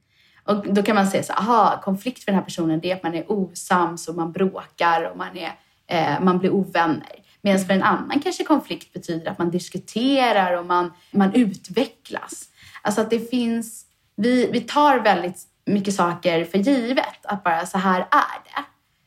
Och 0.45 0.75
då 0.75 0.83
kan 0.83 0.95
man 0.95 1.07
säga 1.07 1.23
så 1.23 1.33
aha, 1.33 1.81
konflikt 1.85 2.25
för 2.25 2.33
den 2.33 2.39
här 2.39 2.45
personen 2.45 2.81
det 2.81 2.91
är 2.91 2.97
att 2.97 3.03
man 3.03 3.15
är 3.15 3.33
osams 3.33 4.09
och 4.09 4.15
man 4.15 4.33
bråkar 4.33 5.11
och 5.11 5.17
man, 5.17 5.37
är, 5.37 5.53
eh, 5.90 6.20
man 6.20 6.38
blir 6.38 6.50
ovänner. 6.50 7.24
Medan 7.42 7.64
för 7.64 7.74
en 7.74 7.83
annan 7.83 8.20
kanske 8.20 8.44
konflikt 8.44 8.92
betyder 8.92 9.31
att 9.31 9.38
man 9.38 9.50
diskuterar 9.50 10.59
och 10.59 10.66
man, 10.66 10.92
man 11.11 11.35
utvecklas. 11.35 12.48
Alltså 12.83 13.00
att 13.00 13.11
det 13.11 13.31
finns, 13.31 13.85
vi, 14.16 14.50
vi 14.53 14.61
tar 14.61 14.98
väldigt 14.98 15.42
mycket 15.66 15.94
saker 15.94 16.44
för 16.44 16.59
givet. 16.59 17.26
Att 17.26 17.44
bara 17.44 17.66
så 17.66 17.79
här 17.79 18.00
är 18.00 18.44
det. 18.44 18.64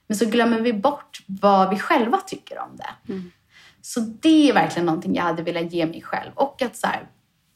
Men 0.07 0.17
så 0.17 0.25
glömmer 0.25 0.61
vi 0.61 0.73
bort 0.73 1.23
vad 1.27 1.69
vi 1.69 1.79
själva 1.79 2.17
tycker 2.17 2.59
om 2.59 2.77
det. 2.77 3.11
Mm. 3.13 3.31
Så 3.81 3.99
det 3.99 4.49
är 4.49 4.53
verkligen 4.53 4.85
någonting 4.85 5.15
jag 5.15 5.23
hade 5.23 5.43
velat 5.43 5.73
ge 5.73 5.85
mig 5.85 6.01
själv. 6.01 6.31
Och 6.35 6.61
att 6.61 6.75
så 6.75 6.87
här, 6.87 7.07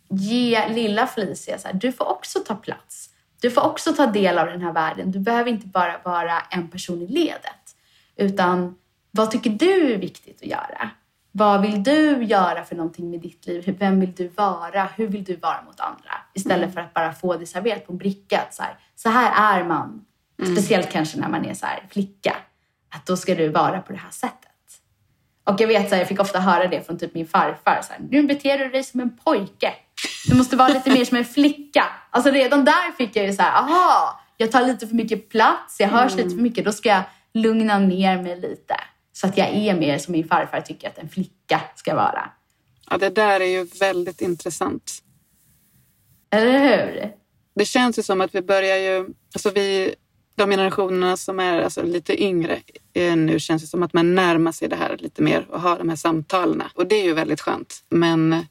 ge 0.09 0.69
lilla 0.69 1.07
Felicia, 1.07 1.57
så 1.57 1.67
här, 1.67 1.75
du 1.75 1.91
får 1.91 2.05
också 2.05 2.39
ta 2.39 2.55
plats. 2.55 3.09
Du 3.41 3.51
får 3.51 3.61
också 3.61 3.93
ta 3.93 4.07
del 4.07 4.37
av 4.37 4.47
den 4.47 4.61
här 4.61 4.73
världen. 4.73 5.11
Du 5.11 5.19
behöver 5.19 5.49
inte 5.49 5.67
bara 5.67 5.97
vara 6.03 6.41
en 6.49 6.67
person 6.67 7.01
i 7.01 7.07
ledet. 7.07 7.75
Utan 8.15 8.75
vad 9.17 9.31
tycker 9.31 9.49
du 9.49 9.93
är 9.93 9.97
viktigt 9.97 10.41
att 10.41 10.47
göra? 10.47 10.89
Vad 11.31 11.61
vill 11.61 11.83
du 11.83 12.23
göra 12.23 12.63
för 12.63 12.75
någonting 12.75 13.09
med 13.09 13.19
ditt 13.19 13.47
liv? 13.47 13.75
Vem 13.79 13.99
vill 13.99 14.13
du 14.13 14.27
vara? 14.27 14.89
Hur 14.95 15.07
vill 15.07 15.23
du 15.23 15.35
vara 15.35 15.61
mot 15.61 15.79
andra? 15.79 16.11
Istället 16.33 16.63
mm. 16.63 16.71
för 16.71 16.81
att 16.81 16.93
bara 16.93 17.13
få 17.13 17.37
det 17.37 17.45
serverat 17.45 17.87
på 17.87 17.91
en 17.91 17.97
bricka. 17.97 18.41
så, 18.51 18.63
här, 18.63 18.77
så 18.95 19.09
här 19.09 19.59
är 19.59 19.63
man. 19.63 20.05
Mm. 20.41 20.55
Speciellt 20.55 20.91
kanske 20.91 21.19
när 21.19 21.29
man 21.29 21.45
är 21.45 21.53
så 21.53 21.65
här, 21.65 21.83
flicka. 21.89 22.35
Att 22.95 23.05
då 23.05 23.17
ska 23.17 23.35
du 23.35 23.49
vara 23.49 23.81
på 23.81 23.93
det 23.93 23.99
här 23.99 24.11
sättet. 24.11 24.47
Och 25.43 25.61
jag 25.61 25.67
vet, 25.67 25.89
så 25.89 25.95
här, 25.95 26.01
jag 26.01 26.07
fick 26.07 26.19
ofta 26.19 26.39
höra 26.39 26.67
det 26.67 26.85
från 26.85 26.97
typ 26.97 27.13
min 27.13 27.27
farfar. 27.27 27.81
Så 27.83 27.93
här, 27.93 28.01
nu 28.09 28.23
beter 28.23 28.57
du 28.57 28.69
dig 28.69 28.83
som 28.83 28.99
en 28.99 29.17
pojke. 29.17 29.73
Du 30.27 30.35
måste 30.35 30.55
vara 30.55 30.67
lite 30.67 30.91
mer 30.91 31.05
som 31.05 31.17
en 31.17 31.25
flicka. 31.25 31.83
Alltså 32.09 32.31
redan 32.31 32.65
där 32.65 32.91
fick 32.97 33.15
jag 33.15 33.25
ju 33.25 33.33
så 33.33 33.41
här, 33.41 33.61
aha, 33.61 34.19
jag 34.37 34.51
tar 34.51 34.61
lite 34.61 34.87
för 34.87 34.95
mycket 34.95 35.29
plats, 35.29 35.79
jag 35.79 35.87
hörs 35.87 36.13
mm. 36.13 36.25
lite 36.25 36.35
för 36.35 36.43
mycket. 36.43 36.65
Då 36.65 36.71
ska 36.71 36.89
jag 36.89 37.03
lugna 37.33 37.79
ner 37.79 38.21
mig 38.21 38.39
lite. 38.39 38.75
Så 39.17 39.27
att 39.27 39.37
jag 39.37 39.47
är 39.47 39.75
mer 39.75 39.97
som 39.97 40.11
min 40.11 40.27
farfar 40.27 40.61
tycker 40.61 40.87
att 40.87 40.97
en 40.97 41.09
flicka 41.09 41.61
ska 41.75 41.95
vara. 41.95 42.29
Ja, 42.89 42.97
det 42.97 43.09
där 43.09 43.39
är 43.39 43.45
ju 43.45 43.63
väldigt 43.63 44.21
intressant. 44.21 44.91
Eller 46.29 46.59
hur? 46.59 47.11
Det 47.55 47.65
känns 47.65 47.99
ju 47.99 48.03
som 48.03 48.21
att 48.21 48.35
vi 48.35 48.41
börjar 48.41 48.77
ju, 48.77 49.09
alltså 49.33 49.49
vi, 49.49 49.95
de 50.35 50.49
generationerna 50.49 51.17
som 51.17 51.39
är 51.39 51.61
alltså 51.61 51.83
lite 51.83 52.23
yngre 52.23 52.59
nu 53.15 53.39
känns 53.39 53.61
det 53.61 53.67
som 53.67 53.83
att 53.83 53.93
man 53.93 54.15
närmar 54.15 54.51
sig 54.51 54.67
det 54.67 54.75
här 54.75 54.97
lite 54.97 55.21
mer 55.21 55.47
och 55.49 55.61
har 55.61 55.77
de 55.77 55.89
här 55.89 55.95
samtalen. 55.95 56.63
Och 56.75 56.87
det 56.87 56.95
är 56.95 57.03
ju 57.03 57.13
väldigt 57.13 57.41
skönt. 57.41 57.83
Men 57.89 58.45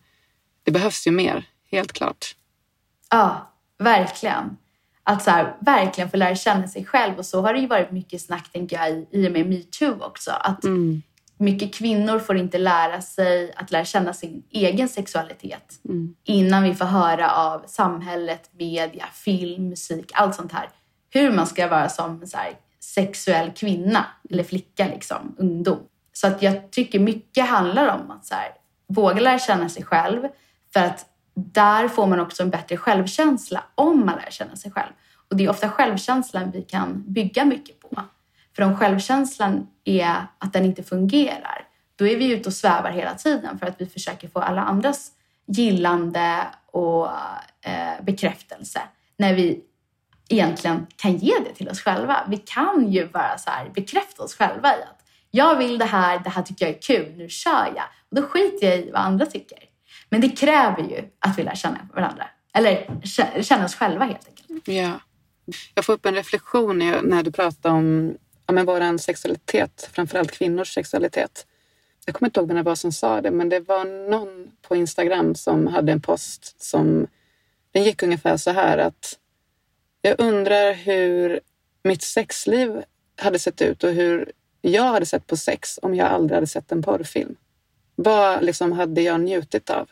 det 0.63 0.71
behövs 0.71 1.07
ju 1.07 1.11
mer, 1.11 1.45
helt 1.71 1.93
klart. 1.93 2.37
Ja, 3.11 3.53
verkligen 3.79 4.57
att 5.09 5.23
så 5.23 5.31
här, 5.31 5.57
verkligen 5.61 6.11
få 6.11 6.17
lära 6.17 6.35
känna 6.35 6.69
sig 6.69 6.85
själv. 6.85 7.19
Och 7.19 7.27
så 7.27 7.41
har 7.41 7.53
det 7.53 7.61
ju 7.61 7.67
varit 7.67 7.91
mycket 7.91 8.23
snack, 8.23 8.53
tänker 8.53 8.77
jag, 8.77 8.91
i, 8.91 9.07
i 9.11 9.29
och 9.29 9.33
med 9.33 9.49
metoo 9.49 10.03
också. 10.03 10.31
Att 10.31 10.65
mm. 10.65 11.03
mycket 11.39 11.75
kvinnor 11.75 12.19
får 12.19 12.37
inte 12.37 12.59
lära 12.59 13.01
sig 13.01 13.53
att 13.57 13.71
lära 13.71 13.85
känna 13.85 14.13
sin 14.13 14.43
egen 14.51 14.89
sexualitet 14.89 15.81
mm. 15.85 16.15
innan 16.25 16.63
vi 16.63 16.75
får 16.75 16.85
höra 16.85 17.31
av 17.31 17.65
samhället, 17.67 18.51
media, 18.59 19.05
film, 19.13 19.69
musik, 19.69 20.11
allt 20.15 20.35
sånt 20.35 20.53
här. 20.53 20.69
Hur 21.11 21.33
man 21.33 21.47
ska 21.47 21.69
vara 21.69 21.89
som 21.89 22.27
så 22.27 22.37
här, 22.37 22.53
sexuell 22.81 23.51
kvinna 23.51 24.07
eller 24.31 24.45
flicka, 24.45 24.87
liksom, 24.87 25.35
ungdom. 25.39 25.79
Så 26.13 26.27
att 26.27 26.43
jag 26.43 26.71
tycker 26.71 27.01
mycket 27.01 27.47
handlar 27.47 27.89
om 27.89 28.11
att 28.11 28.27
så 28.27 28.35
här, 28.35 28.51
våga 28.89 29.21
lära 29.21 29.39
känna 29.39 29.69
sig 29.69 29.85
själv. 29.85 30.29
För 30.73 30.81
att 30.81 31.07
där 31.37 31.89
får 31.89 32.07
man 32.07 32.21
också 32.21 32.43
en 32.43 32.51
bättre 32.51 32.77
självkänsla 32.77 33.65
om 33.75 34.07
man 34.07 34.17
lär 34.17 34.31
känna 34.31 34.57
sig 34.57 34.71
själv. 34.71 34.93
Och 35.31 35.37
det 35.37 35.45
är 35.45 35.51
ofta 35.51 35.69
självkänslan 35.69 36.51
vi 36.51 36.63
kan 36.63 37.05
bygga 37.07 37.45
mycket 37.45 37.81
på. 37.81 38.03
För 38.57 38.63
om 38.63 38.77
självkänslan 38.77 39.67
är 39.85 40.27
att 40.39 40.53
den 40.53 40.65
inte 40.65 40.83
fungerar, 40.83 41.69
då 41.97 42.07
är 42.07 42.17
vi 42.17 42.33
ute 42.33 42.49
och 42.49 42.53
svävar 42.53 42.91
hela 42.91 43.15
tiden 43.15 43.59
för 43.59 43.67
att 43.67 43.81
vi 43.81 43.87
försöker 43.87 44.29
få 44.29 44.41
alla 44.41 44.63
andras 44.63 45.11
gillande 45.47 46.47
och 46.67 47.07
eh, 47.61 48.03
bekräftelse. 48.03 48.81
När 49.17 49.35
vi 49.35 49.65
egentligen 50.29 50.87
kan 50.97 51.17
ge 51.17 51.35
det 51.39 51.55
till 51.55 51.69
oss 51.69 51.81
själva. 51.81 52.27
Vi 52.29 52.37
kan 52.37 52.93
ju 52.93 53.09
bara 53.09 53.39
så 53.39 53.51
här 53.51 53.71
bekräfta 53.75 54.23
oss 54.23 54.35
själva 54.35 54.69
i 54.79 54.83
att 54.83 55.03
jag 55.31 55.57
vill 55.57 55.79
det 55.79 55.85
här, 55.85 56.19
det 56.19 56.31
här 56.31 56.43
tycker 56.43 56.67
jag 56.67 56.75
är 56.75 56.81
kul, 56.81 57.17
nu 57.17 57.29
kör 57.29 57.73
jag. 57.77 57.85
Och 58.11 58.17
då 58.17 58.23
skiter 58.23 58.67
jag 58.67 58.79
i 58.79 58.91
vad 58.91 59.03
andra 59.03 59.27
tycker. 59.27 59.59
Men 60.09 60.21
det 60.21 60.29
kräver 60.29 60.83
ju 60.83 61.05
att 61.19 61.39
vi 61.39 61.43
lär 61.43 61.55
känna 61.55 61.89
varandra. 61.95 62.27
Eller 62.55 63.01
känna 63.43 63.65
oss 63.65 63.75
själva 63.75 64.05
helt 64.05 64.29
enkelt. 64.29 64.69
Ja. 64.69 65.01
Jag 65.75 65.85
får 65.85 65.93
upp 65.93 66.07
en 66.07 66.15
reflektion 66.15 66.79
när 66.79 67.23
du 67.23 67.33
pratar 67.33 67.71
om 67.71 68.15
ja, 68.47 68.53
men 68.53 68.67
vår 68.67 68.99
sexualitet, 68.99 69.91
framförallt 69.93 70.31
kvinnors 70.31 70.75
sexualitet. 70.75 71.47
Jag 72.07 72.15
kommer 72.15 72.29
inte 72.29 72.41
ihåg 72.41 72.49
vem 72.49 72.57
det 72.57 72.63
var 72.63 72.75
som 72.75 72.93
sa 72.93 73.21
det, 73.21 73.31
men 73.31 73.49
det 73.49 73.61
var 73.61 74.11
någon 74.11 74.51
på 74.63 74.77
Instagram 74.77 75.35
som 75.35 75.67
hade 75.67 75.93
en 75.93 76.01
post 76.01 76.63
som 76.63 77.07
den 77.73 77.85
gick 77.85 78.03
ungefär 78.03 78.37
så 78.37 78.51
här 78.51 78.79
att 78.79 79.19
jag 80.03 80.21
undrar 80.21 80.73
hur 80.73 81.41
mitt 81.83 82.03
sexliv 82.03 82.83
hade 83.17 83.39
sett 83.39 83.63
ut 83.63 83.85
och 83.85 83.91
hur 83.91 84.33
jag 84.61 84.83
hade 84.85 85.07
sett 85.07 85.27
på 85.27 85.37
sex 85.37 85.79
om 85.83 85.95
jag 85.95 86.09
aldrig 86.09 86.37
hade 86.37 86.47
sett 86.47 86.73
en 86.73 86.83
porrfilm. 86.83 87.37
Vad 87.95 88.45
liksom 88.45 88.73
hade 88.73 89.03
jag 89.03 89.21
njutit 89.21 89.71
av? 89.71 89.89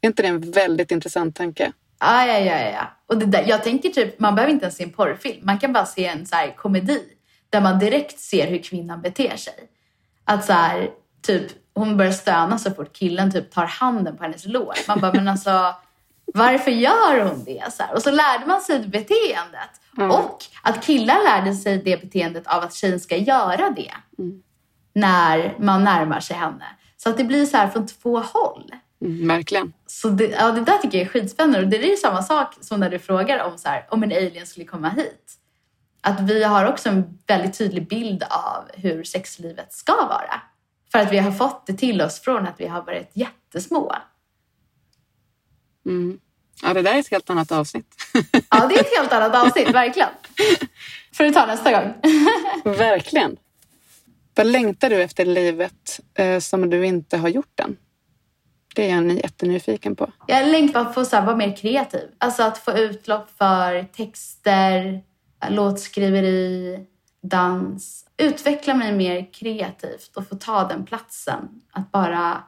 Är 0.00 0.08
inte 0.08 0.22
det 0.22 0.28
en 0.28 0.50
väldigt 0.50 0.90
intressant 0.90 1.36
tanke? 1.36 1.72
Ja, 2.00 2.26
ja, 2.26 2.38
ja. 2.38 2.70
ja. 2.70 2.90
Och 3.06 3.18
det 3.18 3.26
där, 3.26 3.44
jag 3.48 3.64
tänker 3.64 3.88
typ, 3.88 4.20
man 4.20 4.34
behöver 4.34 4.52
inte 4.52 4.64
ens 4.64 4.76
se 4.76 4.84
en 4.84 4.92
porrfilm. 4.92 5.46
Man 5.46 5.58
kan 5.58 5.72
bara 5.72 5.86
se 5.86 6.06
en 6.06 6.26
så 6.26 6.36
här, 6.36 6.56
komedi 6.56 7.02
där 7.50 7.60
man 7.60 7.78
direkt 7.78 8.18
ser 8.18 8.46
hur 8.46 8.58
kvinnan 8.58 9.02
beter 9.02 9.36
sig. 9.36 9.54
Att 10.24 10.44
så 10.44 10.52
här, 10.52 10.90
typ, 11.22 11.46
hon 11.74 11.96
börjar 11.96 12.12
stöna 12.12 12.58
så 12.58 12.70
fort 12.70 12.92
killen 12.92 13.32
typ 13.32 13.50
tar 13.50 13.66
handen 13.66 14.16
på 14.16 14.22
hennes 14.22 14.46
lår. 14.46 14.74
Man 14.88 15.00
bara, 15.00 15.12
men 15.12 15.28
alltså 15.28 15.74
varför 16.34 16.70
gör 16.70 17.24
hon 17.24 17.44
det? 17.44 17.72
Så 17.72 17.82
här. 17.82 17.94
Och 17.94 18.02
så 18.02 18.10
lärde 18.10 18.46
man 18.46 18.60
sig 18.60 18.78
beteendet. 18.78 19.70
Mm. 19.98 20.10
Och 20.10 20.44
att 20.62 20.84
killar 20.84 21.24
lärde 21.24 21.54
sig 21.54 21.78
det 21.78 22.02
beteendet 22.02 22.46
av 22.46 22.62
att 22.62 22.74
tjejen 22.74 23.00
ska 23.00 23.16
göra 23.16 23.70
det 23.70 23.92
mm. 24.18 24.42
när 24.92 25.54
man 25.58 25.84
närmar 25.84 26.20
sig 26.20 26.36
henne. 26.36 26.64
Så 26.96 27.10
att 27.10 27.16
det 27.16 27.24
blir 27.24 27.46
så 27.46 27.56
här 27.56 27.68
från 27.68 27.86
två 27.86 28.18
håll. 28.18 28.69
Mm, 29.00 29.28
verkligen. 29.28 29.72
Så 29.86 30.08
det, 30.08 30.26
ja, 30.26 30.50
det 30.50 30.60
där 30.60 30.78
tycker 30.78 30.98
jag 30.98 31.06
är 31.06 31.10
skitspännande. 31.10 31.58
Och 31.58 31.68
det 31.68 31.92
är 31.92 31.96
samma 31.96 32.22
sak 32.22 32.54
som 32.60 32.80
när 32.80 32.90
du 32.90 32.98
frågar 32.98 33.44
om, 33.44 33.58
så 33.58 33.68
här, 33.68 33.86
om 33.90 34.02
en 34.02 34.12
alien 34.12 34.46
skulle 34.46 34.66
komma 34.66 34.88
hit. 34.88 35.36
Att 36.00 36.20
vi 36.20 36.44
har 36.44 36.64
också 36.64 36.88
en 36.88 37.18
väldigt 37.26 37.58
tydlig 37.58 37.88
bild 37.88 38.22
av 38.22 38.70
hur 38.74 39.04
sexlivet 39.04 39.72
ska 39.72 39.96
vara. 39.96 40.42
För 40.92 40.98
att 40.98 41.12
vi 41.12 41.18
har 41.18 41.32
fått 41.32 41.66
det 41.66 41.72
till 41.72 42.02
oss 42.02 42.20
från 42.20 42.46
att 42.46 42.60
vi 42.60 42.66
har 42.66 42.82
varit 42.82 43.10
jättesmå. 43.12 43.92
Mm. 45.86 46.20
Ja, 46.62 46.74
det 46.74 46.82
där 46.82 46.94
är 46.94 46.98
ett 46.98 47.10
helt 47.10 47.30
annat 47.30 47.52
avsnitt. 47.52 47.94
ja, 48.50 48.66
det 48.66 48.74
är 48.74 48.80
ett 48.80 48.96
helt 48.98 49.12
annat 49.12 49.46
avsnitt, 49.46 49.70
verkligen. 49.70 50.08
Får 51.12 51.24
du 51.24 51.30
ta 51.30 51.46
nästa 51.46 51.72
gång. 51.72 51.94
verkligen. 52.64 53.36
Vad 54.34 54.46
längtar 54.46 54.90
du 54.90 55.02
efter 55.02 55.24
livet 55.24 56.00
eh, 56.14 56.38
som 56.38 56.70
du 56.70 56.86
inte 56.86 57.16
har 57.16 57.28
gjort 57.28 57.60
än? 57.60 57.76
Det 58.80 58.90
är 58.90 59.02
jag 59.02 59.16
jättenyfiken 59.16 59.96
på. 59.96 60.12
Jag 60.26 60.48
längtar 60.48 60.84
på 60.84 61.00
att 61.00 61.12
vara 61.12 61.36
mer 61.36 61.56
kreativ. 61.56 62.08
Alltså 62.18 62.42
att 62.42 62.58
få 62.58 62.72
utlopp 62.72 63.30
för 63.38 63.84
texter, 63.84 65.02
låtskriveri, 65.48 66.86
dans. 67.22 68.04
Utveckla 68.16 68.74
mig 68.74 68.92
mer 68.92 69.32
kreativt 69.32 70.16
och 70.16 70.28
få 70.28 70.36
ta 70.36 70.68
den 70.68 70.84
platsen. 70.84 71.48
Att 71.70 71.92
bara 71.92 72.42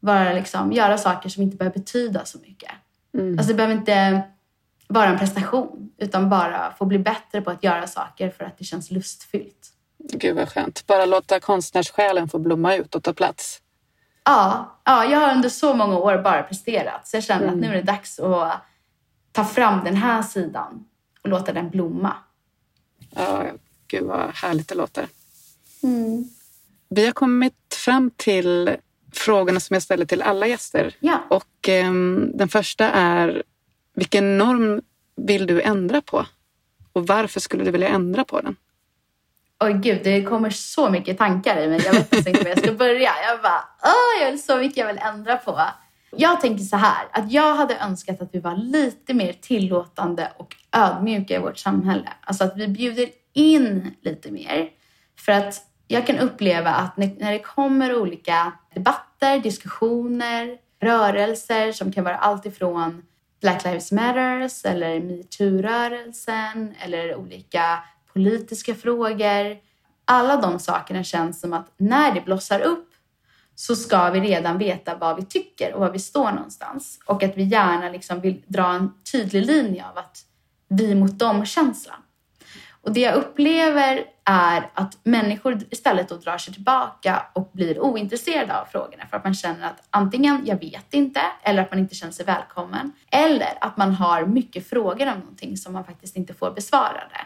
bara 0.00 0.32
liksom, 0.32 0.72
göra 0.72 0.98
saker 0.98 1.28
som 1.28 1.42
inte 1.42 1.56
behöver 1.56 1.78
betyda 1.78 2.24
så 2.24 2.38
mycket. 2.38 2.72
Mm. 3.14 3.38
Alltså 3.38 3.48
det 3.48 3.54
behöver 3.54 3.74
inte 3.74 4.22
vara 4.88 5.06
en 5.06 5.18
prestation 5.18 5.90
utan 5.98 6.30
bara 6.30 6.74
få 6.78 6.84
bli 6.84 6.98
bättre 6.98 7.40
på 7.40 7.50
att 7.50 7.64
göra 7.64 7.86
saker 7.86 8.30
för 8.30 8.44
att 8.44 8.58
det 8.58 8.64
känns 8.64 8.90
lustfyllt. 8.90 9.72
Gud 10.12 10.36
vad 10.36 10.48
skönt. 10.48 10.86
Bara 10.86 11.06
låta 11.06 11.40
konstnärssjälen 11.40 12.28
få 12.28 12.38
blomma 12.38 12.76
ut 12.76 12.94
och 12.94 13.02
ta 13.02 13.12
plats. 13.12 13.60
Ja, 14.24 14.76
ja, 14.84 15.04
jag 15.04 15.20
har 15.20 15.34
under 15.34 15.48
så 15.48 15.74
många 15.74 15.98
år 15.98 16.18
bara 16.18 16.42
presterat 16.42 17.08
så 17.08 17.16
jag 17.16 17.24
känner 17.24 17.42
mm. 17.42 17.54
att 17.54 17.60
nu 17.60 17.66
är 17.66 17.74
det 17.74 17.82
dags 17.82 18.20
att 18.20 18.62
ta 19.32 19.44
fram 19.44 19.84
den 19.84 19.96
här 19.96 20.22
sidan 20.22 20.84
och 21.22 21.28
låta 21.28 21.52
den 21.52 21.70
blomma. 21.70 22.16
Ja, 23.10 23.44
gud 23.86 24.04
vad 24.04 24.30
härligt 24.34 24.68
det 24.68 24.74
låter. 24.74 25.06
Mm. 25.82 26.24
Vi 26.88 27.04
har 27.04 27.12
kommit 27.12 27.54
fram 27.84 28.10
till 28.16 28.76
frågorna 29.12 29.60
som 29.60 29.74
jag 29.74 29.82
ställer 29.82 30.06
till 30.06 30.22
alla 30.22 30.46
gäster. 30.46 30.96
Ja. 31.00 31.20
Och 31.30 31.68
eh, 31.68 31.92
den 32.34 32.48
första 32.48 32.90
är, 32.90 33.42
vilken 33.94 34.38
norm 34.38 34.82
vill 35.16 35.46
du 35.46 35.62
ändra 35.62 36.00
på? 36.00 36.26
Och 36.92 37.06
varför 37.06 37.40
skulle 37.40 37.64
du 37.64 37.70
vilja 37.70 37.88
ändra 37.88 38.24
på 38.24 38.40
den? 38.40 38.56
Oj 39.64 39.72
gud, 39.72 40.00
det 40.04 40.22
kommer 40.22 40.50
så 40.50 40.90
mycket 40.90 41.18
tankar 41.18 41.60
i 41.60 41.68
mig. 41.68 41.80
Jag 41.84 41.92
vet 41.92 42.26
inte 42.26 42.42
var 42.42 42.48
jag 42.48 42.58
ska 42.58 42.72
börja. 42.72 43.10
Jag 43.28 43.42
bara, 43.42 43.64
åh, 43.82 44.22
jag 44.22 44.30
vill 44.30 44.42
så 44.42 44.56
mycket 44.56 44.76
jag 44.76 44.86
vill 44.86 44.98
ändra 44.98 45.36
på. 45.36 45.60
Jag 46.16 46.40
tänker 46.40 46.64
så 46.64 46.76
här, 46.76 47.06
att 47.10 47.32
jag 47.32 47.54
hade 47.54 47.76
önskat 47.76 48.22
att 48.22 48.28
vi 48.32 48.40
var 48.40 48.56
lite 48.56 49.14
mer 49.14 49.32
tillåtande 49.32 50.32
och 50.36 50.56
ödmjuka 50.72 51.34
i 51.34 51.38
vårt 51.38 51.58
samhälle. 51.58 52.08
Alltså 52.20 52.44
att 52.44 52.56
vi 52.56 52.68
bjuder 52.68 53.08
in 53.32 53.94
lite 54.02 54.30
mer. 54.30 54.68
För 55.18 55.32
att 55.32 55.62
jag 55.88 56.06
kan 56.06 56.18
uppleva 56.18 56.70
att 56.70 56.96
när 56.96 57.32
det 57.32 57.38
kommer 57.38 57.96
olika 57.96 58.52
debatter, 58.74 59.38
diskussioner, 59.38 60.58
rörelser 60.80 61.72
som 61.72 61.92
kan 61.92 62.04
vara 62.04 62.16
allt 62.16 62.46
ifrån 62.46 63.02
Black 63.40 63.64
Lives 63.64 63.92
Matters 63.92 64.64
eller 64.64 65.00
metoo-rörelsen 65.00 66.74
eller 66.84 67.14
olika 67.14 67.78
politiska 68.14 68.74
frågor. 68.74 69.56
Alla 70.04 70.36
de 70.36 70.58
sakerna 70.58 71.04
känns 71.04 71.40
som 71.40 71.52
att 71.52 71.72
när 71.76 72.14
det 72.14 72.20
blossar 72.20 72.60
upp 72.60 72.90
så 73.54 73.76
ska 73.76 74.10
vi 74.10 74.20
redan 74.20 74.58
veta 74.58 74.94
vad 74.94 75.16
vi 75.16 75.24
tycker 75.24 75.74
och 75.74 75.80
var 75.80 75.90
vi 75.90 75.98
står 75.98 76.32
någonstans. 76.32 76.98
Och 77.06 77.22
att 77.22 77.36
vi 77.36 77.42
gärna 77.42 77.88
liksom 77.88 78.20
vill 78.20 78.42
dra 78.46 78.66
en 78.66 78.92
tydlig 79.12 79.46
linje 79.46 79.84
av 79.88 79.98
att 79.98 80.24
vi 80.68 80.94
mot 80.94 81.18
dem-känslan. 81.18 81.96
Och 82.84 82.92
det 82.92 83.00
jag 83.00 83.14
upplever 83.14 84.04
är 84.24 84.70
att 84.74 84.98
människor 85.02 85.58
istället 85.70 86.08
då 86.08 86.16
drar 86.16 86.38
sig 86.38 86.54
tillbaka 86.54 87.26
och 87.32 87.50
blir 87.52 87.80
ointresserade 87.80 88.60
av 88.60 88.64
frågorna 88.64 89.06
för 89.10 89.16
att 89.16 89.24
man 89.24 89.34
känner 89.34 89.66
att 89.66 89.86
antingen 89.90 90.42
jag 90.46 90.60
vet 90.60 90.94
inte 90.94 91.20
eller 91.42 91.62
att 91.62 91.70
man 91.70 91.78
inte 91.80 91.94
känner 91.94 92.12
sig 92.12 92.26
välkommen 92.26 92.92
eller 93.10 93.58
att 93.60 93.76
man 93.76 93.94
har 93.94 94.26
mycket 94.26 94.68
frågor 94.68 95.12
om 95.12 95.18
någonting 95.18 95.56
som 95.56 95.72
man 95.72 95.84
faktiskt 95.84 96.16
inte 96.16 96.34
får 96.34 96.50
besvarade. 96.50 97.16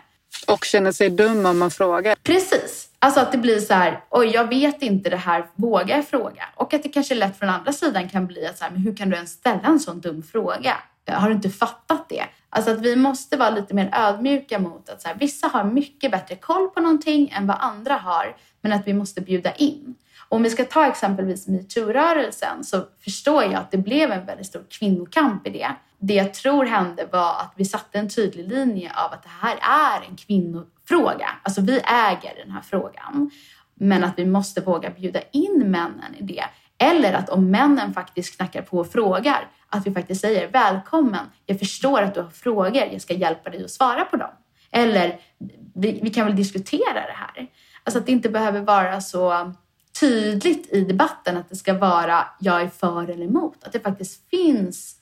Och 0.46 0.64
känner 0.64 0.92
sig 0.92 1.10
dum 1.10 1.46
om 1.46 1.58
man 1.58 1.70
frågar. 1.70 2.16
Precis. 2.22 2.88
Alltså 2.98 3.20
att 3.20 3.32
det 3.32 3.38
blir 3.38 3.60
så 3.60 3.74
här, 3.74 4.04
oj 4.10 4.26
jag 4.26 4.48
vet 4.48 4.82
inte 4.82 5.10
det 5.10 5.16
här, 5.16 5.46
vågar 5.54 5.96
jag 5.96 6.08
fråga? 6.08 6.42
Och 6.54 6.74
att 6.74 6.82
det 6.82 6.88
kanske 6.88 7.14
lätt 7.14 7.38
från 7.38 7.48
andra 7.48 7.72
sidan 7.72 8.08
kan 8.08 8.26
bli 8.26 8.46
att 8.46 8.58
så 8.58 8.64
här, 8.64 8.70
men 8.70 8.80
hur 8.80 8.96
kan 8.96 9.10
du 9.10 9.16
ens 9.16 9.30
ställa 9.30 9.62
en 9.62 9.80
sån 9.80 10.00
dum 10.00 10.22
fråga? 10.22 10.76
Har 11.10 11.28
du 11.28 11.34
inte 11.34 11.50
fattat 11.50 12.08
det? 12.08 12.24
Alltså 12.50 12.70
att 12.70 12.80
vi 12.80 12.96
måste 12.96 13.36
vara 13.36 13.50
lite 13.50 13.74
mer 13.74 13.90
ödmjuka 13.94 14.58
mot 14.58 14.88
att 14.88 15.02
så 15.02 15.08
här, 15.08 15.16
vissa 15.20 15.46
har 15.46 15.64
mycket 15.64 16.10
bättre 16.10 16.36
koll 16.36 16.68
på 16.68 16.80
någonting 16.80 17.32
än 17.36 17.46
vad 17.46 17.56
andra 17.60 17.94
har, 17.94 18.36
men 18.60 18.72
att 18.72 18.86
vi 18.86 18.94
måste 18.94 19.20
bjuda 19.20 19.54
in. 19.54 19.94
Och 20.28 20.36
om 20.36 20.42
vi 20.42 20.50
ska 20.50 20.64
ta 20.64 20.86
exempelvis 20.86 21.48
metoo-rörelsen 21.48 22.64
så 22.64 22.84
förstår 23.04 23.42
jag 23.42 23.54
att 23.54 23.70
det 23.70 23.78
blev 23.78 24.12
en 24.12 24.26
väldigt 24.26 24.46
stor 24.46 24.64
kvinnokamp 24.70 25.46
i 25.46 25.50
det. 25.50 25.68
Det 26.00 26.14
jag 26.14 26.34
tror 26.34 26.64
hände 26.64 27.08
var 27.12 27.30
att 27.30 27.52
vi 27.56 27.64
satte 27.64 27.98
en 27.98 28.08
tydlig 28.08 28.48
linje 28.48 28.92
av 28.96 29.12
att 29.12 29.22
det 29.22 29.28
här 29.40 29.56
är 29.56 30.06
en 30.08 30.16
kvinnofråga. 30.16 31.28
Alltså 31.42 31.60
vi 31.60 31.80
äger 31.84 32.44
den 32.44 32.50
här 32.50 32.62
frågan. 32.62 33.30
Men 33.74 34.04
att 34.04 34.14
vi 34.16 34.26
måste 34.26 34.60
våga 34.60 34.90
bjuda 34.90 35.20
in 35.32 35.70
männen 35.70 36.14
i 36.18 36.22
det. 36.22 36.44
Eller 36.78 37.12
att 37.12 37.28
om 37.28 37.50
männen 37.50 37.94
faktiskt 37.94 38.36
knackar 38.36 38.62
på 38.62 38.78
och 38.78 38.92
frågar, 38.92 39.48
att 39.68 39.86
vi 39.86 39.94
faktiskt 39.94 40.20
säger 40.20 40.48
välkommen, 40.48 41.26
jag 41.46 41.58
förstår 41.58 42.02
att 42.02 42.14
du 42.14 42.20
har 42.20 42.30
frågor, 42.30 42.82
jag 42.92 43.02
ska 43.02 43.14
hjälpa 43.14 43.50
dig 43.50 43.64
att 43.64 43.70
svara 43.70 44.04
på 44.04 44.16
dem. 44.16 44.30
Eller 44.70 45.20
vi, 45.74 46.00
vi 46.02 46.10
kan 46.10 46.26
väl 46.26 46.36
diskutera 46.36 46.94
det 46.94 47.14
här. 47.14 47.46
Alltså 47.84 47.98
att 47.98 48.06
det 48.06 48.12
inte 48.12 48.28
behöver 48.28 48.60
vara 48.60 49.00
så 49.00 49.52
tydligt 50.00 50.72
i 50.72 50.80
debatten 50.80 51.36
att 51.36 51.48
det 51.48 51.56
ska 51.56 51.78
vara 51.78 52.24
jag 52.40 52.62
är 52.62 52.68
för 52.68 53.10
eller 53.10 53.24
emot. 53.24 53.64
Att 53.64 53.72
det 53.72 53.80
faktiskt 53.80 54.30
finns 54.30 54.97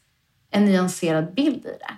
en 0.51 0.65
nyanserad 0.65 1.35
bild 1.35 1.67
i 1.67 1.79
det. 1.79 1.97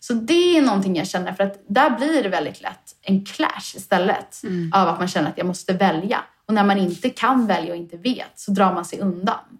Så 0.00 0.14
det 0.14 0.58
är 0.58 0.62
någonting 0.62 0.96
jag 0.96 1.06
känner 1.06 1.32
för 1.32 1.44
att 1.44 1.60
där 1.68 1.90
blir 1.90 2.22
det 2.22 2.28
väldigt 2.28 2.62
lätt 2.62 2.96
en 3.02 3.24
clash 3.24 3.76
istället 3.76 4.42
mm. 4.42 4.72
av 4.74 4.88
att 4.88 4.98
man 4.98 5.08
känner 5.08 5.28
att 5.28 5.38
jag 5.38 5.46
måste 5.46 5.72
välja. 5.72 6.20
Och 6.46 6.54
när 6.54 6.64
man 6.64 6.78
inte 6.78 7.10
kan 7.10 7.46
välja 7.46 7.72
och 7.72 7.76
inte 7.76 7.96
vet 7.96 8.32
så 8.34 8.50
drar 8.50 8.74
man 8.74 8.84
sig 8.84 9.00
undan. 9.00 9.58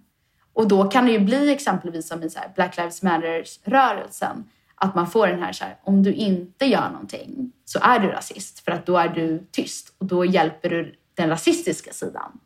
Och 0.53 0.69
då 0.69 0.85
kan 0.85 1.07
det 1.07 1.13
ju 1.13 1.19
bli 1.19 1.53
exempelvis 1.53 2.09
som 2.09 2.23
i 2.23 2.31
så 2.31 2.39
Black 2.55 2.77
Lives 2.77 3.03
Matters-rörelsen 3.03 4.45
att 4.75 4.95
man 4.95 5.07
får 5.07 5.27
den 5.27 5.43
här, 5.43 5.53
så 5.53 5.65
här, 5.65 5.77
om 5.83 6.03
du 6.03 6.13
inte 6.13 6.67
gör 6.67 6.91
någonting 6.91 7.53
så 7.65 7.79
är 7.83 7.99
du 7.99 8.09
rasist 8.09 8.65
för 8.65 8.73
att 8.73 8.87
då 8.87 8.97
är 8.97 9.09
du 9.09 9.47
tyst 9.51 9.95
och 9.99 10.07
då 10.07 10.25
hjälper 10.25 10.71
du 10.71 10.95
den 11.15 11.29
rasistiska 11.29 11.93
sidan. 11.93 12.41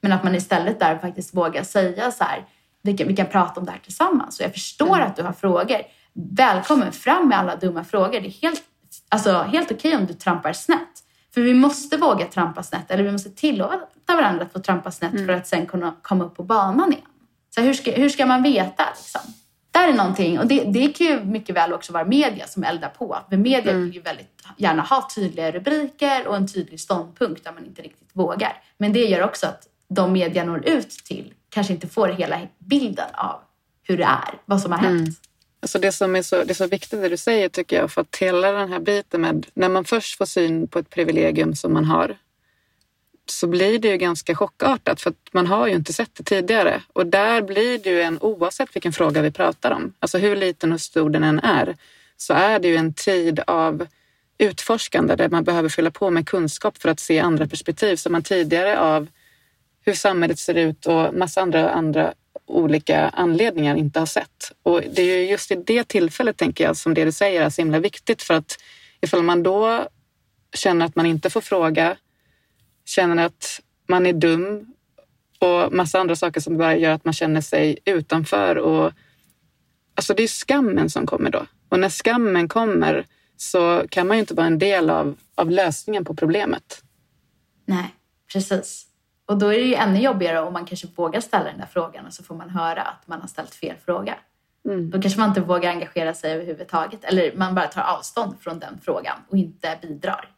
Men 0.00 0.12
att 0.12 0.24
man 0.24 0.34
istället 0.34 0.80
där 0.80 0.98
faktiskt 0.98 1.34
vågar 1.34 1.62
säga 1.62 2.10
så 2.10 2.24
här, 2.24 2.44
vi 2.82 2.96
kan, 2.96 3.08
vi 3.08 3.16
kan 3.16 3.26
prata 3.26 3.60
om 3.60 3.66
det 3.66 3.72
här 3.72 3.78
tillsammans 3.78 4.38
och 4.38 4.44
jag 4.44 4.52
förstår 4.52 4.96
mm. 4.96 5.06
att 5.06 5.16
du 5.16 5.22
har 5.22 5.32
frågor. 5.32 5.82
Välkommen 6.12 6.92
fram 6.92 7.28
med 7.28 7.38
alla 7.38 7.56
dumma 7.56 7.84
frågor. 7.84 8.20
Det 8.20 8.26
är 8.26 8.42
helt, 8.42 8.62
alltså, 9.08 9.32
helt 9.32 9.72
okej 9.72 9.88
okay 9.88 10.00
om 10.00 10.06
du 10.06 10.14
trampar 10.14 10.52
snett. 10.52 11.02
För 11.34 11.40
vi 11.40 11.54
måste 11.54 11.96
våga 11.96 12.26
trampa 12.26 12.62
snett 12.62 12.90
eller 12.90 13.04
vi 13.04 13.12
måste 13.12 13.30
tillåta 13.30 13.86
varandra 14.06 14.44
att 14.44 14.52
få 14.52 14.58
trampa 14.58 14.90
snett 14.90 15.12
mm. 15.12 15.26
för 15.26 15.32
att 15.32 15.46
sen 15.46 15.66
kunna 15.66 15.94
komma 16.02 16.24
upp 16.24 16.36
på 16.36 16.42
banan 16.42 16.92
igen. 16.92 17.04
Så 17.54 17.60
hur 17.60 17.74
ska, 17.74 17.90
hur 17.90 18.08
ska 18.08 18.26
man 18.26 18.42
veta? 18.42 18.84
Liksom? 18.96 19.20
Där 19.70 19.88
är 19.88 19.92
någonting, 19.92 20.38
och 20.38 20.46
det, 20.46 20.64
det 20.64 20.88
kan 20.88 21.06
ju 21.06 21.24
mycket 21.24 21.56
väl 21.56 21.72
också 21.72 21.92
vara 21.92 22.04
media 22.04 22.46
som 22.46 22.64
eldar 22.64 22.88
på. 22.88 23.18
För 23.30 23.36
media 23.36 23.72
mm. 23.72 23.84
vill 23.84 23.94
ju 23.94 24.00
väldigt 24.00 24.42
gärna 24.56 24.82
ha 24.82 25.08
tydliga 25.14 25.52
rubriker 25.52 26.26
och 26.26 26.36
en 26.36 26.48
tydlig 26.48 26.80
ståndpunkt 26.80 27.44
där 27.44 27.52
man 27.52 27.66
inte 27.66 27.82
riktigt 27.82 28.10
vågar. 28.12 28.62
Men 28.78 28.92
det 28.92 29.04
gör 29.04 29.24
också 29.24 29.46
att 29.46 29.68
de 29.88 30.12
media 30.12 30.44
når 30.44 30.68
ut 30.68 30.90
till 30.90 31.34
kanske 31.52 31.72
inte 31.72 31.88
får 31.88 32.08
hela 32.08 32.40
bilden 32.58 33.14
av 33.14 33.40
hur 33.82 33.96
det 33.96 34.04
är, 34.04 34.40
vad 34.44 34.60
som 34.60 34.72
har 34.72 34.78
hänt. 34.78 35.00
Mm. 35.00 35.14
Alltså 35.60 35.78
det 35.78 35.92
som 35.92 36.16
är 36.16 36.22
så, 36.22 36.36
det 36.36 36.50
är 36.50 36.54
så 36.54 36.66
viktigt 36.66 37.00
det 37.00 37.08
du 37.08 37.16
säger 37.16 37.48
tycker 37.48 37.76
jag, 37.76 37.90
för 37.90 38.00
att 38.00 38.16
hela 38.16 38.52
den 38.52 38.72
här 38.72 38.80
biten 38.80 39.20
med 39.20 39.46
när 39.54 39.68
man 39.68 39.84
först 39.84 40.18
får 40.18 40.26
syn 40.26 40.68
på 40.68 40.78
ett 40.78 40.90
privilegium 40.90 41.54
som 41.54 41.72
man 41.72 41.84
har 41.84 42.16
så 43.26 43.46
blir 43.46 43.78
det 43.78 43.88
ju 43.88 43.96
ganska 43.96 44.34
chockartat 44.34 45.00
för 45.00 45.10
att 45.10 45.28
man 45.32 45.46
har 45.46 45.66
ju 45.66 45.74
inte 45.74 45.92
sett 45.92 46.14
det 46.14 46.24
tidigare. 46.24 46.82
Och 46.92 47.06
där 47.06 47.42
blir 47.42 47.78
det 47.78 47.90
ju 47.90 48.02
en, 48.02 48.18
oavsett 48.20 48.76
vilken 48.76 48.92
fråga 48.92 49.22
vi 49.22 49.30
pratar 49.30 49.70
om, 49.70 49.92
alltså 49.98 50.18
hur 50.18 50.36
liten 50.36 50.72
och 50.72 50.80
stor 50.80 51.10
den 51.10 51.24
än 51.24 51.38
är, 51.38 51.76
så 52.16 52.34
är 52.34 52.58
det 52.58 52.68
ju 52.68 52.76
en 52.76 52.94
tid 52.94 53.40
av 53.46 53.86
utforskande 54.38 55.16
där 55.16 55.28
man 55.28 55.44
behöver 55.44 55.68
fylla 55.68 55.90
på 55.90 56.10
med 56.10 56.28
kunskap 56.28 56.78
för 56.78 56.88
att 56.88 57.00
se 57.00 57.18
andra 57.18 57.46
perspektiv 57.46 57.96
som 57.96 58.12
man 58.12 58.22
tidigare 58.22 58.80
av 58.80 59.08
hur 59.84 59.94
samhället 59.94 60.38
ser 60.38 60.54
ut 60.54 60.86
och 60.86 61.14
massa 61.14 61.40
andra, 61.40 61.70
andra 61.70 62.14
olika 62.46 63.08
anledningar 63.08 63.76
inte 63.76 63.98
har 63.98 64.06
sett. 64.06 64.52
Och 64.62 64.82
det 64.94 65.02
är 65.02 65.30
just 65.30 65.50
i 65.50 65.54
det 65.54 65.84
tillfället, 65.84 66.36
tänker 66.36 66.64
jag, 66.64 66.76
som 66.76 66.94
det 66.94 67.04
du 67.04 67.12
säger 67.12 67.42
är 67.42 67.50
så 67.50 67.62
himla 67.62 67.78
viktigt 67.78 68.22
för 68.22 68.34
att 68.34 68.58
ifall 69.00 69.22
man 69.22 69.42
då 69.42 69.88
känner 70.54 70.86
att 70.86 70.96
man 70.96 71.06
inte 71.06 71.30
får 71.30 71.40
fråga 71.40 71.96
känner 72.84 73.24
att 73.24 73.60
man 73.88 74.06
är 74.06 74.12
dum 74.12 74.74
och 75.38 75.72
massa 75.72 76.00
andra 76.00 76.16
saker 76.16 76.40
som 76.40 76.58
bara 76.58 76.76
gör 76.76 76.92
att 76.92 77.04
man 77.04 77.14
känner 77.14 77.40
sig 77.40 77.78
utanför. 77.84 78.58
Och, 78.58 78.92
alltså 79.94 80.14
det 80.14 80.22
är 80.22 80.28
skammen 80.28 80.90
som 80.90 81.06
kommer 81.06 81.30
då. 81.30 81.46
Och 81.68 81.78
när 81.78 81.88
skammen 81.88 82.48
kommer 82.48 83.06
så 83.36 83.84
kan 83.88 84.06
man 84.06 84.16
ju 84.16 84.20
inte 84.20 84.34
vara 84.34 84.46
en 84.46 84.58
del 84.58 84.90
av, 84.90 85.16
av 85.34 85.50
lösningen 85.50 86.04
på 86.04 86.14
problemet. 86.14 86.82
Nej, 87.66 87.94
precis. 88.32 88.86
Och 89.32 89.38
då 89.38 89.52
är 89.52 89.58
det 89.58 89.64
ju 89.64 89.74
ännu 89.74 90.00
jobbigare 90.00 90.40
om 90.40 90.52
man 90.52 90.64
kanske 90.64 90.86
vågar 90.96 91.20
ställa 91.20 91.44
den 91.44 91.58
där 91.58 91.68
frågan 91.72 92.06
och 92.06 92.12
så 92.12 92.22
får 92.22 92.34
man 92.34 92.50
höra 92.50 92.82
att 92.82 93.08
man 93.08 93.20
har 93.20 93.28
ställt 93.28 93.54
fel 93.54 93.76
fråga. 93.84 94.14
Mm. 94.64 94.90
Då 94.90 95.02
kanske 95.02 95.20
man 95.20 95.28
inte 95.28 95.40
vågar 95.40 95.70
engagera 95.70 96.14
sig 96.14 96.32
överhuvudtaget. 96.32 97.04
Eller 97.04 97.32
man 97.36 97.54
bara 97.54 97.66
tar 97.66 97.82
avstånd 97.82 98.34
från 98.40 98.58
den 98.58 98.78
frågan 98.84 99.18
och 99.28 99.36
inte 99.36 99.78
bidrar. 99.82 100.28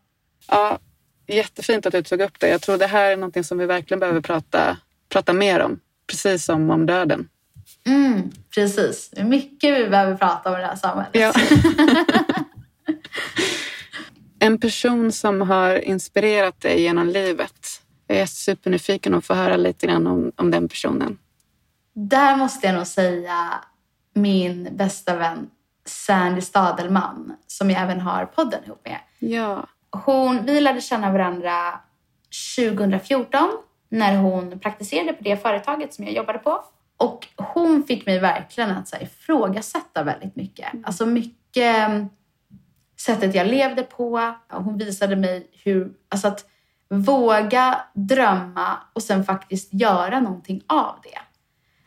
Ja, 0.48 0.78
jättefint 1.26 1.86
att 1.86 1.92
du 1.92 2.02
tog 2.02 2.20
upp 2.20 2.40
det. 2.40 2.48
Jag 2.48 2.60
tror 2.60 2.78
det 2.78 2.86
här 2.86 3.10
är 3.10 3.16
någonting 3.16 3.44
som 3.44 3.58
vi 3.58 3.66
verkligen 3.66 4.00
behöver 4.00 4.20
prata, 4.20 4.76
prata 5.08 5.32
mer 5.32 5.60
om. 5.60 5.80
Precis 6.06 6.44
som 6.44 6.70
om 6.70 6.86
döden. 6.86 7.28
Mm, 7.86 8.30
precis. 8.54 9.10
Det 9.10 9.20
är 9.20 9.24
mycket 9.24 9.78
vi 9.78 9.88
behöver 9.88 10.16
prata 10.16 10.50
om 10.50 10.56
i 10.56 10.60
det 10.60 10.66
här 10.66 10.76
samhället. 10.76 11.10
Ja. 11.12 11.32
en 14.38 14.60
person 14.60 15.12
som 15.12 15.40
har 15.40 15.76
inspirerat 15.76 16.60
dig 16.60 16.82
genom 16.82 17.08
livet. 17.08 17.73
Jag 18.06 18.18
är 18.18 18.26
supernyfiken 18.26 19.14
att 19.14 19.24
få 19.24 19.34
höra 19.34 19.56
lite 19.56 19.86
grann 19.86 20.06
om, 20.06 20.32
om 20.36 20.50
den 20.50 20.68
personen. 20.68 21.18
Där 21.92 22.36
måste 22.36 22.66
jag 22.66 22.74
nog 22.74 22.86
säga 22.86 23.64
min 24.14 24.68
bästa 24.72 25.16
vän 25.16 25.50
Sandy 25.84 26.40
Stadelman 26.40 27.36
som 27.46 27.70
jag 27.70 27.82
även 27.82 28.00
har 28.00 28.26
podden 28.26 28.64
ihop 28.64 28.84
med. 28.84 28.98
Ja. 29.18 29.66
Hon, 29.90 30.44
vi 30.44 30.60
lärde 30.60 30.80
känna 30.80 31.12
varandra 31.12 31.80
2014 32.56 33.50
när 33.88 34.16
hon 34.16 34.60
praktiserade 34.60 35.12
på 35.12 35.24
det 35.24 35.36
företaget 35.36 35.94
som 35.94 36.04
jag 36.04 36.14
jobbade 36.14 36.38
på. 36.38 36.64
Och 36.96 37.26
hon 37.36 37.82
fick 37.82 38.06
mig 38.06 38.18
verkligen 38.18 38.70
att 38.70 38.88
så 38.88 38.96
här, 38.96 39.02
ifrågasätta 39.02 40.02
väldigt 40.02 40.36
mycket. 40.36 40.72
Mm. 40.72 40.84
Alltså 40.86 41.06
mycket 41.06 41.76
mm, 41.76 42.08
sättet 43.00 43.34
jag 43.34 43.46
levde 43.46 43.82
på. 43.82 44.34
Hon 44.48 44.78
visade 44.78 45.16
mig 45.16 45.50
hur, 45.64 45.92
alltså 46.08 46.28
att 46.28 46.46
våga 47.02 47.80
drömma 47.94 48.76
och 48.92 49.02
sen 49.02 49.24
faktiskt 49.24 49.74
göra 49.74 50.20
någonting 50.20 50.62
av 50.66 50.94
det. 51.02 51.18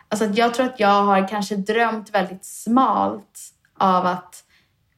Alltså 0.10 0.26
jag 0.26 0.54
tror 0.54 0.66
att 0.66 0.80
jag 0.80 1.04
har 1.04 1.28
kanske 1.28 1.56
drömt 1.56 2.14
väldigt 2.14 2.46
smalt 2.46 3.40
av 3.78 4.06
att 4.06 4.44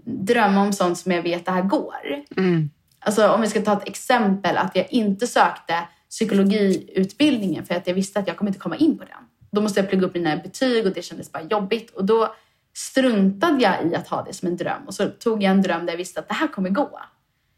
drömma 0.05 0.62
om 0.62 0.74
sånt 0.74 0.97
som 0.97 1.12
jag 1.12 1.22
vet 1.22 1.45
det 1.45 1.51
här 1.51 1.62
går. 1.62 2.24
Mm. 2.38 2.70
Alltså 2.99 3.32
om 3.32 3.41
vi 3.41 3.47
ska 3.47 3.62
ta 3.62 3.74
ett 3.74 3.88
exempel 3.88 4.57
att 4.57 4.76
jag 4.76 4.91
inte 4.91 5.28
sökte 5.28 5.88
psykologiutbildningen 6.10 7.66
för 7.66 7.76
att 7.76 7.88
jag 7.88 7.93
visste 7.93 8.20
att 8.20 8.28
jag 8.28 8.38
kommer 8.38 8.49
inte 8.49 8.60
komma 8.60 8.76
in 8.76 8.97
på 8.97 9.03
den. 9.03 9.24
Då 9.51 9.62
måste 9.62 9.80
jag 9.80 9.89
plugga 9.89 10.07
upp 10.07 10.14
mina 10.14 10.38
betyg 10.38 10.86
och 10.86 10.93
det 10.93 11.01
kändes 11.01 11.32
bara 11.32 11.43
jobbigt 11.43 11.91
och 11.91 12.05
då 12.05 12.36
struntade 12.74 13.64
jag 13.64 13.86
i 13.86 13.95
att 13.95 14.07
ha 14.07 14.24
det 14.24 14.34
som 14.34 14.47
en 14.47 14.57
dröm 14.57 14.84
och 14.88 14.93
så 14.93 15.07
tog 15.07 15.43
jag 15.43 15.51
en 15.51 15.62
dröm 15.62 15.86
där 15.86 15.93
jag 15.93 15.97
visste 15.97 16.20
att 16.20 16.28
det 16.28 16.34
här 16.34 16.47
kommer 16.47 16.70
gå. 16.70 16.99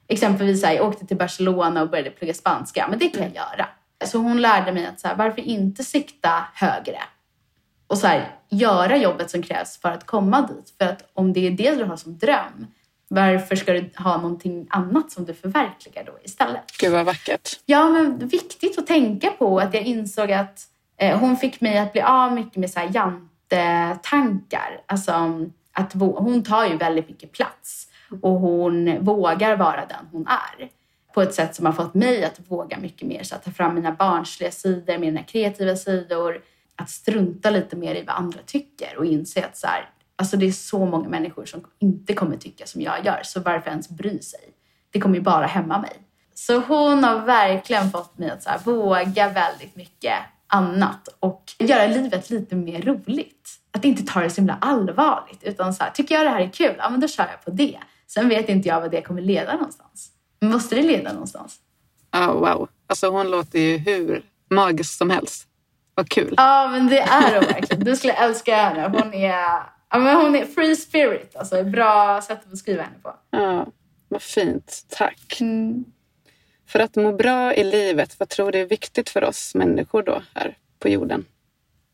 Exempelvis 0.08 0.64
här, 0.64 0.74
jag 0.74 0.88
åkte 0.88 1.06
till 1.06 1.18
Barcelona 1.18 1.82
och 1.82 1.90
började 1.90 2.10
plugga 2.10 2.34
spanska, 2.34 2.88
men 2.90 3.00
det 3.00 3.08
kan 3.08 3.24
jag 3.24 3.34
göra. 3.36 3.68
Så 4.06 4.18
hon 4.18 4.42
lärde 4.42 4.72
mig 4.72 4.86
att 4.86 5.00
så 5.00 5.08
här, 5.08 5.16
varför 5.16 5.42
inte 5.42 5.84
sikta 5.84 6.46
högre? 6.54 7.00
Och 7.88 7.98
så 7.98 8.08
här, 8.08 8.36
göra 8.50 8.98
jobbet 8.98 9.32
som 9.32 9.44
krävs 9.44 9.78
för 9.78 9.90
att 9.90 10.06
komma 10.06 10.42
dit. 10.42 10.74
För 10.78 10.86
att 10.86 11.10
om 11.14 11.34
det 11.34 11.48
är 11.48 11.52
det 11.52 11.76
du 11.76 11.84
har 11.84 11.98
som 11.98 12.18
dröm, 12.18 12.68
varför 13.08 13.56
ska 13.56 13.74
du 13.74 13.90
ha 13.98 14.18
någonting 14.18 14.68
annat 14.70 15.12
som 15.12 15.26
du 15.26 15.34
förverkligar 15.34 16.04
då 16.04 16.18
istället? 16.24 16.64
Gud 16.80 16.92
vad 16.92 17.06
vackert. 17.06 17.60
Ja, 17.66 17.90
men 17.90 18.28
viktigt 18.28 18.78
att 18.78 18.88
tänka 18.88 19.30
på 19.30 19.60
att 19.60 19.74
jag 19.74 19.84
insåg 19.84 20.32
att 20.32 20.60
eh, 20.98 21.20
hon 21.20 21.38
fick 21.38 21.62
mig 21.62 21.78
att 21.78 21.94
bli 21.94 22.02
av 22.02 22.34
mycket 22.34 22.56
med 22.56 22.72
så 22.72 22.80
här 22.80 22.90
jantetankar. 22.94 24.82
Alltså 24.86 25.12
att 25.72 25.94
hon 25.94 26.44
tar 26.44 26.66
ju 26.66 26.78
väldigt 26.78 27.10
mycket 27.10 27.32
plats 27.32 27.88
och 28.22 28.40
hon 28.40 29.04
vågar 29.04 29.56
vara 29.56 29.86
den 29.86 30.08
hon 30.12 30.28
är 30.28 30.70
på 31.14 31.22
ett 31.22 31.34
sätt 31.34 31.56
som 31.56 31.66
har 31.66 31.74
fått 31.74 31.94
mig 31.94 32.26
att 32.26 32.40
våga 32.48 32.78
mycket 32.78 33.08
mer. 33.08 33.24
Så 33.24 33.36
att 33.36 33.44
ta 33.44 33.52
fram 33.52 33.76
mina 33.76 33.92
barnsliga 33.92 34.52
sidor, 34.52 34.98
mina 34.98 35.24
kreativa 35.24 35.76
sidor, 35.76 36.42
att 36.76 36.90
strunta 36.90 37.50
lite 37.50 37.76
mer 37.76 37.96
i 37.96 38.04
vad 38.08 38.16
andra 38.16 38.40
tycker 38.46 38.98
och 38.98 39.06
inse 39.06 39.46
att 39.46 39.58
så 39.58 39.68
här, 39.68 39.90
Alltså 40.22 40.38
det 40.38 40.46
är 40.46 40.52
så 40.52 40.86
många 40.86 41.10
människor 41.10 41.46
som 41.46 41.64
inte 41.80 42.14
kommer 42.14 42.38
tycka 42.38 42.66
som 42.66 42.82
jag 42.82 43.06
gör, 43.06 43.22
så 43.24 43.40
varför 43.40 43.70
ens 43.70 43.90
bry 43.90 44.20
sig? 44.20 44.40
Det 44.92 45.00
kommer 45.00 45.16
ju 45.16 45.22
bara 45.22 45.46
hämma 45.46 45.82
mig. 45.82 45.94
Så 46.34 46.60
hon 46.60 47.04
har 47.04 47.20
verkligen 47.20 47.92
fått 47.92 48.18
mig 48.18 48.30
att 48.30 48.44
så 48.44 48.50
här, 48.50 48.60
våga 48.60 49.30
väldigt 49.30 49.76
mycket 49.76 50.14
annat 50.48 51.08
och 51.20 51.44
göra 51.60 51.88
livet 51.88 52.30
lite 52.30 52.56
mer 52.56 52.82
roligt. 52.82 53.50
Att 53.72 53.86
inte 53.86 54.14
ta 54.14 54.20
det 54.20 54.30
så 54.30 54.42
himla 54.42 54.58
allvarligt 54.62 55.44
utan 55.44 55.74
så 55.74 55.84
här, 55.84 55.92
tycker 55.92 56.16
jag 56.16 56.26
det 56.26 56.30
här 56.30 56.42
är 56.42 56.50
kul, 56.50 56.76
ja 56.78 56.90
men 56.90 57.00
då 57.00 57.08
kör 57.08 57.28
jag 57.32 57.46
på 57.46 57.52
det. 57.52 57.78
Sen 58.14 58.30
vet 58.30 58.50
inte 58.50 58.68
jag 58.68 58.82
vad 58.82 58.92
det 58.92 59.02
kommer 59.02 59.22
leda 59.22 59.54
någonstans. 59.54 60.10
Men 60.40 60.52
måste 60.52 60.76
det 60.76 60.82
leda 60.82 61.14
någonstans? 61.14 61.60
Oh, 62.14 62.34
wow, 62.34 62.70
alltså 62.88 63.10
hon 63.10 63.32
låter 63.32 63.60
ju 63.60 63.78
hur 63.78 64.26
magisk 64.50 64.98
som 64.98 65.10
helst. 65.10 65.48
Vad 65.96 66.10
kul. 66.10 66.34
Ja, 66.38 66.68
men 66.72 66.88
det 66.88 67.00
är 67.00 67.36
hon 67.36 67.48
verkligen. 67.48 67.84
Du 67.84 67.96
skulle 67.96 68.14
älska 68.14 68.56
henne. 68.56 68.98
Hon 68.98 69.14
är 69.14 69.64
Ja, 69.94 70.00
men 70.00 70.16
hon 70.16 70.36
är 70.36 70.46
free 70.46 70.76
spirit, 70.76 71.36
alltså 71.36 71.64
bra 71.64 72.22
sätt 72.22 72.40
att 72.44 72.52
beskriva 72.52 72.84
henne 72.84 72.96
på. 73.04 73.14
Ja, 73.30 73.68
vad 74.08 74.22
fint. 74.22 74.86
Tack. 74.90 75.38
Mm. 75.42 75.86
För 76.68 76.80
att 76.80 76.96
må 76.96 77.12
bra 77.12 77.54
i 77.54 77.64
livet, 77.64 78.20
vad 78.20 78.30
tror 78.30 78.52
du 78.52 78.60
är 78.60 78.66
viktigt 78.66 79.10
för 79.10 79.24
oss 79.24 79.56
människor 79.56 80.04
då 80.04 80.22
här 80.34 80.58
på 80.80 80.90
jorden? 80.90 81.26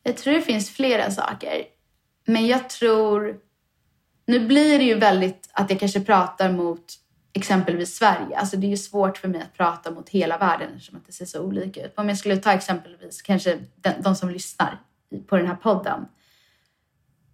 Jag 0.04 0.18
tror 0.18 0.34
det 0.34 0.42
finns 0.42 0.70
flera 0.70 1.12
saker. 1.12 1.64
Men 2.26 2.48
jag 2.48 2.70
tror... 2.70 3.38
Nu 4.28 4.48
blir 4.48 4.80
det 4.80 4.86
ju 4.86 4.96
väldigt 4.96 5.50
att 5.54 5.70
jag 5.70 5.80
kanske 5.80 6.02
pratar 6.02 6.52
mot 6.52 6.94
exempelvis 7.34 7.96
Sverige. 7.96 8.38
Alltså 8.38 8.58
det 8.58 8.68
är 8.68 8.70
ju 8.70 8.78
svårt 8.78 9.18
för 9.18 9.28
mig 9.28 9.42
att 9.42 9.54
prata 9.54 9.92
mot 9.92 10.10
hela 10.10 10.38
världen 10.38 10.70
eftersom 10.76 11.02
det 11.06 11.12
ser 11.12 11.26
så 11.26 11.42
olika 11.42 11.86
ut. 11.86 11.94
Om 11.96 12.10
jag 12.10 12.18
skulle 12.18 12.38
ta 12.38 12.52
exempelvis 12.52 13.22
kanske 13.22 13.60
de, 13.76 13.90
de 14.04 14.16
som 14.16 14.30
lyssnar 14.30 14.82
på 15.28 15.38
den 15.38 15.48
här 15.48 15.56
podden 15.56 16.06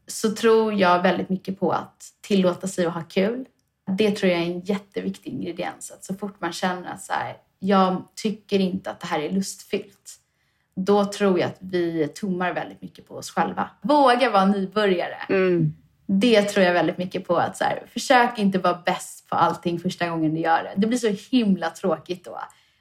så 0.08 0.32
tror 0.32 0.74
jag 0.74 1.02
väldigt 1.02 1.30
mycket 1.30 1.60
på 1.60 1.72
att 1.72 2.04
tillåta 2.22 2.68
sig 2.68 2.86
att 2.86 2.94
ha 2.94 3.02
kul. 3.02 3.46
Det 3.98 4.12
tror 4.12 4.32
jag 4.32 4.41
är 4.41 4.46
en 4.46 4.60
jätteviktig 4.60 5.34
ingrediens. 5.34 5.91
Att 5.91 6.04
så 6.04 6.14
fort 6.14 6.41
man 6.41 6.54
känner 6.54 6.94
att 6.94 7.04
så 7.04 7.14
här, 7.14 7.38
jag 7.60 8.04
tycker 8.16 8.60
inte 8.60 8.91
att 8.91 9.00
det 9.00 9.08
här 9.08 9.20
är 9.20 9.30
lustfyllt. 9.30 10.20
Då 10.76 11.06
tror 11.06 11.39
jag 11.39 11.48
att 11.48 11.58
vi 11.60 12.08
tummar 12.08 12.54
väldigt 12.54 12.82
mycket 12.82 13.08
på 13.08 13.16
oss 13.16 13.32
själva. 13.32 13.70
Våga 13.82 14.30
vara 14.30 14.46
nybörjare. 14.46 15.18
Mm. 15.30 15.74
Det 16.06 16.41
tror 16.41 16.66
jag 16.66 16.74
väldigt 16.74 16.97
mycket 16.97 17.28
på. 17.28 17.38
att 17.38 17.58
så 17.58 17.64
här, 17.64 17.84
Försök 17.93 18.39
inte 18.39 18.58
vara 18.58 18.82
bäst 18.86 19.30
på 19.30 19.36
allting 19.36 19.80
första 19.80 20.10
gången 20.10 20.34
du 20.34 20.41
gör 20.41 20.64
det. 20.64 20.74
Det 20.78 20.88
blir 20.88 20.97
så 20.97 21.36
himla 21.36 21.70
tråkigt 21.70 22.26
då. 22.26 22.39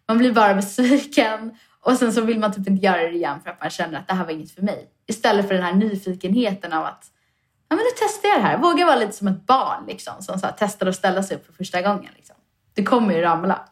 Man 0.08 0.18
blir 0.18 0.32
bara 0.32 0.54
besviken 0.54 1.56
och 1.80 1.96
sen 1.96 2.12
så 2.12 2.20
vill 2.20 2.38
man 2.38 2.52
typ 2.52 2.68
inte 2.68 2.86
göra 2.86 3.02
det 3.02 3.14
igen 3.14 3.40
för 3.44 3.50
att 3.50 3.60
man 3.60 3.70
känner 3.70 3.98
att 3.98 4.08
det 4.08 4.14
här 4.14 4.24
var 4.24 4.32
inget 4.32 4.50
för 4.50 4.62
mig. 4.62 4.90
Istället 5.06 5.48
för 5.48 5.54
den 5.54 5.62
här 5.62 5.74
nyfikenheten 5.74 6.72
av 6.72 6.84
att 6.84 7.04
ja, 7.68 7.76
men 7.76 7.84
nu 7.84 7.90
testar 7.98 8.28
jag 8.28 8.38
det 8.38 8.42
här. 8.42 8.58
Våga 8.58 8.86
vara 8.86 8.96
lite 8.96 9.12
som 9.12 9.28
ett 9.28 9.46
barn 9.46 9.84
liksom, 9.88 10.14
som 10.20 10.38
så 10.38 10.46
här, 10.46 10.54
testar 10.58 10.86
att 10.86 10.96
ställa 10.96 11.22
sig 11.22 11.36
upp 11.36 11.46
för 11.46 11.52
första 11.52 11.82
gången. 11.82 12.10
Liksom. 12.16 12.36
Det 12.74 12.84
kommer 12.84 13.14
ju 13.14 13.20
ramla. 13.20 13.68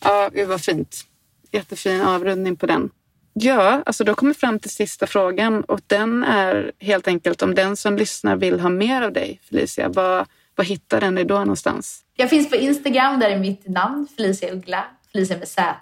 Ja, 0.00 0.30
det 0.32 0.44
var 0.44 0.58
fint. 0.58 1.04
Jättefin 1.50 2.00
avrundning 2.00 2.56
på 2.56 2.66
den. 2.66 2.90
Ja, 3.36 3.82
alltså 3.86 4.04
då 4.04 4.14
kommer 4.14 4.34
vi 4.34 4.38
fram 4.38 4.58
till 4.58 4.70
sista 4.70 5.06
frågan 5.06 5.64
och 5.64 5.80
den 5.86 6.24
är 6.24 6.72
helt 6.78 7.08
enkelt 7.08 7.42
om 7.42 7.54
den 7.54 7.76
som 7.76 7.96
lyssnar 7.96 8.36
vill 8.36 8.60
ha 8.60 8.68
mer 8.68 9.02
av 9.02 9.12
dig, 9.12 9.40
Felicia. 9.48 9.88
Vad, 9.88 10.26
vad 10.54 10.66
hittar 10.66 11.00
den 11.00 11.14
dig 11.14 11.24
då 11.24 11.38
någonstans? 11.38 12.00
Jag 12.16 12.30
finns 12.30 12.50
på 12.50 12.56
Instagram 12.56 13.20
där 13.20 13.30
är 13.30 13.38
mitt 13.38 13.68
namn, 13.68 14.06
Felicia 14.16 14.52
Uggla, 14.52 14.84
Felicia 15.12 15.38
med 15.38 15.48
Z. 15.48 15.74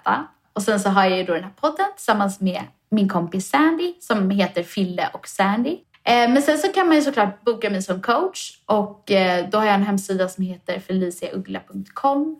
Och 0.53 0.61
sen 0.61 0.79
så 0.79 0.89
har 0.89 1.05
jag 1.05 1.17
ju 1.17 1.23
då 1.23 1.33
den 1.33 1.43
här 1.43 1.51
podden 1.61 1.85
tillsammans 1.95 2.41
med 2.41 2.61
min 2.91 3.09
kompis 3.09 3.49
Sandy 3.49 3.93
som 3.99 4.29
heter 4.29 4.63
Fille 4.63 5.09
och 5.13 5.27
Sandy. 5.27 5.77
Eh, 6.03 6.29
men 6.29 6.41
sen 6.41 6.57
så 6.57 6.67
kan 6.67 6.87
man 6.87 6.95
ju 6.95 7.01
såklart 7.01 7.43
boka 7.43 7.69
mig 7.69 7.81
som 7.81 8.01
coach 8.01 8.59
och 8.65 9.11
eh, 9.11 9.49
då 9.49 9.57
har 9.57 9.65
jag 9.65 9.75
en 9.75 9.83
hemsida 9.83 10.29
som 10.29 10.43
heter 10.43 10.79
feliciaugla.com. 10.79 12.39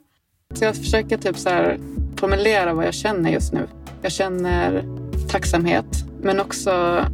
Så 0.53 0.65
jag 0.65 0.75
försöker 0.75 1.17
typ 1.17 1.37
så 1.37 1.49
här 1.49 1.79
formulera 2.19 2.73
vad 2.73 2.85
jag 2.85 2.93
känner 2.93 3.31
just 3.31 3.53
nu. 3.53 3.67
Jag 4.01 4.11
känner 4.11 4.83
tacksamhet, 5.29 6.05
men 6.21 6.39
också 6.39 7.05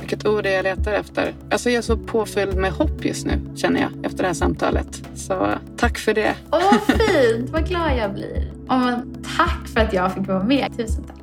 vilket 0.00 0.26
ord 0.26 0.46
jag 0.46 0.62
letar 0.62 0.92
efter. 0.92 1.34
Alltså 1.50 1.70
jag 1.70 1.78
är 1.78 1.82
så 1.82 1.96
påfylld 1.96 2.56
med 2.56 2.72
hopp 2.72 3.04
just 3.04 3.26
nu, 3.26 3.40
känner 3.56 3.80
jag, 3.80 3.90
efter 4.06 4.18
det 4.18 4.26
här 4.26 4.34
samtalet. 4.34 5.08
Så 5.14 5.52
tack 5.76 5.98
för 5.98 6.14
det. 6.14 6.36
Åh, 6.52 6.72
vad 6.72 6.98
fint! 6.98 7.50
vad 7.50 7.68
glad 7.68 7.98
jag 7.98 8.14
blir. 8.14 8.52
Oh, 8.68 8.84
men, 8.84 9.24
tack 9.36 9.68
för 9.68 9.80
att 9.80 9.92
jag 9.92 10.14
fick 10.14 10.26
vara 10.26 10.44
med. 10.44 10.76
Tusen 10.76 11.04
tack. 11.04 11.16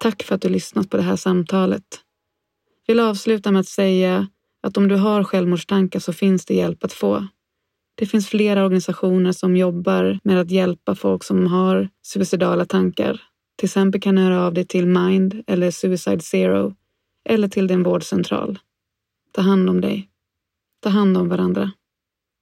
Tack 0.00 0.22
för 0.22 0.34
att 0.34 0.42
du 0.42 0.48
lyssnat 0.48 0.90
på 0.90 0.96
det 0.96 1.02
här 1.02 1.16
samtalet. 1.16 1.84
Jag 2.86 2.94
vill 2.94 3.00
avsluta 3.00 3.50
med 3.50 3.60
att 3.60 3.68
säga 3.68 4.28
att 4.62 4.76
om 4.76 4.88
du 4.88 4.96
har 4.96 5.24
självmordstankar 5.24 6.00
så 6.00 6.12
finns 6.12 6.46
det 6.46 6.54
hjälp 6.54 6.84
att 6.84 6.92
få. 6.92 7.26
Det 7.94 8.06
finns 8.06 8.28
flera 8.28 8.64
organisationer 8.64 9.32
som 9.32 9.56
jobbar 9.56 10.20
med 10.24 10.40
att 10.40 10.50
hjälpa 10.50 10.94
folk 10.94 11.24
som 11.24 11.46
har 11.46 11.88
suicidala 12.02 12.64
tankar. 12.64 13.20
Till 13.62 13.66
exempel 13.66 14.00
kan 14.00 14.14
du 14.14 14.22
höra 14.22 14.46
av 14.46 14.54
dig 14.54 14.64
till 14.64 14.86
Mind 14.86 15.42
eller 15.46 15.70
Suicide 15.70 16.20
Zero 16.20 16.74
eller 17.28 17.48
till 17.48 17.66
din 17.66 17.82
vårdcentral. 17.82 18.58
Ta 19.32 19.42
hand 19.42 19.70
om 19.70 19.80
dig. 19.80 20.08
Ta 20.82 20.88
hand 20.88 21.16
om 21.16 21.28
varandra. 21.28 21.72